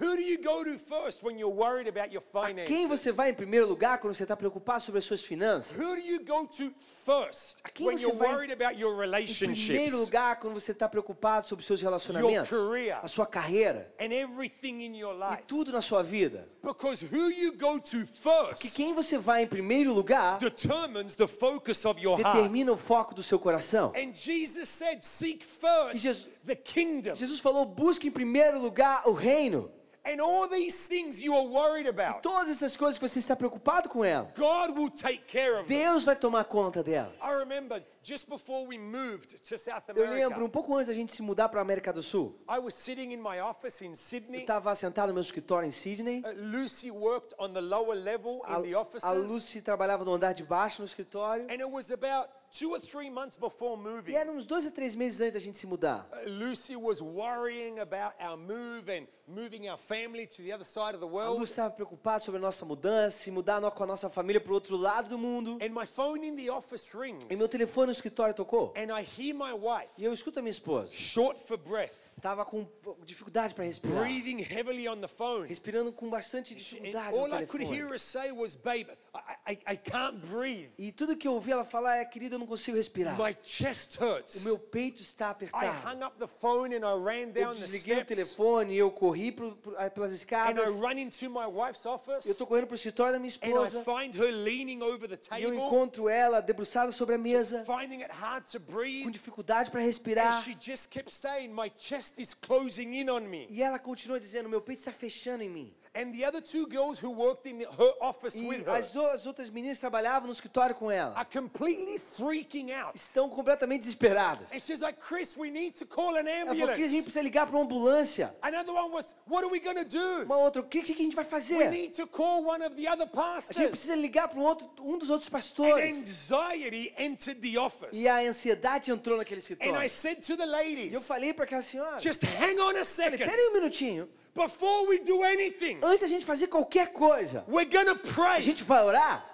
Who 0.00 0.16
do 0.16 0.22
you 0.22 0.38
go 0.40 0.64
to 0.64 0.78
first 0.78 1.22
when 1.22 1.38
you're 1.38 1.54
worried 1.54 1.88
about 1.88 2.14
your 2.14 2.22
A 2.32 2.64
quem 2.64 2.86
você 2.86 3.12
vai 3.12 3.30
em 3.30 3.34
primeiro 3.34 3.66
lugar 3.66 3.98
quando 3.98 4.14
você 4.14 4.22
está 4.22 4.36
preocupado 4.36 4.82
sobre 4.84 4.98
as 5.00 5.04
suas 5.04 5.22
finanças? 5.22 5.76
Who 5.76 5.96
do 5.96 6.00
you 6.00 6.24
go 6.24 6.46
to 6.46 6.72
first 7.04 7.58
A 7.64 7.68
quem 7.70 7.86
when 7.86 7.96
você 7.96 8.04
you're 8.04 8.16
vai 8.18 8.32
worried 8.34 8.52
about 8.52 8.78
your 8.80 8.92
Em 8.92 8.96
primeiro 8.96 9.00
relationships 9.00 9.92
lugar 9.92 10.38
quando 10.38 10.54
você 10.54 10.72
está 10.72 10.88
preocupado 10.88 11.46
sobre 11.46 11.60
os 11.60 11.66
seus 11.66 11.80
relacionamentos, 11.82 12.48
career. 12.48 12.98
a 13.02 13.08
sua 13.08 13.26
carreira 13.26 13.92
and 14.00 14.12
everything 14.12 14.82
in 14.84 14.96
your 14.98 15.14
e 15.14 15.30
life? 15.30 15.42
tudo 15.46 15.72
na 15.72 15.80
sua 15.80 16.02
vida? 16.02 16.48
Because 16.62 17.04
who 17.06 17.30
you 17.30 17.52
go 17.56 17.78
to 17.80 18.06
first 18.06 18.74
quem 18.76 18.94
você 18.94 19.18
vai 19.18 19.42
em 19.42 19.46
primeiro 19.46 19.92
lugar 19.92 20.38
determines 20.38 21.14
the 21.14 21.26
focus 21.26 21.84
of 21.84 22.00
your 22.00 22.18
heart. 22.20 22.34
determina 22.36 22.72
o 22.72 22.76
foco 22.76 23.14
do 23.14 23.22
seu 23.22 23.38
coração. 23.38 23.92
And 23.96 24.14
Jesus 24.14 24.68
said, 24.68 25.02
Seek 25.02 25.44
first 25.44 25.94
E 25.94 25.98
Jesus- 25.98 26.28
the 26.46 26.56
kingdom. 26.56 27.14
Jesus 27.14 27.40
falou: 27.40 27.64
busque 27.66 28.08
em 28.08 28.10
primeiro 28.10 28.58
lugar 28.60 29.02
o 29.06 29.12
reino. 29.12 29.70
And 30.04 30.20
all 30.20 30.48
these 30.48 30.88
things 30.88 31.22
you 31.22 31.34
are 31.34 31.46
worried 31.46 31.86
about, 31.86 32.22
Todas 32.22 32.50
essas 32.50 32.76
coisas 32.76 32.96
que 32.98 33.06
você 33.06 33.18
está 33.18 33.36
preocupado 33.36 33.88
com 33.88 34.04
ela, 34.04 34.32
God 34.36 34.76
will 34.76 34.90
take 34.90 35.24
care 35.26 35.60
of 35.60 35.68
them. 35.68 35.78
Deus 35.78 36.04
vai 36.04 36.16
tomar 36.16 36.44
conta 36.44 36.82
delas. 36.82 37.12
I 37.22 37.38
remember 37.38 37.82
just 38.02 38.28
before 38.28 38.66
we 38.66 38.78
moved 38.78 39.38
to 39.42 39.58
South 39.58 39.82
Eu 39.88 40.06
lembro, 40.10 40.14
um 40.14 40.24
America, 40.26 40.48
pouco 40.48 40.74
antes 40.74 40.88
da 40.88 40.94
gente 40.94 41.12
se 41.12 41.20
mudar 41.20 41.48
para 41.50 41.60
a 41.60 41.62
América 41.62 41.92
do 41.92 42.02
Sul, 42.02 42.34
I 42.48 42.58
was 42.58 42.74
sitting 42.74 43.12
in 43.12 43.18
my 43.18 43.40
office 43.40 43.82
in 43.82 43.90
eu 43.90 43.94
Sydney. 43.94 44.40
estava 44.40 44.74
sentado 44.74 45.08
no 45.08 45.14
meu 45.14 45.22
escritório 45.22 45.66
em 45.66 45.70
Sydney. 45.70 46.22
Uh, 46.24 46.32
Lucy 46.34 46.90
worked 46.90 47.34
on 47.38 47.52
the 47.52 47.60
lower 47.60 47.94
level 47.94 48.40
A, 48.44 48.58
in 48.58 48.62
the 48.62 48.72
a 48.74 48.80
offices. 48.80 49.30
Lucy 49.30 49.60
trabalhava 49.60 50.04
no 50.04 50.14
andar 50.14 50.32
de 50.32 50.42
baixo 50.42 50.80
no 50.80 50.86
escritório. 50.86 51.44
And 51.50 51.60
it 51.60 51.70
was 51.70 51.90
about 51.90 52.30
two 52.52 52.70
or 52.72 52.80
three 52.80 53.08
months 53.10 53.36
before 53.36 53.76
moving, 53.76 54.12
E 54.12 54.16
era 54.16 54.30
uns 54.30 54.44
dois 54.44 54.66
a 54.66 54.70
três 54.70 54.94
meses 54.94 55.20
antes 55.20 55.34
da 55.34 55.38
gente 55.40 55.58
se 55.58 55.66
mudar. 55.66 56.06
uh, 56.12 56.28
Lucy 56.28 56.76
was 56.76 57.00
worrying 57.00 57.78
about 57.80 58.14
our 58.20 58.36
move 58.36 58.88
and 58.90 59.06
moving 59.28 59.68
our 59.68 59.78
family 59.78 60.26
to 60.26 60.42
the 60.42 60.52
other 60.52 60.64
side 60.64 60.94
of 60.94 61.00
the 61.00 61.06
A 61.06 61.08
world. 61.08 61.38
Lu 61.38 61.44
estava 61.44 61.70
preocupada 61.70 62.18
sobre 62.24 62.38
a 62.38 62.40
nossa 62.40 62.64
mudança, 62.64 63.18
se 63.18 63.30
mudar 63.30 63.60
com 63.70 63.84
a 63.84 63.86
nossa 63.86 64.10
família 64.10 64.40
para 64.40 64.50
o 64.50 64.54
outro 64.54 64.76
lado 64.76 65.08
do 65.08 65.16
mundo. 65.18 65.58
And 65.62 65.70
my 65.70 65.86
phone 65.86 66.26
in 66.26 66.34
the 66.36 66.50
office 66.50 66.92
rings. 66.94 67.24
E 67.30 67.36
meu 67.36 67.48
telefone 67.48 67.86
no 67.86 67.92
escritório 67.92 68.34
tocou. 68.34 68.72
And 68.76 68.92
I 68.92 69.02
hear 69.04 69.34
my 69.34 69.52
wife, 69.52 69.90
E 69.96 70.04
eu 70.04 70.12
escuto 70.12 70.40
a 70.40 70.42
minha 70.42 70.50
esposa. 70.50 70.92
short 70.94 71.38
for 71.40 71.56
breath, 71.56 71.94
Tava 72.20 72.44
com 72.44 72.66
dificuldade 73.04 73.54
para 73.54 73.64
respirar. 73.64 74.02
breathing 74.02 74.40
heavily 74.40 74.88
on 74.88 75.00
the 75.00 75.08
phone. 75.08 75.46
Respirando 75.48 75.92
com 75.92 76.08
bastante 76.10 76.52
And 76.54 76.56
dificuldade 76.58 77.12
no 77.16 77.18
all 77.24 77.26
I 77.34 77.46
could 77.46 77.64
telefone. 77.64 77.76
hear 77.76 77.88
her 77.88 77.98
say 77.98 78.30
was, 78.32 78.54
Babe, 78.54 78.88
I, 79.14 79.52
I, 79.54 79.58
I 79.72 79.76
can't 79.76 80.18
breathe. 80.26 80.70
E 80.78 80.92
tudo 80.92 81.16
que 81.16 81.26
eu 81.26 81.32
ouvi 81.32 81.50
ela 81.52 81.64
falar 81.64 81.96
é, 81.96 82.04
querida, 82.04 82.34
eu 82.34 82.38
não 82.38 82.46
consigo 82.46 82.76
respirar. 82.76 83.16
My 83.18 83.36
chest 83.42 83.98
O 84.00 84.04
hurts. 84.04 84.44
meu 84.44 84.58
peito 84.58 85.00
está 85.02 85.28
I 85.28 85.30
apertado. 85.30 85.88
hung 85.88 86.04
up 86.04 86.18
the 86.18 86.26
phone 86.26 86.74
and 86.74 86.80
I 86.86 86.98
ran 87.02 87.28
Eu 87.28 87.32
down 87.32 87.54
the 87.54 87.60
desliguei 87.60 87.94
o 87.94 87.96
steps. 88.04 88.06
telefone 88.16 88.74
e 88.74 88.78
eu 88.78 88.90
corri 88.90 89.32
pro, 89.32 89.56
pro, 89.56 89.74
ah, 89.78 89.88
pelas 89.90 90.10
And 90.10 90.14
I 90.14 90.18
escadas. 90.18 90.68
run 90.78 90.98
into 90.98 91.30
my 91.30 91.46
wife's 91.46 91.84
Eu 91.84 91.92
office. 91.92 92.26
estou 92.26 92.46
correndo 92.46 92.66
pro 92.66 92.74
escritório 92.74 93.12
da 93.12 93.18
minha 93.18 93.32
And 93.42 93.46
I 93.46 93.48
esposa. 93.66 93.82
find 93.84 94.14
her 94.14 94.30
leaning 94.30 94.82
over 94.82 95.08
the 95.08 95.14
E 95.36 95.42
eu 95.42 95.50
table, 95.50 95.56
encontro 95.64 96.08
ela 96.08 96.40
debruçada 96.40 96.92
sobre 96.92 97.14
a 97.14 97.18
mesa, 97.18 97.64
finding 97.64 98.02
it 98.02 98.12
hard 98.12 98.44
to 98.50 98.60
com 98.60 98.72
breathe. 98.72 99.10
dificuldade 99.10 99.70
para 99.70 99.80
And 99.80 99.84
respirar. 99.86 100.42
she 100.42 100.54
just 100.60 100.90
kept 100.90 101.10
saying, 101.10 101.48
My 101.52 101.70
chest 101.78 102.09
is 102.16 102.34
closing 102.34 102.94
in 102.94 103.08
on 103.08 103.28
me. 103.28 103.46
E 103.50 103.62
ela 103.62 103.78
continua 103.78 104.18
dizendo: 104.18 104.48
meu 104.48 104.60
peito 104.60 104.78
está 104.80 104.92
fechando 104.92 105.42
em 105.42 105.48
mim. 105.48 105.74
And 105.92 106.12
the 106.12 106.24
other 106.24 106.40
two 106.40 106.66
girls 106.68 107.00
who 107.02 107.10
worked 107.10 107.46
in 107.50 107.62
her 107.62 107.92
office 108.00 108.36
with 108.40 108.60
E 108.60 108.62
her 108.64 108.70
as 108.78 108.92
duas 108.92 109.26
outras 109.26 109.50
meninas 109.50 109.76
trabalhavam 109.80 110.28
no 110.28 110.32
escritório 110.32 110.72
com 110.72 110.88
ela 110.88 111.12
are 111.16 111.24
completely 111.28 111.98
freaking 111.98 112.70
out. 112.72 112.92
estão 112.96 113.28
completamente 113.28 113.80
desesperadas. 113.80 114.52
And 114.52 114.60
she's 114.60 114.80
like, 114.80 115.00
Chris, 115.00 115.36
we 115.36 115.50
need 115.50 115.72
to 115.78 115.84
call 115.86 116.14
an 116.16 116.28
Ela 116.28 116.54
falou: 116.54 116.54
Cris, 116.54 116.60
a 116.60 116.76
gente 116.76 116.84
ambulance. 116.84 117.02
precisa 117.02 117.22
ligar 117.22 117.46
para 117.48 117.56
uma 117.56 117.64
ambulância. 117.64 118.32
Another 118.40 118.72
one 118.72 118.92
was, 118.92 119.16
What 119.26 119.44
are 119.44 119.50
we 119.50 119.58
going 119.58 119.74
to 119.76 119.84
do? 119.84 120.22
Uma 120.22 120.36
outra, 120.36 120.62
o 120.62 120.64
que, 120.64 120.80
que 120.82 120.92
a 120.92 120.96
gente 120.96 121.16
vai 121.16 121.24
We 121.24 121.30
fazer? 121.30 121.70
need 121.70 121.94
to 121.96 122.06
call 122.06 122.44
one 122.44 122.62
of 122.64 122.76
the 122.76 122.86
other 122.88 123.02
A 123.02 123.06
gente 123.06 123.12
pastors. 123.16 123.70
precisa 123.70 123.96
ligar 123.96 124.28
para 124.28 124.38
um, 124.38 124.44
outro, 124.44 124.70
um 124.80 124.96
dos 124.96 125.10
outros 125.10 125.26
And 125.26 125.32
pastores. 125.32 125.92
anxiety 125.92 126.94
entered 126.96 127.40
the 127.40 127.58
office. 127.58 127.90
E 127.98 128.06
a 128.06 128.18
ansiedade 128.18 128.92
entrou 128.92 129.16
naquele 129.18 129.40
And 129.40 129.42
escritório. 129.42 129.84
I 129.84 129.88
said 129.88 130.20
to 130.24 130.36
the 130.36 130.44
E 130.44 130.46
eu 130.46 130.52
ladies, 130.52 131.06
falei 131.08 131.34
para 131.34 131.46
aquela 131.46 131.62
senhora: 131.62 131.98
just 131.98 132.22
hang 132.22 132.60
on 132.60 132.76
a 132.78 132.84
second. 132.84 133.18
pera 133.18 133.32
aí 133.34 133.48
um 133.48 133.54
minutinho. 133.54 134.08
Before 134.34 134.86
we 134.88 134.98
do 135.00 135.22
anything, 135.22 135.78
Antes 135.82 136.00
da 136.00 136.06
gente 136.06 136.24
fazer 136.24 136.46
qualquer 136.46 136.92
coisa, 136.92 137.44
we're 137.48 137.68
going 137.70 137.86
to 137.86 137.92
a 137.92 138.12
pray 138.14 138.40
gente 138.40 138.62
vai 138.62 138.82
orar. 138.84 139.24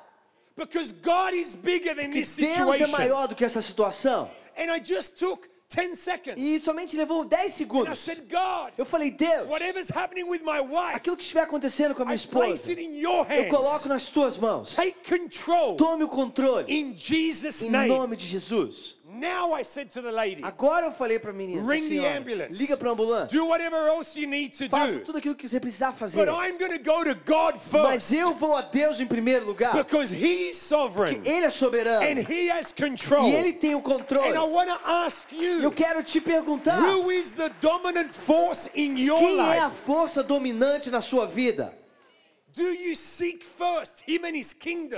because 0.56 0.90
God 0.92 1.34
is 1.34 1.54
bigger 1.54 1.94
than 1.94 2.10
this 2.10 2.34
Deus 2.36 2.48
é 2.48 2.54
situation. 2.54 2.90
maior 2.92 3.28
do 3.28 3.34
que 3.34 3.44
essa 3.44 3.60
situação. 3.60 4.30
And 4.56 4.72
I 4.72 4.80
just 4.82 5.18
took 5.18 5.46
10 5.68 5.98
seconds. 5.98 6.36
E 6.38 6.58
somente 6.60 6.96
levou 6.96 7.24
10 7.26 7.40
And 7.40 7.44
I 7.44 7.50
segundos. 7.50 7.98
said, 7.98 8.20
God, 8.30 8.72
Eu 8.78 8.86
falei, 8.86 9.10
Deus, 9.10 9.46
whatever's 9.50 9.90
happening 9.90 10.24
with 10.24 10.40
my 10.42 10.60
wife, 10.60 10.94
aquilo 10.94 11.14
que 11.16 11.22
estiver 11.24 11.42
acontecendo 11.42 11.94
com 11.94 12.02
a 12.02 12.06
minha 12.06 12.16
I 12.16 12.26
place 12.26 12.60
esposa, 12.62 12.70
it 12.72 12.80
in 12.80 12.96
your 12.98 13.26
eu 13.30 13.48
coloco 13.50 13.88
nas 13.88 14.08
tuas 14.08 14.38
mãos. 14.38 14.74
Take 14.74 14.96
control 15.06 15.76
Tome 15.76 16.04
o 16.04 16.08
controle. 16.08 16.64
in 16.72 16.94
Jesus' 16.96 17.62
Em 17.64 17.70
name. 17.70 17.88
nome 17.88 18.16
de 18.16 18.26
Jesus. 18.26 18.95
Now 19.08 19.52
I 19.52 19.62
said 19.62 19.88
to 19.92 20.02
the 20.02 20.10
lady, 20.10 20.42
Agora 20.42 20.86
eu 20.86 20.90
falei 20.92 21.20
para 21.20 21.30
a 21.30 21.32
menina, 21.32 21.62
ring 21.62 21.82
the 21.82 21.88
senhora, 21.90 22.18
ambulance. 22.18 22.58
liga 22.60 22.76
para 22.76 22.88
a 22.88 22.92
ambulância. 22.92 23.38
Do 23.38 23.46
whatever 23.46 23.86
else 23.86 24.18
you 24.20 24.26
need 24.26 24.50
to 24.58 24.68
Faça 24.68 24.94
do. 24.94 25.04
tudo 25.04 25.18
aquilo 25.18 25.36
que 25.36 25.48
você 25.48 25.60
precisar 25.60 25.92
fazer. 25.92 26.16
But 26.26 26.28
I'm 26.28 26.58
going 26.58 26.76
to 26.76 26.82
go 26.82 27.04
to 27.04 27.14
God 27.24 27.54
Mas 27.72 28.08
first 28.10 28.12
eu 28.12 28.34
vou 28.34 28.56
a 28.56 28.62
Deus 28.62 28.98
em 28.98 29.06
primeiro 29.06 29.46
lugar. 29.46 29.72
because 29.74 30.12
He 30.12 30.50
is 30.50 30.56
sovereign 30.56 31.20
Ele 31.24 31.46
é 31.46 31.50
soberano. 31.50 32.02
and 32.04 32.28
He 32.28 32.50
has 32.50 32.72
control. 32.72 33.28
E 33.28 33.36
Ele 33.36 33.52
tem 33.52 33.74
o 33.74 33.78
And 33.78 33.80
I 33.80 33.82
controle. 33.82 34.50
want 34.52 34.68
to 34.70 34.80
ask 34.84 35.32
Eu 35.32 35.62
you, 35.62 35.70
quero 35.70 36.02
te 36.02 36.20
perguntar, 36.20 36.80
who 36.80 37.08
is 37.12 37.32
the 37.34 37.50
dominant 37.60 38.12
force 38.12 38.68
in 38.74 38.96
your 38.98 39.20
quem 39.20 39.38
é 39.38 39.60
a 39.60 39.66
life? 39.68 39.76
força 39.84 40.20
dominante 40.24 40.90
na 40.90 41.00
sua 41.00 41.26
vida? 41.28 41.72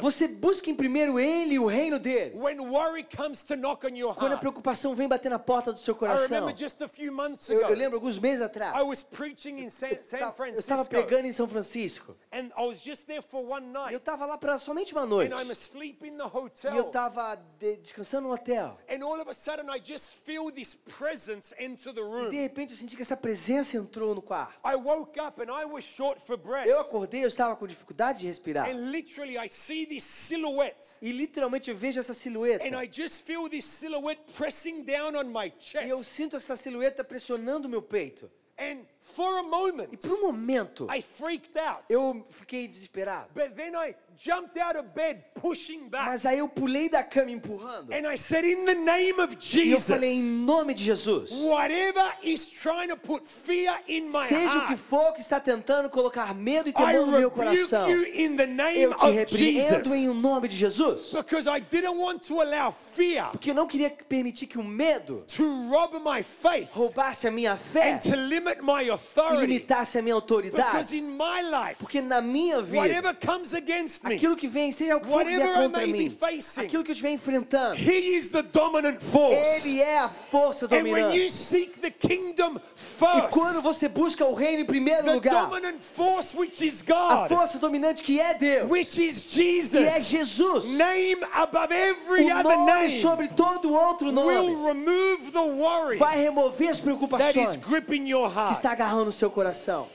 Você 0.00 0.28
busca 0.28 0.70
em 0.70 0.74
primeiro 0.74 1.18
Ele 1.18 1.54
e 1.54 1.58
o 1.58 1.66
reino 1.66 1.98
dele. 1.98 2.32
when 2.36 2.58
worry 2.60 3.04
comes 3.16 3.42
to 3.42 3.56
knock 3.56 3.84
on 3.84 3.94
your 3.96 4.14
Quando 4.14 4.32
a 4.32 4.36
preocupação 4.38 4.94
vem 4.94 5.08
bater 5.08 5.28
na 5.30 5.38
porta 5.38 5.72
do 5.72 5.78
seu 5.78 5.94
I 5.94 5.98
coração. 5.98 6.28
remember 6.28 6.54
just 6.56 6.80
a 6.80 6.88
few 6.88 7.12
months 7.12 7.48
Eu, 7.50 7.60
eu 7.60 7.66
ago, 7.66 7.74
lembro 7.74 7.96
alguns 7.96 8.18
meses 8.18 8.40
I 8.40 8.44
atrás. 8.44 8.86
was 8.86 9.02
preaching 9.02 9.58
in 9.60 9.68
San, 9.70 9.88
Eu 9.88 10.00
estava 10.00 10.32
Francisco, 10.32 10.88
pregando 10.88 11.26
em 11.26 11.32
São 11.32 11.48
Francisco. 11.48 12.16
and 12.32 12.50
I 12.56 12.66
was 12.66 12.80
just 12.82 13.06
there 13.06 13.22
for 13.22 13.44
one 13.44 13.66
E 13.90 13.92
eu 13.92 13.98
estava 13.98 14.24
lá 14.26 14.38
para 14.38 14.58
somente 14.58 14.92
uma 14.92 15.04
noite. 15.06 15.32
and 15.32 15.36
I'm 15.40 15.50
asleep 15.50 16.04
in 16.06 16.16
the 16.16 16.24
E 16.24 16.26
eu 16.26 16.44
hotel. 16.44 16.80
estava 16.86 17.36
descansando 17.58 18.28
no 18.28 18.34
hotel. 18.34 18.78
And 18.88 19.04
all 19.04 19.20
of 19.20 19.28
a 19.28 19.34
sudden, 19.34 19.66
I 19.74 19.80
just 19.84 20.14
feel 20.24 20.50
this 20.50 20.74
presence 20.74 21.54
enter 21.58 21.92
the 21.92 22.00
E 22.00 22.04
de 22.04 22.08
room. 22.10 22.30
repente 22.30 22.72
eu 22.72 22.78
senti 22.78 22.96
que 22.96 23.02
essa 23.02 23.16
presença 23.16 23.76
entrou 23.76 24.14
no 24.14 24.22
quarto. 24.22 24.54
I 24.64 24.74
woke 24.76 25.18
up 25.20 25.40
and 25.42 25.50
I 25.52 25.64
was 25.64 25.84
short 25.84 26.20
for 26.24 26.36
breath. 26.36 26.66
Eu 26.66 26.78
acordei, 26.80 27.24
eu 27.24 27.28
estava 27.28 27.47
com 27.56 27.66
dificuldade 27.66 28.20
de 28.20 28.26
respirar. 28.26 28.68
And 28.68 28.90
literally, 28.90 29.36
I 29.38 29.48
see 29.48 29.86
this 29.86 30.02
silhouette. 30.04 30.96
E 31.02 31.12
literalmente 31.12 31.70
eu 31.70 31.76
vejo 31.76 32.00
essa 32.00 32.14
silhueta. 32.14 32.64
And 32.64 32.80
I 32.82 32.88
just 32.90 33.24
feel 33.24 33.48
this 33.48 33.64
silhouette 33.64 34.20
pressing 34.36 34.82
down 34.84 35.16
on 35.16 35.24
my 35.24 35.52
E 35.84 35.88
eu 35.88 36.02
sinto 36.02 36.36
essa 36.36 36.56
silhueta 36.56 37.02
pressionando 37.04 37.66
o 37.66 37.70
meu 37.70 37.82
peito. 37.82 38.30
And 38.60 38.80
for 39.00 39.38
a 39.38 39.42
moment, 39.44 39.88
E 39.92 39.96
por 39.96 40.10
um 40.18 40.22
momento 40.22 40.88
I 40.90 41.00
freaked 41.00 41.56
out. 41.56 41.84
eu 41.88 42.26
fiquei 42.30 42.66
desesperado. 42.66 43.30
But 43.32 43.54
then 43.54 43.74
I 43.76 43.94
jumped 44.18 44.58
out 44.58 44.76
of 44.76 44.88
bed, 44.94 45.22
pushing 45.34 45.88
back. 45.88 46.06
Mas 46.06 46.26
aí 46.26 46.38
eu 46.40 46.48
pulei 46.48 46.88
da 46.88 47.02
cama 47.04 47.30
empurrando. 47.30 47.92
And 47.92 48.06
I 48.12 48.16
said, 48.16 48.44
In 48.44 48.64
the 48.64 48.74
name 48.74 49.20
of 49.20 49.36
E 49.56 49.70
eu 49.70 49.78
falei 49.78 50.10
em 50.10 50.22
Jesus, 50.24 50.46
nome 50.46 50.74
de 50.74 50.84
Jesus. 50.84 51.30
whatever 51.32 52.12
is 52.22 52.46
trying 52.46 52.88
to 52.88 52.96
put 52.96 53.24
fear 53.26 53.78
in 53.86 54.08
my 54.10 54.26
Seja 54.26 54.58
o 54.58 54.60
que 54.66 54.74
heart, 54.74 54.78
for 54.78 55.12
que 55.12 55.20
está 55.20 55.38
tentando 55.38 55.88
colocar 55.88 56.34
medo 56.34 56.68
e 56.68 56.72
temor 56.72 57.06
no 57.06 57.18
meu 57.18 57.30
coração, 57.30 57.88
you 57.88 58.04
in 58.14 58.36
the 58.36 58.46
name 58.46 58.82
eu 58.82 58.94
te 58.94 59.10
repreendo 59.10 59.94
em 59.94 60.02
Jesus. 60.06 60.16
nome 60.16 60.48
de 60.48 60.56
Jesus. 60.56 61.12
Because 61.12 61.48
I 61.48 61.60
didn't 61.60 61.96
want 61.96 62.22
to 62.26 62.40
allow 62.40 62.72
fear 62.72 63.30
Porque 63.30 63.50
eu 63.50 63.54
não 63.54 63.66
queria 63.66 63.90
permitir 63.90 64.46
que 64.46 64.58
o 64.58 64.64
medo 64.64 65.24
to 65.28 65.44
rob 65.68 65.98
my 66.00 66.22
faith 66.22 66.70
roubasse 66.72 67.26
a 67.26 67.30
minha 67.30 67.56
fé 67.56 67.92
and 67.92 67.98
to 67.98 68.16
limit 68.16 68.60
my 68.62 68.82
e 68.84 68.90
authority. 68.90 69.46
limitasse 69.46 69.98
a 69.98 70.02
minha 70.02 70.16
Because 70.18 70.34
autoridade. 70.34 70.96
in 70.98 71.04
my 71.16 71.42
life, 71.42 71.76
Porque 71.78 72.00
na 72.00 72.20
minha 72.20 72.60
vida, 72.62 72.78
whatever 72.80 73.14
comes 73.14 73.54
against 73.54 74.04
me, 74.04 74.07
aquilo 74.14 74.36
que 74.36 74.48
vem, 74.48 74.72
seja 74.72 74.96
o 74.96 75.00
que 75.00 75.08
for 75.08 75.24
vier 75.24 75.54
contra 75.54 75.86
mim, 75.86 76.10
facing, 76.10 76.60
aquilo 76.60 76.82
que 76.84 76.90
eu 76.90 76.92
estiver 76.92 77.10
enfrentando, 77.10 77.76
He 77.80 78.16
is 78.16 78.28
the 78.28 78.42
dominant 78.42 79.00
force. 79.00 79.66
Ele 79.66 79.80
é 79.80 79.98
a 80.00 80.08
força 80.08 80.66
And 80.66 80.68
when 80.70 80.86
you 80.86 81.28
dominante. 81.28 81.32
seek 81.32 81.78
the 81.80 81.90
kingdom 81.90 82.56
E 82.58 83.22
quando 83.30 83.60
first, 83.60 83.62
você 83.62 83.88
busca 83.88 84.24
o 84.24 84.34
reino 84.34 84.62
em 84.62 84.66
primeiro 84.66 85.04
the 85.04 85.14
lugar, 85.14 85.46
dominant 85.48 85.80
force 85.80 86.36
which 86.36 86.64
is 86.64 86.82
a 86.82 86.92
God, 86.92 87.28
força 87.28 87.58
dominante 87.58 88.02
que 88.02 88.20
é 88.20 88.34
Deus, 88.34 88.70
which 88.70 89.02
is 89.02 89.24
que 89.24 89.40
é 89.78 90.00
Jesus, 90.00 90.64
Jesus, 90.64 90.64
name 90.78 91.22
above 91.32 91.72
every 91.72 92.24
o 92.24 92.36
other 92.36 92.56
nome 92.56 92.72
name, 92.72 93.00
sobre 93.00 93.28
todo 93.28 93.72
outro 93.72 94.06
will 94.06 94.14
nome, 94.14 94.64
remove 94.64 95.30
the 95.32 95.40
worry 95.40 95.98
vai 95.98 96.16
remover 96.22 96.68
as 96.68 96.80
preocupações 96.80 97.56
gripping 97.56 98.08
your 98.08 98.28
que 98.30 98.52
está 98.52 98.72
agarrando 98.72 99.08
o 99.08 99.12
seu 99.12 99.30
coração. 99.30 99.88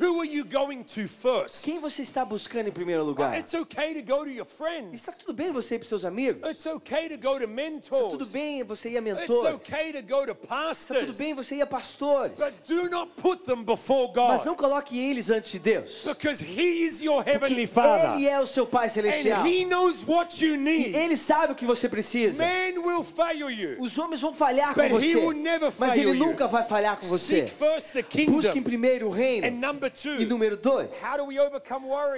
Who 0.00 0.18
are 0.20 0.24
you 0.26 0.44
going 0.44 0.82
to 0.94 1.06
first? 1.06 1.62
Quem 1.64 1.78
você 1.78 2.00
está 2.00 2.24
buscando 2.24 2.68
em 2.68 2.72
primeiro 2.72 3.04
lugar? 3.04 3.38
It's 3.38 3.52
okay 3.52 3.92
to 3.94 4.02
go 4.02 4.24
to 4.24 4.30
your 4.30 4.46
friends. 4.46 4.94
Está 4.94 5.12
tudo 5.12 5.34
bem 5.34 5.52
você 5.52 5.74
ir 5.74 5.78
para 5.80 5.88
seus 5.88 6.06
amigos? 6.06 6.48
It's 6.50 6.64
okay 6.66 7.08
to 7.10 7.18
go 7.18 7.34
to 7.34 7.40
Tudo 7.40 7.48
mentors. 7.48 8.30
bem 8.32 8.62
você 8.64 8.88
ir 8.88 8.96
a 8.96 9.00
It's 9.00 9.28
mentores? 9.28 9.54
okay 9.56 9.92
to 9.92 10.00
go 10.02 10.24
to 10.24 10.32
Está 10.32 10.34
tudo 10.34 10.48
pastors. 10.48 11.18
bem 11.18 11.34
você 11.34 11.56
ir 11.56 11.62
a 11.62 11.66
pastores? 11.66 12.38
But 12.38 12.54
do 12.66 12.88
not 12.88 13.12
put 13.20 13.44
them 13.44 13.62
before 13.62 14.10
Mas 14.16 14.38
God. 14.40 14.46
não 14.46 14.54
coloque 14.54 14.98
eles 14.98 15.28
antes 15.28 15.52
de 15.52 15.58
Deus. 15.58 16.04
Because 16.06 16.42
He 16.42 16.84
is 16.86 17.02
your 17.02 17.22
Porque 17.22 17.30
Heavenly 17.44 17.66
Father. 17.66 18.14
Ele 18.14 18.26
é 18.26 18.40
o 18.40 18.46
seu 18.46 18.64
Pai 18.66 18.88
Celestial. 18.88 19.42
And 19.42 19.46
He 19.48 19.66
knows 19.66 20.02
what 20.06 20.42
you 20.42 20.54
E 20.54 20.56
need. 20.56 20.96
Ele 20.96 21.14
sabe 21.16 21.52
o 21.52 21.54
que 21.56 21.66
você 21.66 21.90
precisa. 21.90 22.42
Man 22.42 22.80
will 22.82 23.04
fail 23.04 23.50
you. 23.50 23.76
Os 23.78 23.98
homens 23.98 24.20
vão 24.22 24.32
falhar 24.32 24.72
com 24.74 24.80
But 24.80 25.02
he 25.02 25.12
você. 25.12 25.16
will 25.16 25.32
never 25.36 25.70
Mas 25.78 25.92
fail 25.92 26.08
Ele 26.08 26.18
you. 26.20 26.26
nunca 26.26 26.48
vai 26.48 26.64
falhar 26.66 26.96
com 26.98 27.04
você. 27.06 27.48
Seek 27.48 27.50
first 27.52 27.92
the 27.92 28.02
Busque 28.02 28.22
em 28.22 28.26
kingdom. 28.54 28.62
primeiro 28.62 29.08
o 29.08 29.12
And 29.12 29.16
reino. 29.16 29.50
number 29.50 29.89
E 30.20 30.26
número 30.26 30.56
dois, 30.56 30.90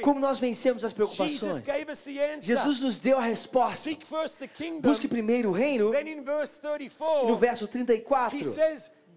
como 0.03 0.21
nós 0.21 0.39
vencemos 0.39 0.85
as 0.85 0.93
Jesus 0.93 0.93
preocupações. 0.93 1.63
Jesus 2.41 2.81
nos 2.81 2.99
deu 2.99 3.19
a 3.19 3.23
resposta. 3.23 3.91
Busque 4.81 5.09
primeiro 5.09 5.51
o 5.51 5.53
reino. 5.53 5.91
Verse 5.91 6.61
No 7.29 7.37
34, 7.37 7.37
verso 7.37 7.69
34, 7.69 8.39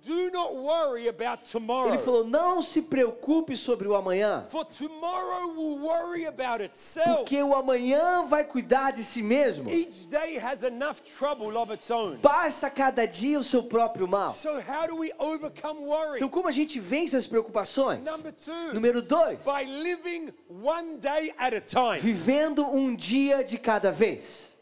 he 0.05 0.11
says, 0.13 0.31
Do 0.31 0.31
not 0.31 0.55
worry 0.55 1.07
about 1.07 1.39
ele 1.43 1.51
tomorrow. 1.51 1.97
falou: 1.99 2.23
Não 2.25 2.61
se 2.61 2.81
preocupe 2.81 3.55
sobre 3.55 3.87
o 3.87 3.95
amanhã, 3.95 4.45
For 4.49 4.65
tomorrow 4.65 5.47
will 5.55 5.79
worry 5.79 6.25
about 6.25 6.61
itself. 6.63 7.17
porque 7.19 7.41
o 7.41 7.53
amanhã 7.55 8.25
vai 8.25 8.43
cuidar 8.43 8.91
de 8.91 9.03
si 9.03 9.21
mesmo. 9.21 9.69
Each 9.69 10.07
day 10.07 10.37
has 10.37 10.63
enough 10.63 11.01
trouble 11.17 11.57
of 11.57 11.71
its 11.73 11.89
own. 11.89 12.17
Passa 12.21 12.69
cada 12.69 13.05
dia 13.05 13.39
o 13.39 13.43
seu 13.43 13.63
próprio 13.63 14.07
mal. 14.07 14.31
So 14.33 14.59
how 14.61 14.87
do 14.87 14.95
we 14.97 15.11
overcome 15.19 15.79
worry? 15.85 16.17
Então, 16.17 16.29
como 16.29 16.47
a 16.47 16.51
gente 16.51 16.79
vence 16.79 17.15
as 17.15 17.27
preocupações? 17.27 18.03
Number 18.05 18.31
two, 18.31 18.73
Número 18.73 19.01
dois, 19.01 19.43
by 19.43 19.63
living 19.65 20.29
one 20.49 20.97
day 20.97 21.33
at 21.37 21.53
a 21.53 21.61
time. 21.61 21.99
vivendo 21.99 22.65
um 22.65 22.95
dia 22.95 23.43
de 23.43 23.57
cada 23.57 23.91
vez. 23.91 24.55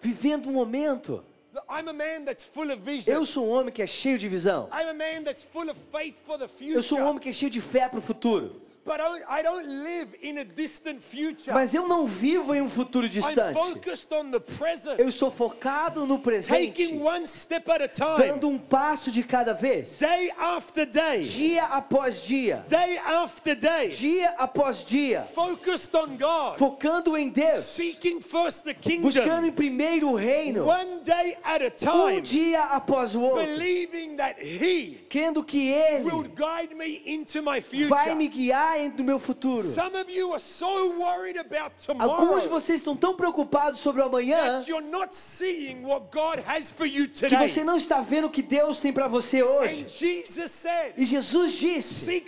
Vivendo 0.00 0.48
o 0.48 0.52
momento. 0.52 1.24
I'm 1.68 1.88
a 1.88 1.92
man 1.92 2.24
that's 2.24 2.44
full 2.44 2.70
of 2.70 2.82
vision. 2.82 3.12
Eu 3.12 3.24
sou 3.24 3.46
um 3.46 3.50
homem 3.50 3.72
que 3.72 3.82
é 3.82 3.86
cheio 3.86 4.18
de 4.18 4.28
visão. 4.28 4.68
I'm 4.72 4.88
a 4.88 4.94
man 4.94 5.24
that's 5.24 5.42
full 5.42 5.68
of 5.70 5.78
faith 5.92 6.16
for 6.24 6.38
the 6.38 6.48
future. 6.48 6.74
Eu 6.74 6.82
sou 6.82 6.98
um 6.98 7.06
homem 7.06 7.20
que 7.20 7.28
é 7.28 7.32
cheio 7.32 7.50
de 7.50 7.60
fé 7.60 7.88
para 7.88 7.98
o 7.98 8.02
futuro. 8.02 8.60
But 8.86 9.00
I 9.00 9.08
don't, 9.08 9.24
I 9.28 9.42
don't 9.42 9.66
live 9.82 10.14
in 10.22 10.38
a 10.38 10.44
distant 10.44 11.02
future. 11.02 11.52
Mas 11.52 11.74
eu 11.74 11.88
não 11.88 12.06
vivo 12.06 12.54
em 12.54 12.62
um 12.62 12.70
futuro 12.70 13.06
I'm 13.06 13.10
distante. 13.10 13.52
focused 13.54 14.14
on 14.14 14.30
the 14.30 14.38
present. 14.38 15.00
Eu 15.00 15.08
estou 15.08 15.28
focado 15.30 16.06
no 16.06 16.18
Taking 16.18 16.22
presente, 16.22 16.94
one 16.98 17.26
step 17.26 17.68
at 17.68 17.82
a 17.82 17.88
time. 17.88 18.28
dando 18.28 18.48
um 18.48 18.56
passo 18.58 19.10
de 19.10 19.24
cada 19.24 19.52
vez, 19.52 19.98
Day 19.98 20.30
after 20.38 20.86
day. 20.86 21.22
dia 21.22 21.64
após 21.64 22.22
dia, 22.22 22.64
Day 22.68 22.98
after 22.98 23.56
day. 23.56 23.88
dia 23.88 24.30
após 24.38 24.84
dia, 24.84 25.22
Focused 25.34 25.94
on 25.96 26.16
God. 26.16 26.56
focando 26.56 27.16
em 27.16 27.28
Deus, 27.28 27.64
Seeking 27.64 28.20
first 28.20 28.62
the 28.62 28.74
buscando 29.00 29.48
em 29.48 29.52
primeiro 29.52 30.10
o 30.10 30.14
reino, 30.14 30.64
One 30.64 31.00
day 31.02 31.36
at 31.42 31.60
a 31.62 31.92
um 31.92 32.20
dia 32.20 32.62
após 32.66 33.16
o 33.16 33.20
outro, 33.20 33.44
Believing 33.44 34.16
that 34.16 34.40
He 34.40 35.06
crendo 35.10 35.42
que 35.42 35.72
will 36.04 36.20
Ele 36.24 36.28
guide 36.28 36.74
me 36.74 37.02
into 37.04 37.42
my 37.42 37.60
vai 37.88 38.14
me 38.14 38.28
future. 38.28 38.52
No 38.96 39.04
meu 39.04 39.18
futuro. 39.18 39.62
Some 39.62 39.96
of 39.96 40.10
you 40.10 40.32
are 40.32 40.40
so 40.40 40.92
worried 40.98 41.38
about 41.38 41.72
Alguns 41.98 42.42
de 42.42 42.48
vocês 42.48 42.80
estão 42.80 42.96
tão 42.96 43.14
preocupados 43.14 43.80
sobre 43.80 44.02
o 44.02 44.04
amanhã 44.04 44.62
que 44.62 44.72
você 47.36 47.64
não 47.64 47.76
está 47.76 48.00
vendo 48.00 48.26
o 48.26 48.30
que 48.30 48.42
Deus 48.42 48.80
tem 48.80 48.92
para 48.92 49.08
você 49.08 49.42
hoje. 49.42 49.84
And 49.84 49.88
Jesus 49.88 50.50
said, 50.50 50.94
E 50.96 51.04
Jesus 51.04 51.54
disse: 51.54 52.24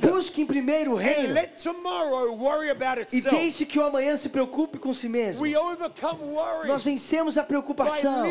busque 0.00 0.42
em 0.42 0.46
primeiro 0.46 0.94
o 0.94 0.96
and 0.96 1.02
reino 1.02 1.34
let 1.34 1.62
tomorrow 1.62 2.34
worry 2.34 2.70
about 2.70 3.06
e 3.12 3.20
deixe 3.20 3.66
que 3.66 3.78
o 3.78 3.84
amanhã 3.84 4.16
se 4.16 4.28
preocupe 4.28 4.78
com 4.78 4.92
si 4.92 5.08
mesmo. 5.08 5.44
Nós 6.66 6.82
vencemos 6.82 7.36
a 7.36 7.44
preocupação 7.44 8.24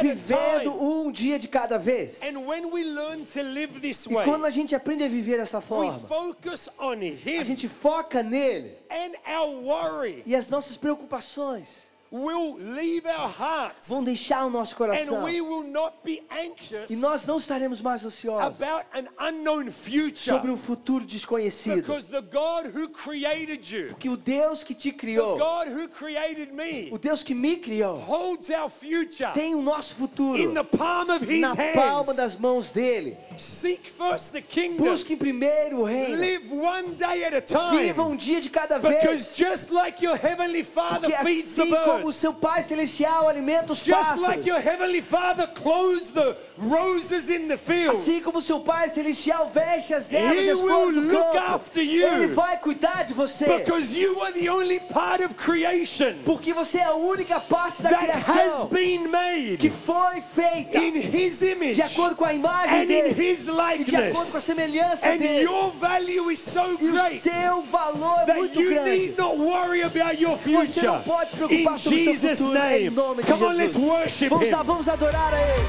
vivendo 0.00 0.82
um 0.82 1.10
dia 1.10 1.38
de 1.38 1.48
cada 1.48 1.78
vez. 1.78 2.20
And 2.22 2.40
when 2.46 2.66
we 2.66 2.84
learn 2.84 3.24
to 3.24 3.42
live 3.42 3.80
this 3.80 4.06
E 4.06 4.14
quando 4.24 4.44
a 4.44 4.50
gente 4.50 4.74
aprende 4.74 5.04
a 5.04 5.08
viver 5.08 5.38
dessa 5.38 5.60
we 5.60 5.75
forma, 5.76 5.98
focus 6.08 6.68
on 6.78 7.02
a 7.02 7.14
Him 7.14 7.44
gente 7.44 7.68
foca 7.68 8.22
nele 8.22 8.72
and 8.90 9.14
our 9.26 9.50
worry. 9.62 10.22
e 10.26 10.34
as 10.34 10.48
nossas 10.50 10.76
preocupações 10.76 11.85
will 12.10 12.56
leave 12.58 13.06
our 13.06 13.28
hearts 13.30 13.88
vão 13.88 14.04
deixar 14.04 14.44
o 14.46 14.50
nosso 14.50 14.74
and 14.74 14.76
coração 14.76 15.24
we 15.24 15.40
will 15.40 15.62
not 15.64 15.96
be 16.04 16.22
anxious 16.30 16.90
e 16.90 16.96
nós 16.96 17.26
não 17.26 17.36
estaremos 17.36 17.80
mais 17.80 18.04
ansiosos 18.04 18.60
about 18.62 18.86
an 18.94 19.06
unknown 19.28 19.70
future 19.70 20.16
sobre 20.16 20.50
um 20.50 20.56
futuro 20.56 21.04
desconhecido. 21.04 21.76
because 21.76 22.06
the 22.10 22.22
God 22.22 22.66
who 22.74 22.88
created 22.88 23.68
you, 23.70 23.94
Que 23.98 24.08
o 24.08 24.16
Deus 24.16 24.62
que 24.62 24.74
te 24.74 24.92
the 24.92 24.98
criou, 24.98 25.36
God 25.38 25.68
who 25.68 25.88
created 25.88 26.52
me, 26.52 26.90
o 26.92 26.98
Deus 26.98 27.22
que 27.22 27.34
me 27.34 27.56
criou, 27.56 27.96
holds 27.98 28.50
our 28.50 28.70
future 28.70 29.32
tem 29.34 29.54
o 29.54 29.62
nosso 29.62 29.94
futuro 29.94 30.38
in 30.40 30.54
the 30.54 30.64
palm 30.64 31.10
of 31.10 31.24
His 31.24 31.40
na 31.40 31.56
palma 31.74 32.14
das 32.14 32.36
mãos 32.36 32.70
dele. 32.70 33.16
Seek 33.36 33.90
first 33.90 34.32
the 34.32 34.40
kingdom. 34.40 34.84
Busque 34.84 35.14
primeiro 35.16 35.80
o 35.80 35.84
reino. 35.84 36.16
Live 36.16 36.50
one 36.52 36.94
day 36.94 37.24
at 37.24 37.34
a 37.34 37.40
time. 37.40 37.78
Viva 37.86 38.02
um 38.02 38.16
dia 38.16 38.40
de 38.40 38.48
cada 38.48 38.78
Because 38.78 39.24
vez. 39.24 39.36
just 39.36 39.70
like 39.70 40.02
your 40.02 40.16
heavenly 40.16 40.62
Father 40.62 41.08
Porque 41.10 41.24
feeds 41.24 41.54
the 41.54 41.62
assim 41.62 41.70
como 41.96 42.08
o 42.08 42.12
seu 42.12 42.32
Pai 42.34 42.62
Celestial 42.62 43.28
alimenta 43.28 43.72
os 43.72 43.78
just 43.78 43.90
like 44.16 44.42
pássaros, 44.42 44.46
your 44.46 44.58
heavenly 44.60 45.00
Father 45.02 45.46
clothes 45.48 46.10
the 46.12 46.36
roses 46.58 47.28
in 47.30 47.48
the 47.48 47.56
fields, 47.56 48.00
assim 48.00 48.22
como 48.22 48.38
o 48.38 48.42
seu 48.42 48.60
Pai 48.60 48.88
Celestial 48.88 49.48
veste 49.48 49.94
as 49.94 50.12
ervas 50.12 50.38
He 50.38 50.46
e 50.46 50.50
as 50.50 50.60
flores 50.60 50.94
do 50.94 51.00
look 51.00 51.32
campo, 51.32 51.54
after 51.54 51.82
you. 51.82 52.06
Ele 52.06 52.26
vai 52.28 52.58
cuidar 52.58 53.04
de 53.04 53.14
você. 53.14 53.44
because 53.58 53.96
you 53.96 54.20
are 54.22 54.32
the 54.32 54.48
only 54.50 54.80
part 54.80 55.22
of 55.24 55.34
creation 55.34 56.14
Porque 56.24 56.52
você 56.52 56.78
é 56.78 56.84
a 56.84 56.94
única 56.94 57.40
parte 57.40 57.82
da 57.82 57.90
that 57.90 58.10
has 58.10 58.24
criação 58.24 58.68
been 58.68 59.02
que 59.02 59.08
made 59.08 59.70
foi 59.84 60.22
feita 60.34 60.78
in 60.78 60.96
His 60.96 61.42
image 61.42 61.74
de 61.74 61.82
acordo 61.82 62.16
com 62.16 62.24
a 62.24 62.32
imagem 62.32 62.78
and 62.78 62.82
in 62.84 62.86
dele 62.86 63.08
His 63.30 63.42
e 63.42 63.44
de 63.44 63.50
acordo 63.50 63.54
com 63.54 63.62
a 63.62 63.72
likeness. 63.72 64.18
semelhança 64.44 65.08
And 65.08 65.16
dele. 65.18 65.42
your 65.44 65.70
value 65.72 66.30
is 66.30 66.38
so 66.40 66.60
E 66.80 66.88
o 66.88 66.92
great 66.92 67.20
seu 67.20 67.62
valor 67.62 68.20
é 68.22 68.24
that 68.26 68.38
muito 68.38 68.60
you 68.60 68.70
grande. 68.70 68.90
need 68.90 69.18
not 69.18 69.36
worry 69.38 69.82
about 69.82 70.20
your 70.20 70.36
Você 70.36 70.42
future. 70.72 70.86
não 70.86 71.02
pode 71.02 71.30
se 71.30 71.36
preocupar 71.36 71.78
sobre 71.90 72.00
o 72.00 72.04
seu 72.04 72.14
Jesus' 72.14 72.38
futuro 72.38 72.58
em 72.58 72.60
name. 72.84 72.90
nome 72.90 73.22
de 73.22 73.32
Come 73.32 73.44
on, 73.44 73.48
let's 73.48 73.74
Jesus. 73.74 73.84
worship 73.90 74.28
Vamos 74.28 74.50
lá, 74.50 74.60
Him. 74.60 74.64
vamos 74.66 74.88
adorar 74.88 75.32
a 75.34 75.40
Ele. 75.40 75.66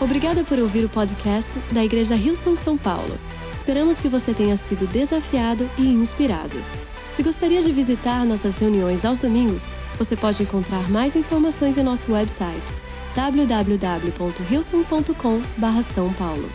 Obrigada 0.00 0.44
por 0.44 0.58
ouvir 0.58 0.84
o 0.84 0.88
podcast 0.88 1.50
da 1.72 1.84
Igreja 1.84 2.14
Rio 2.14 2.36
São 2.36 2.56
São 2.56 2.78
Paulo. 2.78 3.18
Esperamos 3.52 3.98
que 3.98 4.08
você 4.08 4.32
tenha 4.32 4.56
sido 4.56 4.86
desafiado 4.92 5.68
e 5.76 5.92
inspirado. 5.92 6.56
Se 7.12 7.22
gostaria 7.22 7.60
de 7.62 7.72
visitar 7.72 8.24
nossas 8.24 8.56
reuniões 8.58 9.04
aos 9.04 9.18
domingos, 9.18 9.64
você 9.98 10.14
pode 10.14 10.40
encontrar 10.42 10.88
mais 10.88 11.16
informações 11.16 11.76
em 11.76 11.82
nosso 11.82 12.12
website 12.12 12.62
www.hilson.com/são 13.16 16.12
paulo. 16.12 16.48